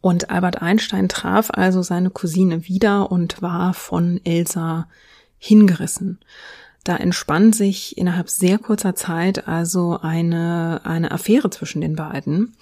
Und 0.00 0.30
Albert 0.30 0.62
Einstein 0.62 1.08
traf 1.08 1.50
also 1.50 1.82
seine 1.82 2.10
Cousine 2.10 2.66
wieder 2.66 3.12
und 3.12 3.42
war 3.42 3.74
von 3.74 4.20
Elsa 4.24 4.88
hingerissen. 5.38 6.18
Da 6.84 6.96
entspann 6.96 7.52
sich 7.52 7.98
innerhalb 7.98 8.30
sehr 8.30 8.58
kurzer 8.58 8.94
Zeit 8.94 9.46
also 9.46 9.98
eine, 10.00 10.80
eine 10.84 11.10
Affäre 11.10 11.50
zwischen 11.50 11.82
den 11.82 11.96
beiden. 11.96 12.54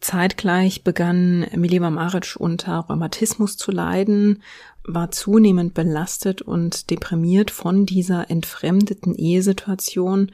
Zeitgleich 0.00 0.82
begann 0.82 1.46
Mileva 1.54 1.90
Maric 1.90 2.36
unter 2.36 2.80
Rheumatismus 2.80 3.56
zu 3.56 3.70
leiden, 3.70 4.42
war 4.86 5.10
zunehmend 5.12 5.72
belastet 5.72 6.42
und 6.42 6.90
deprimiert 6.90 7.50
von 7.50 7.86
dieser 7.86 8.30
entfremdeten 8.30 9.14
Ehesituation, 9.14 10.32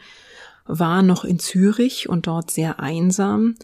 war 0.79 1.03
noch 1.03 1.25
in 1.25 1.39
Zürich 1.39 2.09
und 2.09 2.27
dort 2.27 2.51
sehr 2.51 2.81
einsam 2.81 3.57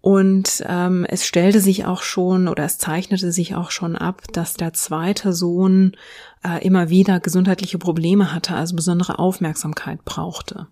und 0.00 0.62
ähm, 0.66 1.04
es 1.08 1.26
stellte 1.26 1.60
sich 1.60 1.84
auch 1.84 2.02
schon 2.02 2.48
oder 2.48 2.64
es 2.64 2.78
zeichnete 2.78 3.32
sich 3.32 3.54
auch 3.56 3.70
schon 3.70 3.96
ab, 3.96 4.22
dass 4.32 4.54
der 4.54 4.72
zweite 4.72 5.32
Sohn 5.32 5.96
äh, 6.44 6.64
immer 6.64 6.88
wieder 6.88 7.20
gesundheitliche 7.20 7.78
Probleme 7.78 8.32
hatte, 8.32 8.54
also 8.54 8.76
besondere 8.76 9.18
Aufmerksamkeit 9.18 10.04
brauchte. 10.04 10.68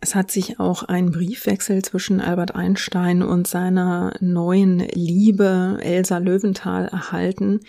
Es 0.00 0.14
hat 0.14 0.30
sich 0.30 0.60
auch 0.60 0.82
ein 0.82 1.10
Briefwechsel 1.10 1.82
zwischen 1.82 2.20
Albert 2.20 2.54
Einstein 2.54 3.22
und 3.22 3.46
seiner 3.46 4.12
neuen 4.20 4.80
Liebe 4.80 5.78
Elsa 5.80 6.18
Löwenthal 6.18 6.88
erhalten, 6.88 7.60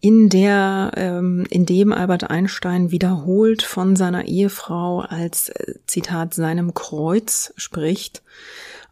in 0.00 0.28
der, 0.28 0.92
ähm, 0.96 1.46
in 1.50 1.66
dem 1.66 1.92
Albert 1.92 2.30
Einstein 2.30 2.90
wiederholt 2.90 3.62
von 3.62 3.96
seiner 3.96 4.26
Ehefrau 4.26 5.00
als 5.00 5.48
äh, 5.48 5.74
Zitat 5.86 6.34
seinem 6.34 6.74
Kreuz 6.74 7.52
spricht 7.56 8.22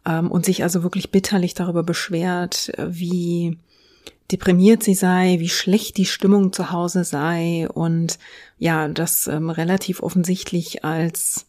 ähm, 0.05 0.31
und 0.31 0.45
sich 0.45 0.63
also 0.63 0.83
wirklich 0.83 1.11
bitterlich 1.11 1.53
darüber 1.53 1.83
beschwert, 1.83 2.71
wie 2.77 3.57
deprimiert 4.31 4.83
sie 4.83 4.95
sei, 4.95 5.37
wie 5.39 5.49
schlecht 5.49 5.97
die 5.97 6.05
Stimmung 6.05 6.51
zu 6.51 6.71
Hause 6.71 7.03
sei 7.03 7.67
und 7.71 8.17
ja, 8.57 8.87
das 8.87 9.27
ähm, 9.27 9.49
relativ 9.49 10.01
offensichtlich 10.01 10.83
als 10.83 11.45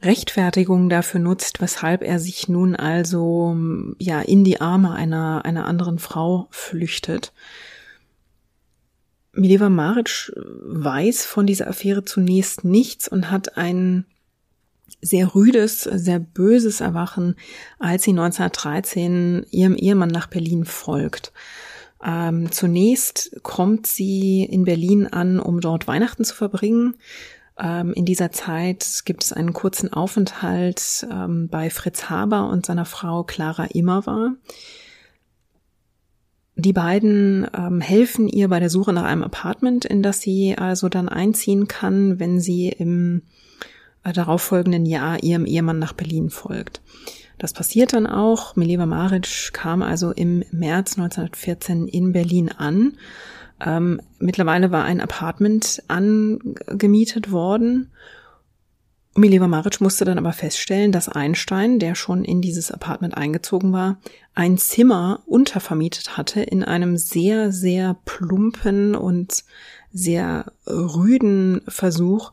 Rechtfertigung 0.00 0.88
dafür 0.88 1.18
nutzt, 1.18 1.60
weshalb 1.60 2.02
er 2.02 2.20
sich 2.20 2.48
nun 2.48 2.76
also 2.76 3.56
ja 3.98 4.20
in 4.20 4.44
die 4.44 4.60
Arme 4.60 4.92
einer 4.92 5.44
einer 5.44 5.66
anderen 5.66 5.98
Frau 5.98 6.46
flüchtet. 6.50 7.32
Mileva 9.32 9.68
Maric 9.68 10.32
weiß 10.36 11.24
von 11.24 11.46
dieser 11.46 11.68
Affäre 11.68 12.04
zunächst 12.04 12.64
nichts 12.64 13.08
und 13.08 13.30
hat 13.30 13.56
ein 13.56 14.06
sehr 15.00 15.34
rüdes, 15.34 15.82
sehr 15.82 16.18
böses 16.18 16.80
Erwachen, 16.80 17.36
als 17.78 18.04
sie 18.04 18.10
1913 18.10 19.46
ihrem 19.50 19.76
Ehemann 19.76 20.08
nach 20.08 20.26
Berlin 20.26 20.64
folgt. 20.64 21.32
Ähm, 22.02 22.50
zunächst 22.52 23.36
kommt 23.42 23.86
sie 23.86 24.44
in 24.44 24.64
Berlin 24.64 25.06
an, 25.06 25.40
um 25.40 25.60
dort 25.60 25.86
Weihnachten 25.86 26.24
zu 26.24 26.34
verbringen. 26.34 26.94
Ähm, 27.58 27.92
in 27.92 28.04
dieser 28.04 28.30
Zeit 28.30 29.02
gibt 29.04 29.24
es 29.24 29.32
einen 29.32 29.52
kurzen 29.52 29.92
Aufenthalt 29.92 31.06
ähm, 31.10 31.48
bei 31.48 31.70
Fritz 31.70 32.08
Haber 32.08 32.48
und 32.48 32.66
seiner 32.66 32.84
Frau 32.84 33.24
Clara 33.24 33.64
Immerwahr. 33.64 34.34
Die 36.60 36.72
beiden 36.72 37.46
ähm, 37.56 37.80
helfen 37.80 38.26
ihr 38.26 38.48
bei 38.48 38.58
der 38.58 38.68
Suche 38.68 38.92
nach 38.92 39.04
einem 39.04 39.22
Apartment, 39.22 39.84
in 39.84 40.02
das 40.02 40.20
sie 40.20 40.58
also 40.58 40.88
dann 40.88 41.08
einziehen 41.08 41.68
kann, 41.68 42.18
wenn 42.18 42.40
sie 42.40 42.68
im 42.68 43.22
äh, 44.02 44.12
darauffolgenden 44.12 44.84
Jahr 44.84 45.22
ihrem 45.22 45.46
Ehemann 45.46 45.78
nach 45.78 45.92
Berlin 45.92 46.30
folgt. 46.30 46.80
Das 47.38 47.52
passiert 47.52 47.92
dann 47.92 48.08
auch. 48.08 48.56
Mileva 48.56 48.86
Maric 48.86 49.52
kam 49.52 49.82
also 49.82 50.10
im 50.10 50.42
März 50.50 50.98
1914 50.98 51.86
in 51.86 52.10
Berlin 52.10 52.48
an. 52.48 52.94
Ähm, 53.64 54.00
mittlerweile 54.18 54.72
war 54.72 54.82
ein 54.82 55.00
Apartment 55.00 55.84
angemietet 55.86 57.30
worden. 57.30 57.92
Mileva 59.18 59.48
Maric 59.48 59.80
musste 59.80 60.04
dann 60.04 60.18
aber 60.18 60.32
feststellen, 60.32 60.92
dass 60.92 61.08
Einstein, 61.08 61.78
der 61.78 61.94
schon 61.94 62.24
in 62.24 62.40
dieses 62.40 62.70
Apartment 62.70 63.16
eingezogen 63.16 63.72
war, 63.72 63.98
ein 64.34 64.58
Zimmer 64.58 65.22
untervermietet 65.26 66.16
hatte 66.16 66.40
in 66.40 66.62
einem 66.62 66.96
sehr, 66.96 67.52
sehr 67.52 67.96
plumpen 68.04 68.94
und 68.94 69.44
sehr 69.92 70.52
rüden 70.66 71.62
Versuch, 71.66 72.32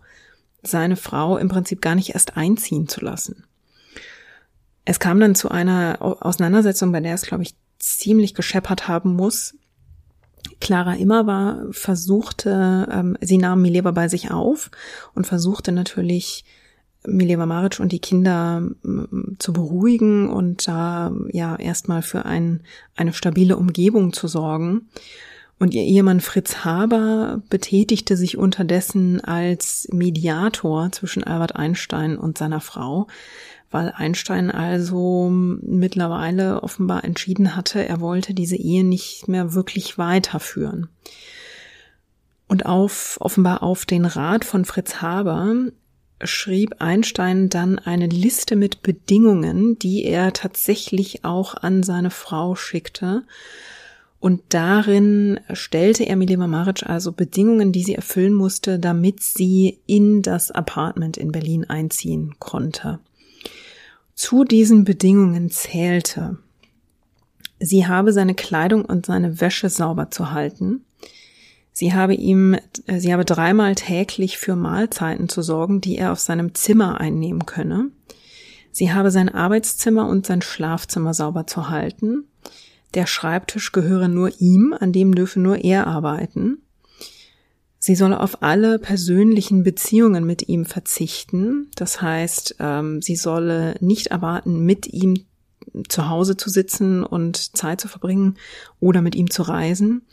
seine 0.63 0.95
Frau 0.95 1.37
im 1.37 1.47
Prinzip 1.47 1.81
gar 1.81 1.95
nicht 1.95 2.13
erst 2.13 2.37
einziehen 2.37 2.87
zu 2.87 3.03
lassen. 3.03 3.45
Es 4.83 4.99
kam 4.99 5.19
dann 5.19 5.35
zu 5.35 5.49
einer 5.49 5.97
Auseinandersetzung, 6.01 6.91
bei 6.91 6.99
der 6.99 7.15
es, 7.15 7.23
glaube 7.23 7.43
ich, 7.43 7.55
ziemlich 7.79 8.35
gescheppert 8.35 8.87
haben 8.87 9.15
muss. 9.15 9.55
Clara 10.61 10.93
immer 10.93 11.25
war, 11.25 11.65
versuchte, 11.71 12.87
ähm, 12.91 13.17
sie 13.21 13.37
nahm 13.37 13.61
Mileva 13.61 13.91
bei 13.91 14.07
sich 14.07 14.31
auf 14.31 14.69
und 15.15 15.25
versuchte 15.25 15.71
natürlich 15.71 16.45
Mileva 17.07 17.45
Maric 17.45 17.79
und 17.79 17.91
die 17.91 17.99
Kinder 17.99 18.61
mm, 18.61 19.35
zu 19.39 19.53
beruhigen 19.53 20.29
und 20.29 20.67
da 20.67 21.11
ja 21.31 21.55
erstmal 21.55 22.01
für 22.01 22.25
ein, 22.25 22.61
eine 22.95 23.13
stabile 23.13 23.57
Umgebung 23.57 24.13
zu 24.13 24.27
sorgen. 24.27 24.89
Und 25.57 25.73
ihr 25.73 25.83
Ehemann 25.83 26.19
Fritz 26.19 26.65
Haber 26.65 27.41
betätigte 27.49 28.17
sich 28.17 28.37
unterdessen 28.37 29.21
als 29.21 29.87
Mediator 29.91 30.91
zwischen 30.91 31.23
Albert 31.23 31.55
Einstein 31.55 32.17
und 32.17 32.37
seiner 32.37 32.59
Frau, 32.59 33.07
weil 33.71 33.93
Einstein 33.95 34.51
also 34.51 35.29
mittlerweile 35.29 36.61
offenbar 36.61 37.05
entschieden 37.05 37.55
hatte, 37.55 37.87
er 37.87 38.01
wollte 38.01 38.33
diese 38.33 38.57
Ehe 38.57 38.83
nicht 38.83 39.27
mehr 39.29 39.53
wirklich 39.53 39.97
weiterführen. 39.97 40.89
Und 42.47 42.65
auf, 42.65 43.17
offenbar 43.21 43.63
auf 43.63 43.85
den 43.85 44.05
Rat 44.05 44.45
von 44.45 44.65
Fritz 44.65 45.01
Haber 45.01 45.55
schrieb 46.23 46.75
Einstein 46.79 47.49
dann 47.49 47.79
eine 47.79 48.07
Liste 48.07 48.55
mit 48.55 48.81
Bedingungen, 48.81 49.77
die 49.79 50.03
er 50.05 50.33
tatsächlich 50.33 51.25
auch 51.25 51.55
an 51.55 51.83
seine 51.83 52.11
Frau 52.11 52.55
schickte. 52.55 53.23
Und 54.19 54.41
darin 54.49 55.39
stellte 55.53 56.05
er 56.05 56.15
Mileva 56.15 56.47
Maric 56.47 56.83
also 56.83 57.11
Bedingungen, 57.11 57.71
die 57.71 57.83
sie 57.83 57.95
erfüllen 57.95 58.33
musste, 58.33 58.79
damit 58.79 59.21
sie 59.21 59.79
in 59.85 60.21
das 60.21 60.51
Apartment 60.51 61.17
in 61.17 61.31
Berlin 61.31 61.65
einziehen 61.69 62.35
konnte. 62.39 62.99
Zu 64.15 64.45
diesen 64.45 64.85
Bedingungen 64.85 65.49
zählte, 65.51 66.37
sie 67.59 67.85
habe 67.85 68.13
seine 68.13 68.33
Kleidung 68.33 68.85
und 68.85 69.05
seine 69.05 69.41
Wäsche 69.41 69.69
sauber 69.69 70.09
zu 70.09 70.31
halten, 70.31 70.85
Sie 71.77 71.93
habe 71.93 72.13
ihm, 72.13 72.57
äh, 72.87 72.99
sie 72.99 73.11
habe 73.11 73.25
dreimal 73.25 73.75
täglich 73.75 74.37
für 74.37 74.55
Mahlzeiten 74.55 75.27
zu 75.27 75.41
sorgen, 75.41 75.81
die 75.81 75.97
er 75.97 76.13
auf 76.13 76.19
seinem 76.19 76.55
Zimmer 76.55 77.01
einnehmen 77.01 77.45
könne. 77.45 77.91
Sie 78.71 78.93
habe 78.93 79.11
sein 79.11 79.27
Arbeitszimmer 79.27 80.07
und 80.07 80.25
sein 80.25 80.41
Schlafzimmer 80.41 81.13
sauber 81.13 81.47
zu 81.47 81.69
halten. 81.69 82.29
Der 82.93 83.07
Schreibtisch 83.07 83.73
gehöre 83.73 84.07
nur 84.07 84.31
ihm, 84.39 84.73
an 84.79 84.93
dem 84.93 85.15
dürfe 85.15 85.41
nur 85.41 85.65
er 85.65 85.85
arbeiten. 85.85 86.59
Sie 87.77 87.95
solle 87.95 88.21
auf 88.21 88.41
alle 88.41 88.79
persönlichen 88.79 89.63
Beziehungen 89.63 90.25
mit 90.25 90.47
ihm 90.47 90.63
verzichten. 90.63 91.71
Das 91.75 92.01
heißt, 92.01 92.55
ähm, 92.59 93.01
sie 93.01 93.17
solle 93.17 93.75
nicht 93.81 94.07
erwarten, 94.07 94.61
mit 94.65 94.87
ihm 94.87 95.25
zu 95.89 96.07
Hause 96.07 96.37
zu 96.37 96.49
sitzen 96.49 97.03
und 97.03 97.57
Zeit 97.57 97.81
zu 97.81 97.89
verbringen 97.89 98.37
oder 98.79 99.01
mit 99.01 99.13
ihm 99.13 99.29
zu 99.29 99.41
reisen. 99.41 100.03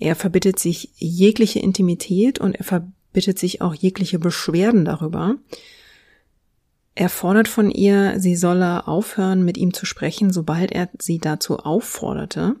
Er 0.00 0.16
verbittet 0.16 0.58
sich 0.58 0.90
jegliche 0.96 1.60
Intimität 1.60 2.38
und 2.38 2.54
er 2.54 2.64
verbittet 2.64 3.38
sich 3.38 3.60
auch 3.60 3.74
jegliche 3.74 4.18
Beschwerden 4.18 4.86
darüber. 4.86 5.36
Er 6.94 7.10
fordert 7.10 7.48
von 7.48 7.70
ihr, 7.70 8.18
sie 8.18 8.34
solle 8.34 8.88
aufhören, 8.88 9.44
mit 9.44 9.58
ihm 9.58 9.74
zu 9.74 9.84
sprechen, 9.84 10.32
sobald 10.32 10.72
er 10.72 10.88
sie 10.98 11.18
dazu 11.18 11.58
aufforderte. 11.58 12.56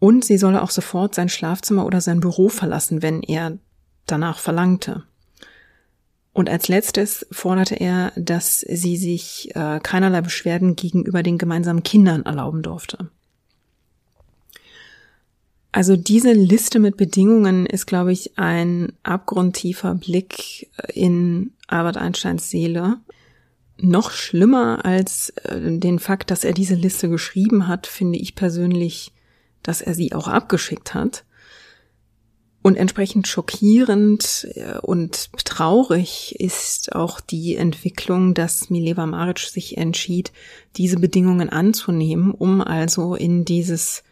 Und 0.00 0.24
sie 0.24 0.38
solle 0.38 0.62
auch 0.62 0.70
sofort 0.70 1.14
sein 1.14 1.28
Schlafzimmer 1.28 1.86
oder 1.86 2.00
sein 2.00 2.20
Büro 2.20 2.48
verlassen, 2.48 3.00
wenn 3.00 3.22
er 3.22 3.56
danach 4.06 4.40
verlangte. 4.40 5.04
Und 6.32 6.50
als 6.50 6.66
letztes 6.68 7.26
forderte 7.30 7.76
er, 7.76 8.12
dass 8.16 8.60
sie 8.60 8.96
sich 8.96 9.54
äh, 9.54 9.78
keinerlei 9.80 10.20
Beschwerden 10.20 10.74
gegenüber 10.74 11.22
den 11.22 11.38
gemeinsamen 11.38 11.82
Kindern 11.84 12.24
erlauben 12.24 12.62
durfte. 12.62 13.08
Also 15.70 15.96
diese 15.96 16.32
Liste 16.32 16.78
mit 16.78 16.96
Bedingungen 16.96 17.66
ist, 17.66 17.86
glaube 17.86 18.12
ich, 18.12 18.38
ein 18.38 18.92
abgrundtiefer 19.02 19.94
Blick 19.94 20.70
in 20.94 21.52
Albert 21.66 21.98
Einsteins 21.98 22.48
Seele. 22.50 22.98
Noch 23.76 24.10
schlimmer 24.10 24.84
als 24.84 25.30
äh, 25.44 25.78
den 25.78 25.98
Fakt, 25.98 26.30
dass 26.30 26.42
er 26.42 26.52
diese 26.52 26.74
Liste 26.74 27.08
geschrieben 27.08 27.68
hat, 27.68 27.86
finde 27.86 28.18
ich 28.18 28.34
persönlich, 28.34 29.12
dass 29.62 29.82
er 29.82 29.94
sie 29.94 30.14
auch 30.14 30.26
abgeschickt 30.26 30.94
hat. 30.94 31.24
Und 32.62 32.76
entsprechend 32.76 33.28
schockierend 33.28 34.48
äh, 34.54 34.78
und 34.78 35.30
traurig 35.44 36.34
ist 36.40 36.94
auch 36.94 37.20
die 37.20 37.56
Entwicklung, 37.56 38.34
dass 38.34 38.70
Mileva 38.70 39.06
Maric 39.06 39.38
sich 39.40 39.76
entschied, 39.76 40.32
diese 40.76 40.98
Bedingungen 40.98 41.50
anzunehmen, 41.50 42.32
um 42.32 42.62
also 42.62 43.14
in 43.14 43.44
dieses 43.44 44.00
äh, 44.00 44.07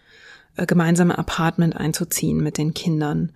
gemeinsame 0.65 1.19
Apartment 1.19 1.77
einzuziehen 1.77 2.43
mit 2.43 2.57
den 2.57 2.73
Kindern. 2.73 3.33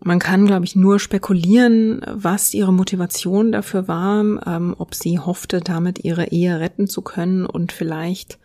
Man 0.00 0.20
kann, 0.20 0.46
glaube 0.46 0.64
ich, 0.64 0.76
nur 0.76 1.00
spekulieren, 1.00 2.02
was 2.06 2.54
ihre 2.54 2.72
Motivation 2.72 3.50
dafür 3.50 3.88
war, 3.88 4.20
ähm, 4.46 4.74
ob 4.78 4.94
sie 4.94 5.18
hoffte, 5.18 5.60
damit 5.60 6.04
ihre 6.04 6.28
Ehe 6.28 6.60
retten 6.60 6.86
zu 6.86 7.02
können 7.02 7.46
und 7.46 7.72
vielleicht 7.72 8.38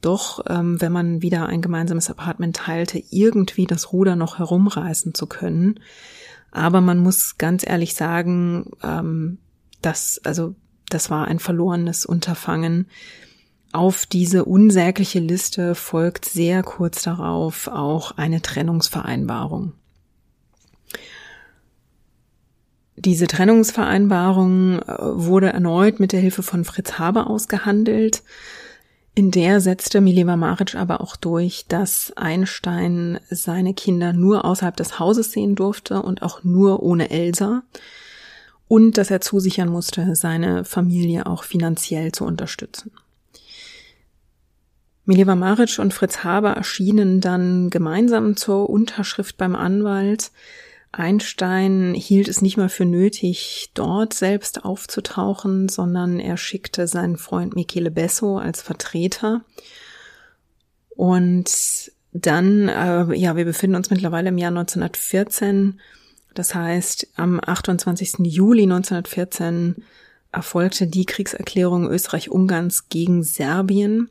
doch, 0.00 0.44
ähm, 0.48 0.80
wenn 0.80 0.92
man 0.92 1.22
wieder 1.22 1.46
ein 1.46 1.62
gemeinsames 1.62 2.10
Apartment 2.10 2.56
teilte, 2.56 3.02
irgendwie 3.10 3.66
das 3.66 3.92
Ruder 3.92 4.16
noch 4.16 4.38
herumreißen 4.38 5.14
zu 5.14 5.26
können. 5.26 5.80
Aber 6.50 6.80
man 6.80 6.98
muss 6.98 7.38
ganz 7.38 7.66
ehrlich 7.66 7.94
sagen, 7.94 8.70
ähm, 8.82 9.38
dass, 9.82 10.20
also, 10.24 10.54
das 10.88 11.10
war 11.10 11.28
ein 11.28 11.38
verlorenes 11.38 12.06
Unterfangen. 12.06 12.86
Auf 13.72 14.06
diese 14.06 14.44
unsägliche 14.44 15.18
Liste 15.18 15.74
folgt 15.74 16.24
sehr 16.24 16.62
kurz 16.62 17.02
darauf 17.02 17.68
auch 17.68 18.12
eine 18.16 18.40
Trennungsvereinbarung. 18.40 19.72
Diese 22.96 23.26
Trennungsvereinbarung 23.26 24.80
äh, 24.80 24.96
wurde 24.98 25.52
erneut 25.52 26.00
mit 26.00 26.12
der 26.12 26.20
Hilfe 26.20 26.42
von 26.42 26.64
Fritz 26.64 26.98
Haber 26.98 27.28
ausgehandelt. 27.28 28.22
In 29.14 29.30
der 29.30 29.60
setzte 29.60 30.00
Mileva 30.00 30.36
Maric 30.36 30.74
aber 30.74 31.00
auch 31.00 31.16
durch, 31.16 31.66
dass 31.68 32.12
Einstein 32.16 33.20
seine 33.30 33.74
Kinder 33.74 34.12
nur 34.12 34.44
außerhalb 34.44 34.76
des 34.76 34.98
Hauses 34.98 35.32
sehen 35.32 35.54
durfte 35.54 36.02
und 36.02 36.22
auch 36.22 36.42
nur 36.42 36.82
ohne 36.82 37.10
Elsa 37.10 37.62
und 38.66 38.96
dass 38.96 39.10
er 39.10 39.20
zusichern 39.20 39.68
musste, 39.68 40.14
seine 40.14 40.64
Familie 40.64 41.26
auch 41.26 41.44
finanziell 41.44 42.12
zu 42.12 42.24
unterstützen. 42.24 42.92
Mileva 45.08 45.34
Maric 45.36 45.78
und 45.78 45.94
Fritz 45.94 46.22
Haber 46.22 46.50
erschienen 46.50 47.22
dann 47.22 47.70
gemeinsam 47.70 48.36
zur 48.36 48.68
Unterschrift 48.68 49.38
beim 49.38 49.56
Anwalt. 49.56 50.32
Einstein 50.92 51.94
hielt 51.94 52.28
es 52.28 52.42
nicht 52.42 52.58
mal 52.58 52.68
für 52.68 52.84
nötig, 52.84 53.70
dort 53.72 54.12
selbst 54.12 54.66
aufzutauchen, 54.66 55.70
sondern 55.70 56.20
er 56.20 56.36
schickte 56.36 56.86
seinen 56.86 57.16
Freund 57.16 57.56
Michele 57.56 57.90
Besso 57.90 58.36
als 58.36 58.60
Vertreter. 58.60 59.46
Und 60.90 61.90
dann, 62.12 62.68
äh, 62.68 63.14
ja, 63.14 63.34
wir 63.34 63.46
befinden 63.46 63.76
uns 63.76 63.88
mittlerweile 63.88 64.28
im 64.28 64.36
Jahr 64.36 64.50
1914. 64.50 65.80
Das 66.34 66.54
heißt, 66.54 67.08
am 67.16 67.40
28. 67.40 68.26
Juli 68.26 68.64
1914 68.64 69.76
erfolgte 70.32 70.86
die 70.86 71.06
Kriegserklärung 71.06 71.88
Österreich-Ungarns 71.88 72.90
gegen 72.90 73.22
Serbien. 73.22 74.10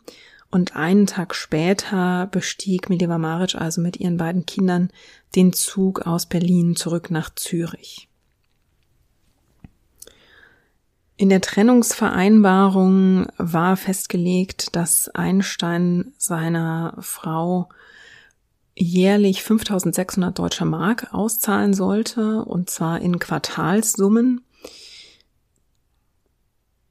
Und 0.57 0.75
einen 0.75 1.05
Tag 1.05 1.35
später 1.35 2.25
bestieg 2.31 2.89
Mileva 2.89 3.19
Maric 3.19 3.53
also 3.53 3.79
mit 3.79 3.97
ihren 3.97 4.17
beiden 4.17 4.47
Kindern 4.47 4.89
den 5.35 5.53
Zug 5.53 6.07
aus 6.07 6.25
Berlin 6.25 6.75
zurück 6.75 7.11
nach 7.11 7.29
Zürich. 7.35 8.09
In 11.15 11.29
der 11.29 11.41
Trennungsvereinbarung 11.41 13.27
war 13.37 13.77
festgelegt, 13.77 14.75
dass 14.75 15.09
Einstein 15.09 16.13
seiner 16.17 16.97
Frau 17.01 17.69
jährlich 18.73 19.43
5600 19.43 20.39
deutscher 20.39 20.65
Mark 20.65 21.13
auszahlen 21.13 21.75
sollte, 21.75 22.43
und 22.43 22.71
zwar 22.71 22.99
in 22.99 23.19
Quartalssummen. 23.19 24.41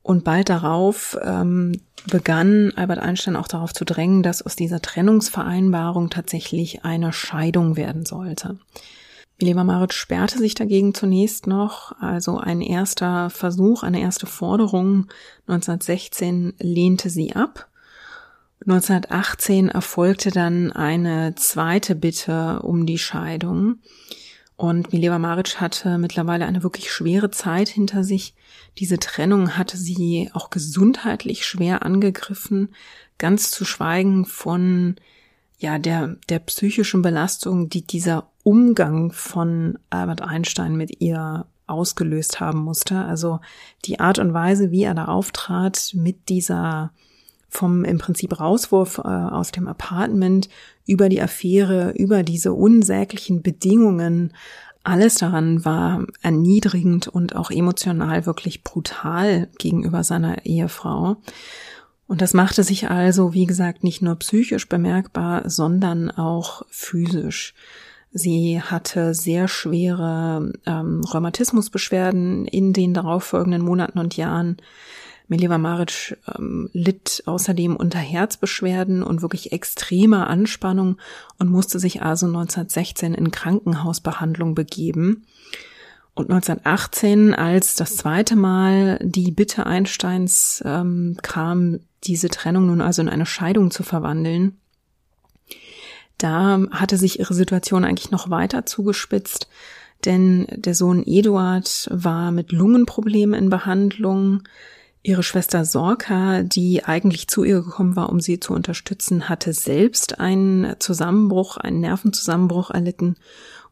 Und 0.06 0.22
bald 0.22 0.50
darauf 0.50 1.18
ähm, 1.20 1.80
begann 2.08 2.72
Albert 2.76 3.00
Einstein 3.00 3.34
auch 3.34 3.48
darauf 3.48 3.74
zu 3.74 3.84
drängen, 3.84 4.22
dass 4.22 4.40
aus 4.40 4.54
dieser 4.54 4.80
Trennungsvereinbarung 4.80 6.10
tatsächlich 6.10 6.84
eine 6.84 7.12
Scheidung 7.12 7.76
werden 7.76 8.06
sollte. 8.06 8.56
Mileva 9.40 9.64
Marit 9.64 9.94
sperrte 9.94 10.38
sich 10.38 10.54
dagegen 10.54 10.94
zunächst 10.94 11.48
noch, 11.48 11.90
also 12.00 12.38
ein 12.38 12.60
erster 12.60 13.30
Versuch, 13.30 13.82
eine 13.82 14.00
erste 14.00 14.26
Forderung 14.26 15.08
1916 15.48 16.54
lehnte 16.60 17.10
sie 17.10 17.34
ab. 17.34 17.66
1918 18.60 19.70
erfolgte 19.70 20.30
dann 20.30 20.70
eine 20.70 21.34
zweite 21.34 21.96
Bitte 21.96 22.60
um 22.62 22.86
die 22.86 22.98
Scheidung. 22.98 23.80
Und 24.54 24.92
Mileva 24.92 25.18
Maric 25.18 25.60
hatte 25.60 25.98
mittlerweile 25.98 26.46
eine 26.46 26.62
wirklich 26.62 26.92
schwere 26.92 27.32
Zeit 27.32 27.68
hinter 27.68 28.04
sich. 28.04 28.34
Diese 28.78 28.98
Trennung 28.98 29.56
hatte 29.56 29.76
sie 29.76 30.30
auch 30.34 30.50
gesundheitlich 30.50 31.46
schwer 31.46 31.82
angegriffen, 31.84 32.74
ganz 33.18 33.50
zu 33.50 33.64
schweigen 33.64 34.24
von 34.26 34.96
ja 35.58 35.78
der 35.78 36.16
der 36.28 36.38
psychischen 36.40 37.02
Belastung, 37.02 37.70
die 37.70 37.86
dieser 37.86 38.28
Umgang 38.42 39.12
von 39.12 39.78
Albert 39.90 40.22
Einstein 40.22 40.76
mit 40.76 41.00
ihr 41.00 41.46
ausgelöst 41.66 42.40
haben 42.40 42.60
musste. 42.60 43.04
Also 43.04 43.40
die 43.84 43.98
Art 43.98 44.18
und 44.18 44.34
Weise, 44.34 44.70
wie 44.70 44.84
er 44.84 44.94
da 44.94 45.06
auftrat 45.06 45.92
mit 45.94 46.28
dieser 46.28 46.92
vom 47.48 47.84
im 47.84 47.98
Prinzip 47.98 48.38
Rauswurf 48.38 48.98
äh, 48.98 49.02
aus 49.02 49.50
dem 49.50 49.66
Apartment 49.66 50.48
über 50.84 51.08
die 51.08 51.22
Affäre, 51.22 51.92
über 51.92 52.22
diese 52.22 52.52
unsäglichen 52.52 53.42
Bedingungen, 53.42 54.32
alles 54.86 55.16
daran 55.16 55.64
war 55.64 56.06
erniedrigend 56.22 57.08
und 57.08 57.34
auch 57.34 57.50
emotional 57.50 58.24
wirklich 58.24 58.62
brutal 58.62 59.48
gegenüber 59.58 60.04
seiner 60.04 60.46
Ehefrau. 60.46 61.16
Und 62.06 62.20
das 62.20 62.34
machte 62.34 62.62
sich 62.62 62.88
also, 62.88 63.34
wie 63.34 63.46
gesagt, 63.46 63.82
nicht 63.82 64.00
nur 64.00 64.14
psychisch 64.16 64.68
bemerkbar, 64.68 65.50
sondern 65.50 66.10
auch 66.10 66.62
physisch. 66.70 67.52
Sie 68.12 68.62
hatte 68.62 69.12
sehr 69.12 69.48
schwere 69.48 70.52
ähm, 70.64 71.02
Rheumatismusbeschwerden 71.02 72.46
in 72.46 72.72
den 72.72 72.94
darauffolgenden 72.94 73.62
Monaten 73.62 73.98
und 73.98 74.16
Jahren. 74.16 74.56
Mileva 75.28 75.58
Maric 75.58 76.16
ähm, 76.36 76.70
litt 76.72 77.22
außerdem 77.26 77.76
unter 77.76 77.98
Herzbeschwerden 77.98 79.02
und 79.02 79.22
wirklich 79.22 79.52
extremer 79.52 80.28
Anspannung 80.28 80.98
und 81.38 81.50
musste 81.50 81.78
sich 81.78 82.02
also 82.02 82.26
1916 82.26 83.14
in 83.14 83.30
Krankenhausbehandlung 83.30 84.54
begeben. 84.54 85.26
Und 86.14 86.30
1918, 86.30 87.34
als 87.34 87.74
das 87.74 87.96
zweite 87.96 88.36
Mal 88.36 88.98
die 89.02 89.32
Bitte 89.32 89.66
Einsteins 89.66 90.62
ähm, 90.64 91.18
kam, 91.22 91.80
diese 92.04 92.28
Trennung 92.28 92.66
nun 92.66 92.80
also 92.80 93.02
in 93.02 93.08
eine 93.08 93.26
Scheidung 93.26 93.70
zu 93.70 93.82
verwandeln, 93.82 94.56
da 96.18 96.60
hatte 96.70 96.96
sich 96.96 97.18
ihre 97.18 97.34
Situation 97.34 97.84
eigentlich 97.84 98.10
noch 98.10 98.30
weiter 98.30 98.64
zugespitzt, 98.64 99.48
denn 100.04 100.46
der 100.50 100.74
Sohn 100.74 101.02
Eduard 101.06 101.88
war 101.92 102.30
mit 102.30 102.52
Lungenproblemen 102.52 103.38
in 103.38 103.50
Behandlung. 103.50 104.42
Ihre 105.06 105.22
Schwester 105.22 105.64
Sorka, 105.64 106.42
die 106.42 106.84
eigentlich 106.84 107.28
zu 107.28 107.44
ihr 107.44 107.62
gekommen 107.62 107.94
war, 107.94 108.10
um 108.10 108.18
sie 108.18 108.40
zu 108.40 108.52
unterstützen, 108.52 109.28
hatte 109.28 109.52
selbst 109.52 110.18
einen 110.18 110.74
Zusammenbruch, 110.80 111.58
einen 111.58 111.78
Nervenzusammenbruch 111.78 112.70
erlitten 112.70 113.14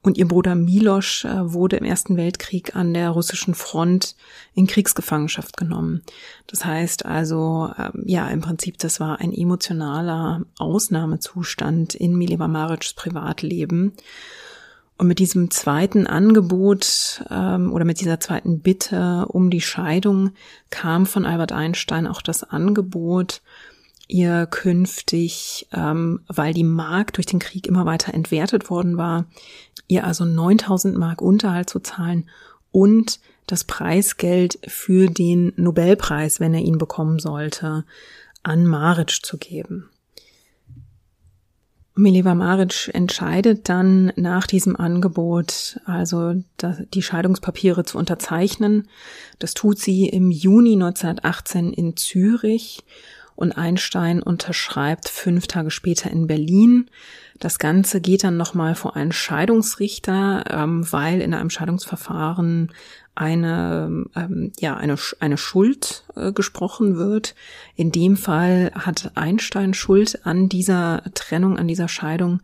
und 0.00 0.16
ihr 0.16 0.28
Bruder 0.28 0.54
Milosch 0.54 1.24
äh, 1.24 1.52
wurde 1.52 1.76
im 1.78 1.84
Ersten 1.84 2.16
Weltkrieg 2.16 2.76
an 2.76 2.94
der 2.94 3.10
russischen 3.10 3.54
Front 3.54 4.14
in 4.54 4.68
Kriegsgefangenschaft 4.68 5.56
genommen. 5.56 6.02
Das 6.46 6.64
heißt 6.64 7.04
also, 7.04 7.68
ähm, 7.78 8.04
ja, 8.06 8.28
im 8.28 8.40
Prinzip, 8.40 8.78
das 8.78 9.00
war 9.00 9.18
ein 9.18 9.32
emotionaler 9.32 10.42
Ausnahmezustand 10.58 11.96
in 11.96 12.14
Mileva 12.14 12.46
Maric's 12.46 12.94
Privatleben. 12.94 13.94
Und 14.96 15.08
mit 15.08 15.18
diesem 15.18 15.50
zweiten 15.50 16.06
Angebot 16.06 17.24
ähm, 17.28 17.72
oder 17.72 17.84
mit 17.84 18.00
dieser 18.00 18.20
zweiten 18.20 18.60
Bitte 18.60 19.26
um 19.28 19.50
die 19.50 19.60
Scheidung 19.60 20.30
kam 20.70 21.04
von 21.06 21.26
Albert 21.26 21.52
Einstein 21.52 22.06
auch 22.06 22.22
das 22.22 22.44
Angebot, 22.44 23.42
ihr 24.06 24.46
künftig, 24.46 25.66
ähm, 25.72 26.20
weil 26.28 26.54
die 26.54 26.64
Mark 26.64 27.12
durch 27.14 27.26
den 27.26 27.40
Krieg 27.40 27.66
immer 27.66 27.86
weiter 27.86 28.14
entwertet 28.14 28.70
worden 28.70 28.96
war, 28.96 29.26
ihr 29.88 30.04
also 30.04 30.24
9000 30.24 30.96
Mark 30.96 31.20
Unterhalt 31.20 31.68
zu 31.68 31.80
zahlen 31.80 32.28
und 32.70 33.18
das 33.46 33.64
Preisgeld 33.64 34.58
für 34.66 35.08
den 35.08 35.52
Nobelpreis, 35.56 36.40
wenn 36.40 36.54
er 36.54 36.62
ihn 36.62 36.78
bekommen 36.78 37.18
sollte, 37.18 37.84
an 38.42 38.66
Maric 38.66 39.24
zu 39.24 39.38
geben. 39.38 39.90
Mileva 41.96 42.34
Maric 42.34 42.90
entscheidet 42.92 43.68
dann 43.68 44.12
nach 44.16 44.48
diesem 44.48 44.74
Angebot, 44.74 45.78
also 45.84 46.34
die 46.92 47.02
Scheidungspapiere 47.02 47.84
zu 47.84 47.98
unterzeichnen. 47.98 48.88
Das 49.38 49.54
tut 49.54 49.78
sie 49.78 50.08
im 50.08 50.32
Juni 50.32 50.72
1918 50.72 51.72
in 51.72 51.96
Zürich 51.96 52.82
und 53.36 53.52
Einstein 53.52 54.22
unterschreibt 54.22 55.08
fünf 55.08 55.46
Tage 55.46 55.70
später 55.70 56.10
in 56.10 56.26
Berlin. 56.26 56.90
Das 57.40 57.58
Ganze 57.58 58.00
geht 58.00 58.24
dann 58.24 58.36
nochmal 58.36 58.74
vor 58.74 58.96
einen 58.96 59.12
Scheidungsrichter, 59.12 60.44
ähm, 60.50 60.90
weil 60.92 61.20
in 61.20 61.34
einem 61.34 61.50
Scheidungsverfahren 61.50 62.72
eine, 63.14 64.06
ähm, 64.16 64.52
ja, 64.58 64.76
eine, 64.76 64.96
eine 65.20 65.36
Schuld 65.36 66.04
äh, 66.16 66.32
gesprochen 66.32 66.96
wird. 66.96 67.34
In 67.76 67.92
dem 67.92 68.16
Fall 68.16 68.72
hat 68.74 69.12
Einstein 69.14 69.74
Schuld 69.74 70.26
an 70.26 70.48
dieser 70.48 71.02
Trennung, 71.14 71.58
an 71.58 71.68
dieser 71.68 71.88
Scheidung 71.88 72.40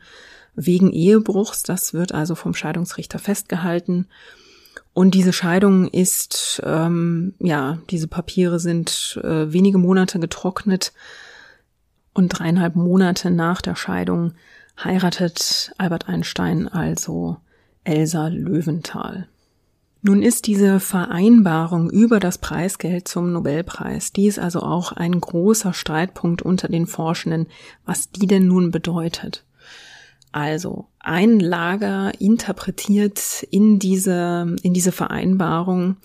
wegen 0.54 0.90
Ehebruchs. 0.90 1.62
Das 1.62 1.92
wird 1.94 2.12
also 2.12 2.34
vom 2.34 2.54
Scheidungsrichter 2.54 3.18
festgehalten. 3.18 4.06
Und 4.92 5.14
diese 5.14 5.32
Scheidung 5.32 5.88
ist, 5.88 6.60
ähm, 6.64 7.34
ja, 7.38 7.78
diese 7.90 8.08
Papiere 8.08 8.58
sind 8.58 9.20
äh, 9.22 9.52
wenige 9.52 9.78
Monate 9.78 10.18
getrocknet 10.18 10.92
und 12.12 12.28
dreieinhalb 12.28 12.76
Monate 12.76 13.30
nach 13.30 13.62
der 13.62 13.76
Scheidung 13.76 14.34
heiratet 14.82 15.72
Albert 15.78 16.08
Einstein 16.08 16.68
also 16.68 17.36
Elsa 17.84 18.28
Löwenthal. 18.28 19.28
Nun 20.02 20.22
ist 20.22 20.46
diese 20.46 20.80
Vereinbarung 20.80 21.90
über 21.90 22.20
das 22.20 22.38
Preisgeld 22.38 23.06
zum 23.06 23.32
Nobelpreis, 23.32 24.12
die 24.12 24.26
ist 24.26 24.38
also 24.38 24.60
auch 24.60 24.92
ein 24.92 25.20
großer 25.20 25.74
Streitpunkt 25.74 26.40
unter 26.40 26.68
den 26.68 26.86
Forschenden, 26.86 27.48
was 27.84 28.10
die 28.10 28.26
denn 28.26 28.46
nun 28.46 28.70
bedeutet. 28.70 29.44
Also, 30.32 30.86
ein 31.00 31.40
Lager 31.40 32.12
interpretiert 32.18 33.42
in 33.50 33.78
diese, 33.78 34.56
in 34.62 34.72
diese 34.72 34.92
Vereinbarung, 34.92 35.96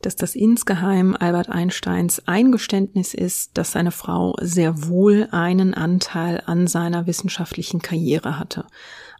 dass 0.00 0.16
das 0.16 0.34
insgeheim 0.34 1.16
Albert 1.18 1.48
Einsteins 1.48 2.26
Eingeständnis 2.26 3.14
ist, 3.14 3.56
dass 3.56 3.72
seine 3.72 3.90
Frau 3.90 4.36
sehr 4.40 4.88
wohl 4.88 5.28
einen 5.30 5.74
Anteil 5.74 6.42
an 6.44 6.66
seiner 6.66 7.06
wissenschaftlichen 7.06 7.80
Karriere 7.80 8.38
hatte. 8.38 8.66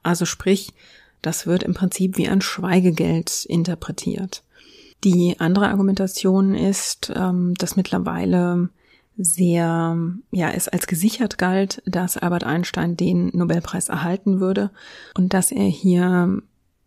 Also 0.03 0.25
sprich, 0.25 0.73
das 1.27 1.47
wird 1.47 1.63
im 1.63 1.75
Prinzip 1.75 2.17
wie 2.17 2.29
ein 2.29 2.41
Schweigegeld 2.41 3.45
interpretiert. 3.47 4.43
Die 5.05 5.37
andere 5.39 5.69
Argumentation 5.69 6.55
ist, 6.55 7.13
ähm, 7.15 7.55
dass 7.55 7.77
mittlerweile 7.77 8.71
sehr, 9.17 9.97
ja, 10.33 10.51
es 10.51 10.69
als 10.69 10.87
gesichert 10.87 11.39
galt, 11.39 11.83
dass 11.87 12.17
Albert 12.17 12.45
Einstein 12.45 12.97
den 12.97 13.31
Nobelpreis 13.33 13.89
erhalten 13.89 14.41
würde 14.41 14.71
und 15.17 15.35
dass 15.35 15.53
er 15.53 15.67
hier 15.67 16.43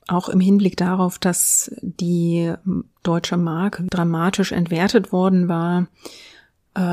auch 0.08 0.30
im 0.30 0.40
Hinblick 0.40 0.78
darauf, 0.78 1.20
dass 1.20 1.72
die 1.82 2.54
deutsche 3.04 3.38
Mark 3.38 3.84
dramatisch 3.90 4.52
entwertet 4.52 5.12
worden 5.12 5.48
war, 5.48 5.88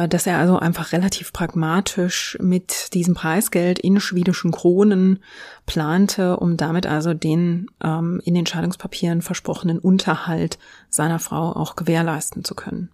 dass 0.09 0.27
er 0.27 0.39
also 0.39 0.59
einfach 0.59 0.93
relativ 0.93 1.33
pragmatisch 1.33 2.39
mit 2.41 2.95
diesem 2.95 3.15
Preisgeld 3.15 3.79
in 3.79 4.01
schwedischen 4.01 4.51
Kronen 4.51 5.23
plante, 5.67 6.39
um 6.39 6.57
damit 6.57 6.87
also 6.87 7.13
den 7.13 7.67
ähm, 7.83 8.21
in 8.25 8.35
den 8.35 8.47
Scheidungspapieren 8.47 9.21
versprochenen 9.21 9.79
Unterhalt 9.79 10.59
seiner 10.89 11.19
Frau 11.19 11.53
auch 11.53 11.77
gewährleisten 11.77 12.45
zu 12.45 12.55
können 12.55 12.91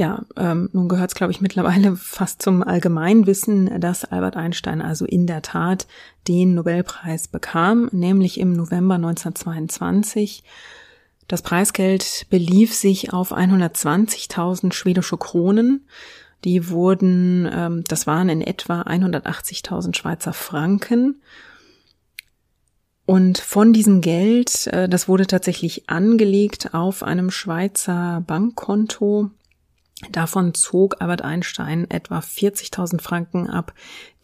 ja, 0.00 0.22
ähm, 0.38 0.70
nun 0.72 0.88
gehört 0.88 1.10
es, 1.10 1.14
glaube 1.14 1.30
ich, 1.30 1.42
mittlerweile 1.42 1.94
fast 1.96 2.40
zum 2.40 2.62
Allgemeinwissen, 2.62 3.80
dass 3.80 4.06
Albert 4.06 4.34
Einstein 4.34 4.80
also 4.80 5.04
in 5.04 5.26
der 5.26 5.42
Tat 5.42 5.86
den 6.26 6.54
Nobelpreis 6.54 7.28
bekam, 7.28 7.90
nämlich 7.92 8.40
im 8.40 8.54
November 8.54 8.94
1922. 8.94 10.42
Das 11.30 11.42
Preisgeld 11.42 12.26
belief 12.28 12.74
sich 12.74 13.12
auf 13.12 13.32
120.000 13.32 14.72
schwedische 14.72 15.16
Kronen. 15.16 15.86
Die 16.42 16.70
wurden, 16.70 17.48
ähm, 17.54 17.84
das 17.86 18.08
waren 18.08 18.28
in 18.28 18.40
etwa 18.40 18.82
180.000 18.82 19.96
Schweizer 19.96 20.32
Franken. 20.32 21.22
Und 23.06 23.38
von 23.38 23.72
diesem 23.72 24.00
Geld, 24.00 24.66
äh, 24.66 24.88
das 24.88 25.06
wurde 25.06 25.28
tatsächlich 25.28 25.88
angelegt 25.88 26.74
auf 26.74 27.04
einem 27.04 27.30
Schweizer 27.30 28.24
Bankkonto, 28.26 29.30
Davon 30.10 30.54
zog 30.54 31.02
Albert 31.02 31.20
Einstein 31.20 31.88
etwa 31.90 32.20
40.000 32.20 33.02
Franken 33.02 33.50
ab, 33.50 33.74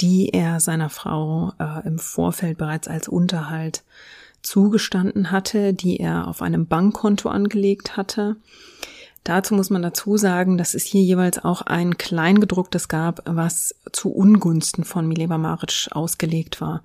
die 0.01 0.31
er 0.31 0.59
seiner 0.59 0.89
Frau 0.89 1.53
äh, 1.59 1.87
im 1.87 1.99
Vorfeld 1.99 2.57
bereits 2.57 2.89
als 2.89 3.09
Unterhalt 3.09 3.85
zugestanden 4.47 5.31
hatte, 5.31 5.75
die 5.75 5.99
er 5.99 6.29
auf 6.29 6.43
einem 6.43 6.67
Bankkonto 6.67 7.29
angelegt 7.29 7.97
hatte. 7.97 8.37
Dazu 9.25 9.55
muss 9.55 9.71
man 9.71 9.83
dazu 9.83 10.17
sagen, 10.17 10.57
dass 10.57 10.75
es 10.75 10.85
hier 10.85 11.03
jeweils 11.03 11.45
auch 11.45 11.63
ein 11.63 11.99
Kleingedrucktes 11.99 12.87
gab, 12.87 13.23
was 13.25 13.75
zu 13.91 14.13
Ungunsten 14.13 14.85
von 14.85 15.09
Mileva 15.09 15.37
Maric 15.37 15.89
ausgelegt 15.91 16.61
war 16.61 16.83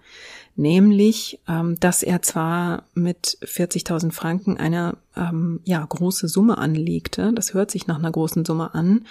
nämlich, 0.55 1.39
ähm, 1.47 1.80
dass 1.80 2.03
er 2.03 2.22
zwar 2.22 2.84
mit 2.93 3.38
40.000 3.41 4.12
Franken 4.12 4.57
eine 4.57 4.97
ähm, 5.16 5.62
ja 5.64 5.86
große 5.88 6.28
Summe 6.28 6.57
anlegte, 6.57 7.32
das 7.34 7.53
hört 7.53 7.72
sich 7.72 7.88
nach 7.88 7.99
einer 7.99 8.12
großen 8.12 8.45
Summe 8.45 8.74
an, 8.74 9.05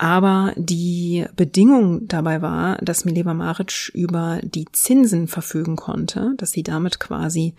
aber 0.00 0.54
die 0.56 1.26
Bedingung 1.36 2.08
dabei 2.08 2.40
war, 2.40 2.78
dass 2.78 3.04
Mileva 3.04 3.34
Maric 3.34 3.90
über 3.92 4.40
die 4.42 4.64
Zinsen 4.72 5.28
verfügen 5.28 5.76
konnte, 5.76 6.32
dass 6.38 6.52
sie 6.52 6.62
damit 6.62 7.00
quasi 7.00 7.54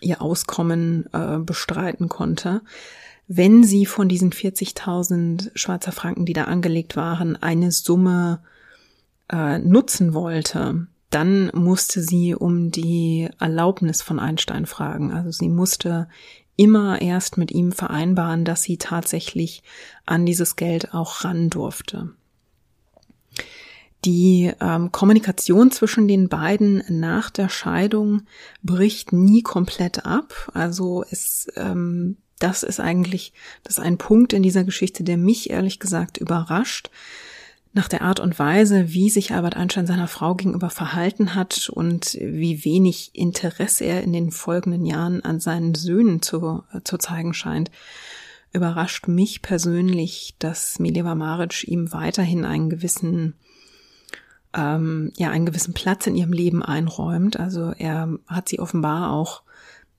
ihr 0.00 0.22
Auskommen 0.22 1.04
äh, 1.12 1.36
bestreiten 1.36 2.08
konnte. 2.08 2.62
Wenn 3.28 3.64
sie 3.64 3.84
von 3.84 4.08
diesen 4.08 4.32
40.000 4.32 5.50
Schweizer 5.54 5.92
Franken, 5.92 6.24
die 6.24 6.32
da 6.32 6.44
angelegt 6.44 6.96
waren, 6.96 7.36
eine 7.36 7.70
Summe 7.70 8.40
äh, 9.30 9.58
nutzen 9.58 10.14
wollte, 10.14 10.86
dann 11.10 11.50
musste 11.52 12.00
sie 12.00 12.34
um 12.34 12.70
die 12.70 13.28
Erlaubnis 13.38 14.00
von 14.00 14.18
Einstein 14.18 14.64
fragen. 14.64 15.12
Also 15.12 15.32
sie 15.32 15.50
musste 15.50 16.08
immer 16.56 17.00
erst 17.02 17.36
mit 17.36 17.50
ihm 17.50 17.72
vereinbaren, 17.72 18.44
dass 18.44 18.62
sie 18.62 18.76
tatsächlich 18.76 19.62
an 20.06 20.26
dieses 20.26 20.56
Geld 20.56 20.94
auch 20.94 21.24
ran 21.24 21.50
durfte. 21.50 22.10
Die 24.04 24.52
ähm, 24.60 24.92
Kommunikation 24.92 25.70
zwischen 25.70 26.08
den 26.08 26.28
beiden 26.28 26.84
nach 26.88 27.30
der 27.30 27.48
Scheidung 27.48 28.22
bricht 28.62 29.12
nie 29.12 29.42
komplett 29.42 30.04
ab. 30.04 30.50
Also 30.52 31.04
es, 31.10 31.48
ähm, 31.56 32.18
das 32.38 32.62
ist 32.62 32.80
eigentlich, 32.80 33.32
das 33.62 33.78
ist 33.78 33.84
ein 33.84 33.96
Punkt 33.96 34.34
in 34.34 34.42
dieser 34.42 34.64
Geschichte, 34.64 35.04
der 35.04 35.16
mich 35.16 35.48
ehrlich 35.48 35.80
gesagt 35.80 36.18
überrascht. 36.18 36.90
Nach 37.76 37.88
der 37.88 38.02
Art 38.02 38.20
und 38.20 38.38
Weise, 38.38 38.92
wie 38.92 39.10
sich 39.10 39.32
Albert 39.32 39.56
Einstein 39.56 39.88
seiner 39.88 40.06
Frau 40.06 40.36
gegenüber 40.36 40.70
verhalten 40.70 41.34
hat 41.34 41.68
und 41.68 42.14
wie 42.14 42.64
wenig 42.64 43.10
Interesse 43.14 43.84
er 43.84 44.04
in 44.04 44.12
den 44.12 44.30
folgenden 44.30 44.86
Jahren 44.86 45.24
an 45.24 45.40
seinen 45.40 45.74
Söhnen 45.74 46.22
zu, 46.22 46.62
äh, 46.72 46.82
zu 46.84 46.98
zeigen 46.98 47.34
scheint, 47.34 47.72
überrascht 48.52 49.08
mich 49.08 49.42
persönlich, 49.42 50.36
dass 50.38 50.78
Mileva 50.78 51.16
Maric 51.16 51.66
ihm 51.66 51.92
weiterhin 51.92 52.44
einen 52.44 52.70
gewissen 52.70 53.34
ähm, 54.56 55.12
ja 55.16 55.30
einen 55.30 55.46
gewissen 55.46 55.74
Platz 55.74 56.06
in 56.06 56.14
ihrem 56.14 56.32
Leben 56.32 56.62
einräumt. 56.62 57.40
Also 57.40 57.72
er 57.76 58.20
hat 58.28 58.48
sie 58.48 58.60
offenbar 58.60 59.10
auch 59.10 59.42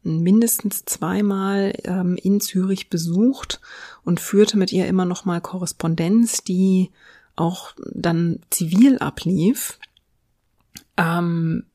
mindestens 0.02 0.86
zweimal 0.86 1.74
ähm, 1.84 2.16
in 2.22 2.40
Zürich 2.40 2.90
besucht 2.90 3.60
und 4.06 4.22
führte 4.22 4.58
mit 4.58 4.72
ihr 4.72 4.88
immer 4.88 5.04
noch 5.04 5.26
mal 5.26 5.42
Korrespondenz, 5.42 6.44
die 6.44 6.92
auch 7.36 7.74
dann 7.94 8.40
zivil 8.50 8.98
ablief. 9.00 9.80
Ähm, 10.98 11.66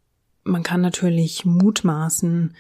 man 0.45 0.63
kann 0.63 0.81
natürlich 0.81 1.45
mutmaßen, 1.45 2.55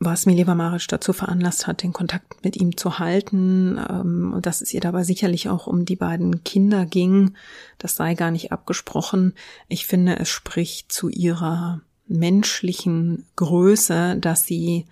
was 0.00 0.26
Mileva 0.26 0.54
Maric 0.54 0.86
dazu 0.88 1.12
veranlasst 1.12 1.66
hat, 1.66 1.82
den 1.82 1.92
Kontakt 1.92 2.44
mit 2.44 2.56
ihm 2.56 2.76
zu 2.76 2.98
halten, 2.98 3.78
ähm, 3.90 4.38
dass 4.42 4.60
es 4.60 4.72
ihr 4.72 4.80
dabei 4.80 5.02
sicherlich 5.02 5.48
auch 5.48 5.66
um 5.66 5.84
die 5.84 5.96
beiden 5.96 6.44
Kinder 6.44 6.86
ging, 6.86 7.34
das 7.78 7.96
sei 7.96 8.14
gar 8.14 8.30
nicht 8.30 8.52
abgesprochen. 8.52 9.34
Ich 9.66 9.86
finde, 9.86 10.18
es 10.18 10.28
spricht 10.28 10.92
zu 10.92 11.08
ihrer 11.08 11.80
menschlichen 12.06 13.26
Größe, 13.36 14.16
dass 14.20 14.44
sie 14.44 14.86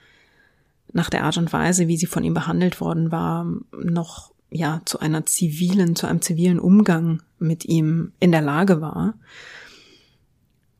nach 0.92 1.10
der 1.10 1.24
Art 1.24 1.38
und 1.38 1.52
Weise, 1.52 1.88
wie 1.88 1.96
sie 1.96 2.06
von 2.06 2.24
ihm 2.24 2.34
behandelt 2.34 2.80
worden 2.80 3.12
war, 3.12 3.46
noch 3.72 4.32
ja 4.50 4.82
zu 4.84 5.00
einer 5.00 5.26
zivilen, 5.26 5.96
zu 5.96 6.06
einem 6.06 6.22
zivilen 6.22 6.58
Umgang 6.58 7.22
mit 7.38 7.64
ihm 7.64 8.12
in 8.20 8.32
der 8.32 8.42
Lage 8.42 8.80
war 8.80 9.14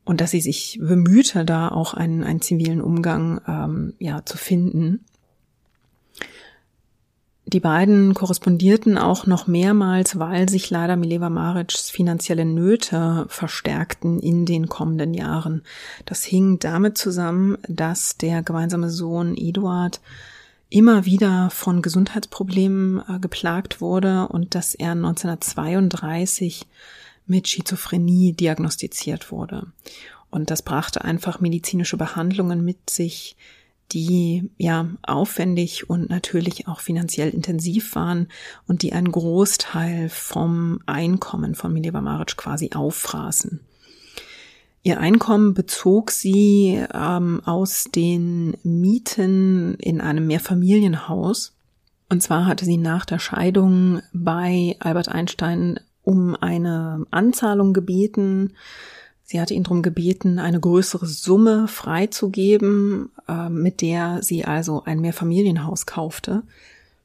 und 0.07 0.21
dass 0.21 0.31
sie 0.31 0.41
sich 0.41 0.79
bemühte, 0.81 1.43
da 1.43 1.67
auch 1.67 1.93
einen, 1.93 2.23
einen 2.23 2.41
zivilen 2.41 2.81
Umgang 2.81 3.41
ähm, 3.45 3.93
ja 3.99 4.25
zu 4.25 4.37
finden. 4.37 5.03
Die 7.45 7.59
beiden 7.59 8.13
korrespondierten 8.13 8.97
auch 8.97 9.25
noch 9.25 9.47
mehrmals, 9.47 10.19
weil 10.19 10.49
sich 10.49 10.69
leider 10.69 10.97
Mileva 10.97 11.29
Marics 11.29 11.89
finanzielle 11.89 12.43
Nöte 12.43 13.25
verstärkten 13.29 14.19
in 14.19 14.45
den 14.45 14.67
kommenden 14.67 15.13
Jahren. 15.13 15.63
Das 16.05 16.23
hing 16.23 16.59
damit 16.59 16.97
zusammen, 16.97 17.57
dass 17.67 18.17
der 18.17 18.43
gemeinsame 18.43 18.89
Sohn 18.89 19.35
Eduard 19.37 20.01
immer 20.69 21.05
wieder 21.05 21.49
von 21.49 21.81
Gesundheitsproblemen 21.81 23.01
äh, 23.07 23.19
geplagt 23.19 23.81
wurde 23.81 24.27
und 24.27 24.55
dass 24.55 24.75
er 24.75 24.91
1932 24.91 26.65
mit 27.25 27.47
Schizophrenie 27.47 28.33
diagnostiziert 28.33 29.31
wurde. 29.31 29.67
Und 30.29 30.49
das 30.49 30.61
brachte 30.61 31.03
einfach 31.03 31.39
medizinische 31.39 31.97
Behandlungen 31.97 32.63
mit 32.63 32.89
sich, 32.89 33.37
die 33.93 34.49
ja 34.57 34.89
aufwendig 35.03 35.89
und 35.89 36.09
natürlich 36.09 36.67
auch 36.67 36.81
finanziell 36.81 37.29
intensiv 37.29 37.95
waren 37.95 38.27
und 38.67 38.81
die 38.81 38.91
einen 38.91 39.11
Großteil 39.11 40.09
vom 40.09 40.81
Einkommen 40.85 41.55
von 41.55 41.71
Mileva 41.71 42.01
Maric 42.01 42.35
quasi 42.35 42.71
auffraßen. 42.73 43.61
Ihr 44.87 45.01
Einkommen 45.01 45.53
bezog 45.53 46.11
sie 46.11 46.81
ähm, 46.93 47.41
aus 47.43 47.89
den 47.93 48.55
Mieten 48.63 49.75
in 49.81 49.99
einem 49.99 50.27
Mehrfamilienhaus. 50.27 51.57
Und 52.07 52.23
zwar 52.23 52.45
hatte 52.45 52.63
sie 52.63 52.77
nach 52.77 53.03
der 53.03 53.19
Scheidung 53.19 54.01
bei 54.13 54.77
Albert 54.79 55.09
Einstein 55.09 55.81
um 56.03 56.35
eine 56.35 57.05
Anzahlung 57.11 57.73
gebeten. 57.73 58.53
Sie 59.25 59.41
hatte 59.41 59.53
ihn 59.53 59.63
darum 59.63 59.81
gebeten, 59.81 60.39
eine 60.39 60.61
größere 60.61 61.05
Summe 61.05 61.67
freizugeben, 61.67 63.09
äh, 63.27 63.49
mit 63.49 63.81
der 63.81 64.23
sie 64.23 64.45
also 64.45 64.83
ein 64.85 65.01
Mehrfamilienhaus 65.01 65.85
kaufte. 65.85 66.43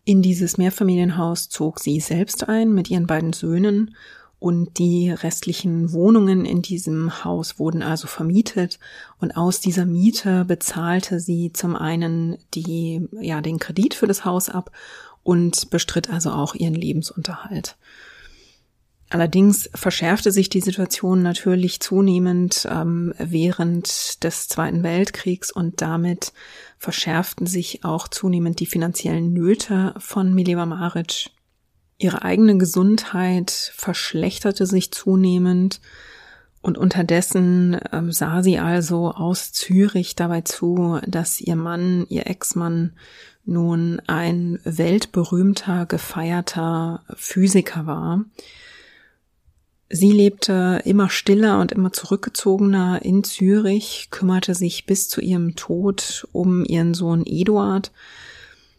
In 0.05 0.23
dieses 0.23 0.57
Mehrfamilienhaus 0.57 1.49
zog 1.49 1.81
sie 1.81 1.99
selbst 1.99 2.49
ein 2.49 2.73
mit 2.73 2.91
ihren 2.91 3.09
beiden 3.09 3.33
Söhnen 3.33 3.97
und 4.43 4.79
die 4.79 5.09
restlichen 5.11 5.93
Wohnungen 5.93 6.45
in 6.45 6.63
diesem 6.63 7.25
Haus 7.25 7.61
wurden 7.61 7.81
also 7.81 8.09
vermietet 8.09 8.81
und 9.21 9.37
aus 9.37 9.61
dieser 9.61 9.87
Miete 9.87 10.45
bezahlte 10.45 11.21
sie 11.21 11.53
zum 11.53 11.77
einen 11.77 12.39
die, 12.53 13.07
ja, 13.21 13.41
den 13.41 13.61
Kredit 13.61 13.95
für 13.95 14.09
das 14.09 14.25
Haus 14.25 14.49
ab 14.49 14.73
und 15.23 15.71
bestritt 15.71 16.11
also 16.11 16.33
auch 16.33 16.57
ihren 16.57 16.75
Lebensunterhalt. 16.75 17.77
Allerdings 19.11 19.71
verschärfte 19.75 20.33
sich 20.33 20.49
die 20.49 20.61
Situation 20.61 21.23
natürlich 21.23 21.79
zunehmend 21.79 22.67
ähm, 22.69 23.15
während 23.19 24.25
des 24.25 24.49
Zweiten 24.49 24.83
Weltkriegs 24.83 25.53
und 25.53 25.81
damit 25.83 26.33
verschärften 26.79 27.47
sich 27.47 27.85
auch 27.85 28.09
zunehmend 28.09 28.59
die 28.59 28.67
finanziellen 28.67 29.33
Nöte 29.33 29.95
von 29.99 30.35
Mileva 30.35 30.67
Maric. 30.67 31.31
Ihre 32.03 32.23
eigene 32.23 32.59
Gesundheit 32.59 33.51
verschlechterte 33.51 34.67
sich 34.67 34.91
zunehmend 34.91 35.81
und 36.61 36.77
unterdessen 36.77 37.81
ähm, 37.93 38.11
sah 38.11 38.43
sie 38.43 38.59
also 38.59 39.13
aus 39.13 39.53
Zürich 39.53 40.17
dabei 40.17 40.41
zu, 40.41 40.99
dass 41.07 41.41
ihr 41.41 41.57
Mann, 41.57 42.07
ihr 42.09 42.27
Ex-Mann, 42.27 42.93
nun 43.45 44.01
ein 44.07 44.59
weltberühmter, 44.65 45.87
gefeierter 45.87 47.03
Physiker 47.17 47.87
war 47.87 48.25
Sie 49.95 50.11
lebte 50.11 50.81
immer 50.87 51.11
stiller 51.11 51.61
und 51.61 51.71
immer 51.71 51.93
zurückgezogener 51.93 53.03
in 53.03 53.25
Zürich, 53.25 54.09
kümmerte 54.11 54.55
sich 54.55 54.87
bis 54.87 55.11
zu 55.11 55.21
ihrem 55.21 55.55
Tod 55.55 56.27
um 56.33 56.65
ihren 56.65 56.95
Sohn 56.95 57.27
Eduard. 57.27 57.93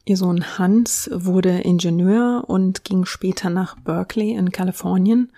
Ihr 0.06 0.18
Sohn 0.18 0.58
Hans 0.58 1.10
wurde 1.14 1.62
Ingenieur 1.62 2.44
und 2.48 2.84
ging 2.84 3.06
später 3.06 3.50
nach 3.50 3.78
Berkeley 3.80 4.32
in 4.32 4.52
Kalifornien, 4.52 5.32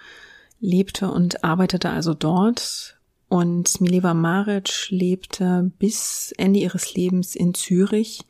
lebte 0.60 1.12
und 1.12 1.44
arbeitete 1.44 1.92
also 1.92 2.16
dort. 2.16 2.98
Und 3.28 3.80
Mileva 3.80 4.16
Maric 4.16 4.90
lebte 4.90 5.72
bis 5.78 6.34
Ende 6.38 6.60
ihres 6.60 6.96
Lebens 6.96 7.36
in 7.36 7.54
Zürich 7.54 8.22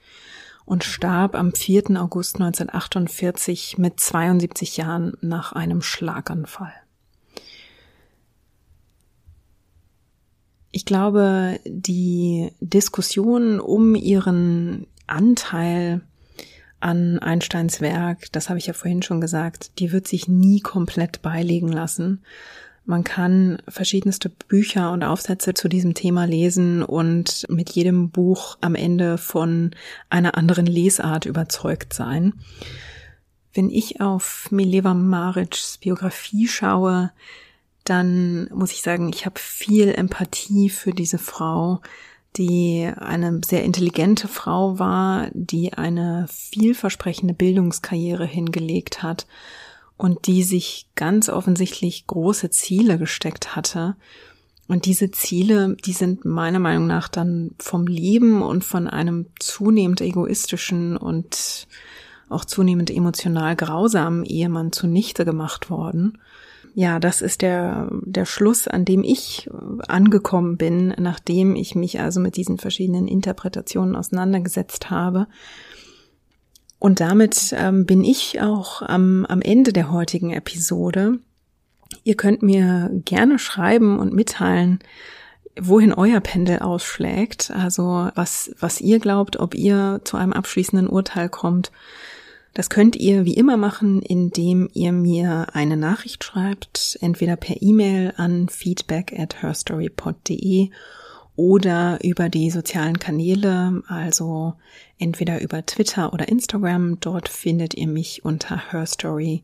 und 0.65 0.83
starb 0.83 1.36
am 1.36 1.53
4. 1.53 2.01
August 2.01 2.36
1948 2.36 3.77
mit 3.77 3.99
72 3.99 4.75
Jahren 4.75 5.13
nach 5.21 5.53
einem 5.53 5.81
Schlaganfall. 5.81 6.73
Ich 10.71 10.86
glaube, 10.86 11.61
die 11.65 12.51
Diskussion 12.59 13.61
um 13.61 13.95
ihren 13.95 14.88
Anteil 15.07 16.01
an 16.80 17.19
Einsteins 17.19 17.82
Werk, 17.82 18.32
das 18.32 18.49
habe 18.49 18.59
ich 18.59 18.67
ja 18.67 18.73
vorhin 18.73 19.01
schon 19.01 19.21
gesagt, 19.21 19.80
die 19.80 19.91
wird 19.91 20.07
sich 20.07 20.28
nie 20.28 20.59
komplett 20.59 21.21
beilegen 21.21 21.69
lassen. 21.69 22.23
Man 22.86 23.03
kann 23.03 23.57
verschiedenste 23.67 24.30
Bücher 24.30 24.91
und 24.91 25.03
Aufsätze 25.03 25.55
zu 25.55 25.67
diesem 25.67 25.95
Thema 25.95 26.26
lesen 26.26 26.84
und 26.84 27.47
mit 27.49 27.71
jedem 27.71 28.11
Buch 28.11 28.59
am 28.61 28.76
Ende 28.76 29.17
von 29.17 29.71
einer 30.09 30.38
anderen 30.38 30.67
Lesart 30.67 31.26
überzeugt 31.26 31.93
sein. 31.93 32.34
Wenn 33.53 33.71
ich 33.71 34.01
auf 34.01 34.51
Mileva 34.51 34.93
Marics 34.93 35.80
Biografie 35.80 36.47
schaue, 36.47 37.11
dann 37.86 38.49
muss 38.53 38.71
ich 38.71 38.82
sagen, 38.82 39.09
ich 39.09 39.26
habe 39.26 39.39
viel 39.39 39.89
Empathie 39.89 40.69
für 40.69 40.91
diese 40.91 41.17
Frau, 41.17 41.82
die 42.38 42.91
eine 42.97 43.41
sehr 43.45 43.63
intelligente 43.63 44.27
Frau 44.27 44.79
war, 44.79 45.29
die 45.33 45.73
eine 45.73 46.25
vielversprechende 46.29 47.33
Bildungskarriere 47.33 48.25
hingelegt 48.25 49.03
hat 49.03 49.25
und 49.97 50.27
die 50.27 50.43
sich 50.43 50.88
ganz 50.95 51.29
offensichtlich 51.29 52.05
große 52.07 52.49
Ziele 52.49 52.97
gesteckt 52.97 53.55
hatte 53.55 53.95
Und 54.67 54.86
diese 54.86 55.11
Ziele, 55.11 55.77
die 55.86 55.93
sind 55.93 56.25
meiner 56.25 56.59
Meinung 56.59 56.88
nach 56.88 57.07
dann 57.07 57.51
vom 57.59 57.86
Leben 57.86 58.41
und 58.41 58.63
von 58.63 58.88
einem 58.88 59.27
zunehmend 59.39 60.01
egoistischen 60.01 60.97
und 60.97 61.67
auch 62.29 62.45
zunehmend 62.45 62.89
emotional 62.89 63.55
grausamen 63.55 64.25
Ehemann 64.25 64.71
zunichte 64.71 65.25
gemacht 65.25 65.69
worden. 65.69 66.17
Ja, 66.78 66.99
das 66.99 67.21
ist 67.21 67.41
der, 67.41 67.89
der 68.03 68.26
Schluss, 68.26 68.67
an 68.67 68.84
dem 68.84 69.01
ich 69.01 69.49
angekommen 69.88 70.57
bin, 70.57 70.93
nachdem 70.99 71.55
ich 71.55 71.73
mich 71.73 72.01
also 72.01 72.19
mit 72.19 72.36
diesen 72.36 72.57
verschiedenen 72.57 73.07
Interpretationen 73.07 73.95
auseinandergesetzt 73.95 74.89
habe. 74.89 75.28
Und 76.78 76.99
damit 76.99 77.55
ähm, 77.57 77.86
bin 77.86 78.03
ich 78.03 78.41
auch 78.41 78.82
am, 78.82 79.26
am 79.26 79.41
Ende 79.41 79.71
der 79.71 79.89
heutigen 79.89 80.32
Episode. 80.32 81.19
Ihr 82.03 82.15
könnt 82.15 82.43
mir 82.43 82.91
gerne 83.05 83.39
schreiben 83.39 83.97
und 83.97 84.13
mitteilen, 84.13 84.80
wohin 85.57 85.93
euer 85.93 86.19
Pendel 86.19 86.59
ausschlägt, 86.59 87.51
also 87.51 88.09
was, 88.15 88.51
was 88.59 88.82
ihr 88.82 88.99
glaubt, 88.99 89.39
ob 89.39 89.55
ihr 89.55 90.01
zu 90.03 90.17
einem 90.17 90.34
abschließenden 90.34 90.89
Urteil 90.89 91.30
kommt. 91.30 91.71
Das 92.55 92.69
könnt 92.69 92.95
ihr 92.95 93.25
wie 93.25 93.33
immer 93.33 93.57
machen, 93.57 94.01
indem 94.01 94.69
ihr 94.73 94.93
mir 94.93 95.47
eine 95.51 95.75
Nachricht 95.75 96.23
schreibt, 96.23 96.97
entweder 97.01 97.35
per 97.35 97.61
E-Mail 97.61 98.13
an 98.15 98.47
feedback 98.47 99.13
at 99.19 99.41
herstorypod.de 99.41 100.69
oder 101.35 101.99
über 102.01 102.29
die 102.29 102.49
sozialen 102.49 102.97
Kanäle, 102.97 103.83
also 103.87 104.53
entweder 104.97 105.41
über 105.41 105.65
Twitter 105.65 106.13
oder 106.13 106.29
Instagram. 106.29 107.01
Dort 107.01 107.27
findet 107.27 107.73
ihr 107.73 107.87
mich 107.87 108.23
unter 108.23 108.71
herstory-pod. 108.71 109.43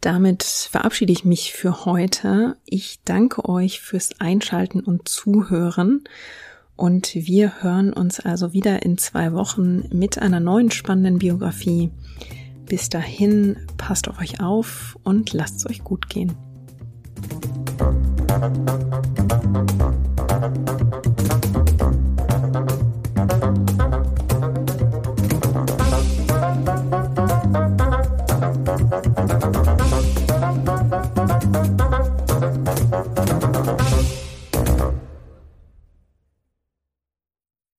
Damit 0.00 0.44
verabschiede 0.44 1.12
ich 1.12 1.24
mich 1.24 1.52
für 1.52 1.84
heute. 1.84 2.58
Ich 2.64 3.00
danke 3.04 3.48
euch 3.48 3.80
fürs 3.80 4.20
Einschalten 4.20 4.78
und 4.78 5.08
Zuhören. 5.08 6.04
Und 6.76 7.14
wir 7.14 7.62
hören 7.62 7.92
uns 7.92 8.18
also 8.20 8.52
wieder 8.52 8.82
in 8.82 8.98
zwei 8.98 9.32
Wochen 9.32 9.88
mit 9.92 10.18
einer 10.18 10.40
neuen 10.40 10.70
spannenden 10.70 11.18
Biografie. 11.18 11.90
Bis 12.66 12.88
dahin, 12.88 13.56
passt 13.76 14.08
auf 14.08 14.18
euch 14.20 14.40
auf 14.40 14.98
und 15.04 15.32
lasst 15.32 15.58
es 15.58 15.66
euch 15.70 15.84
gut 15.84 16.08
gehen. 16.08 16.32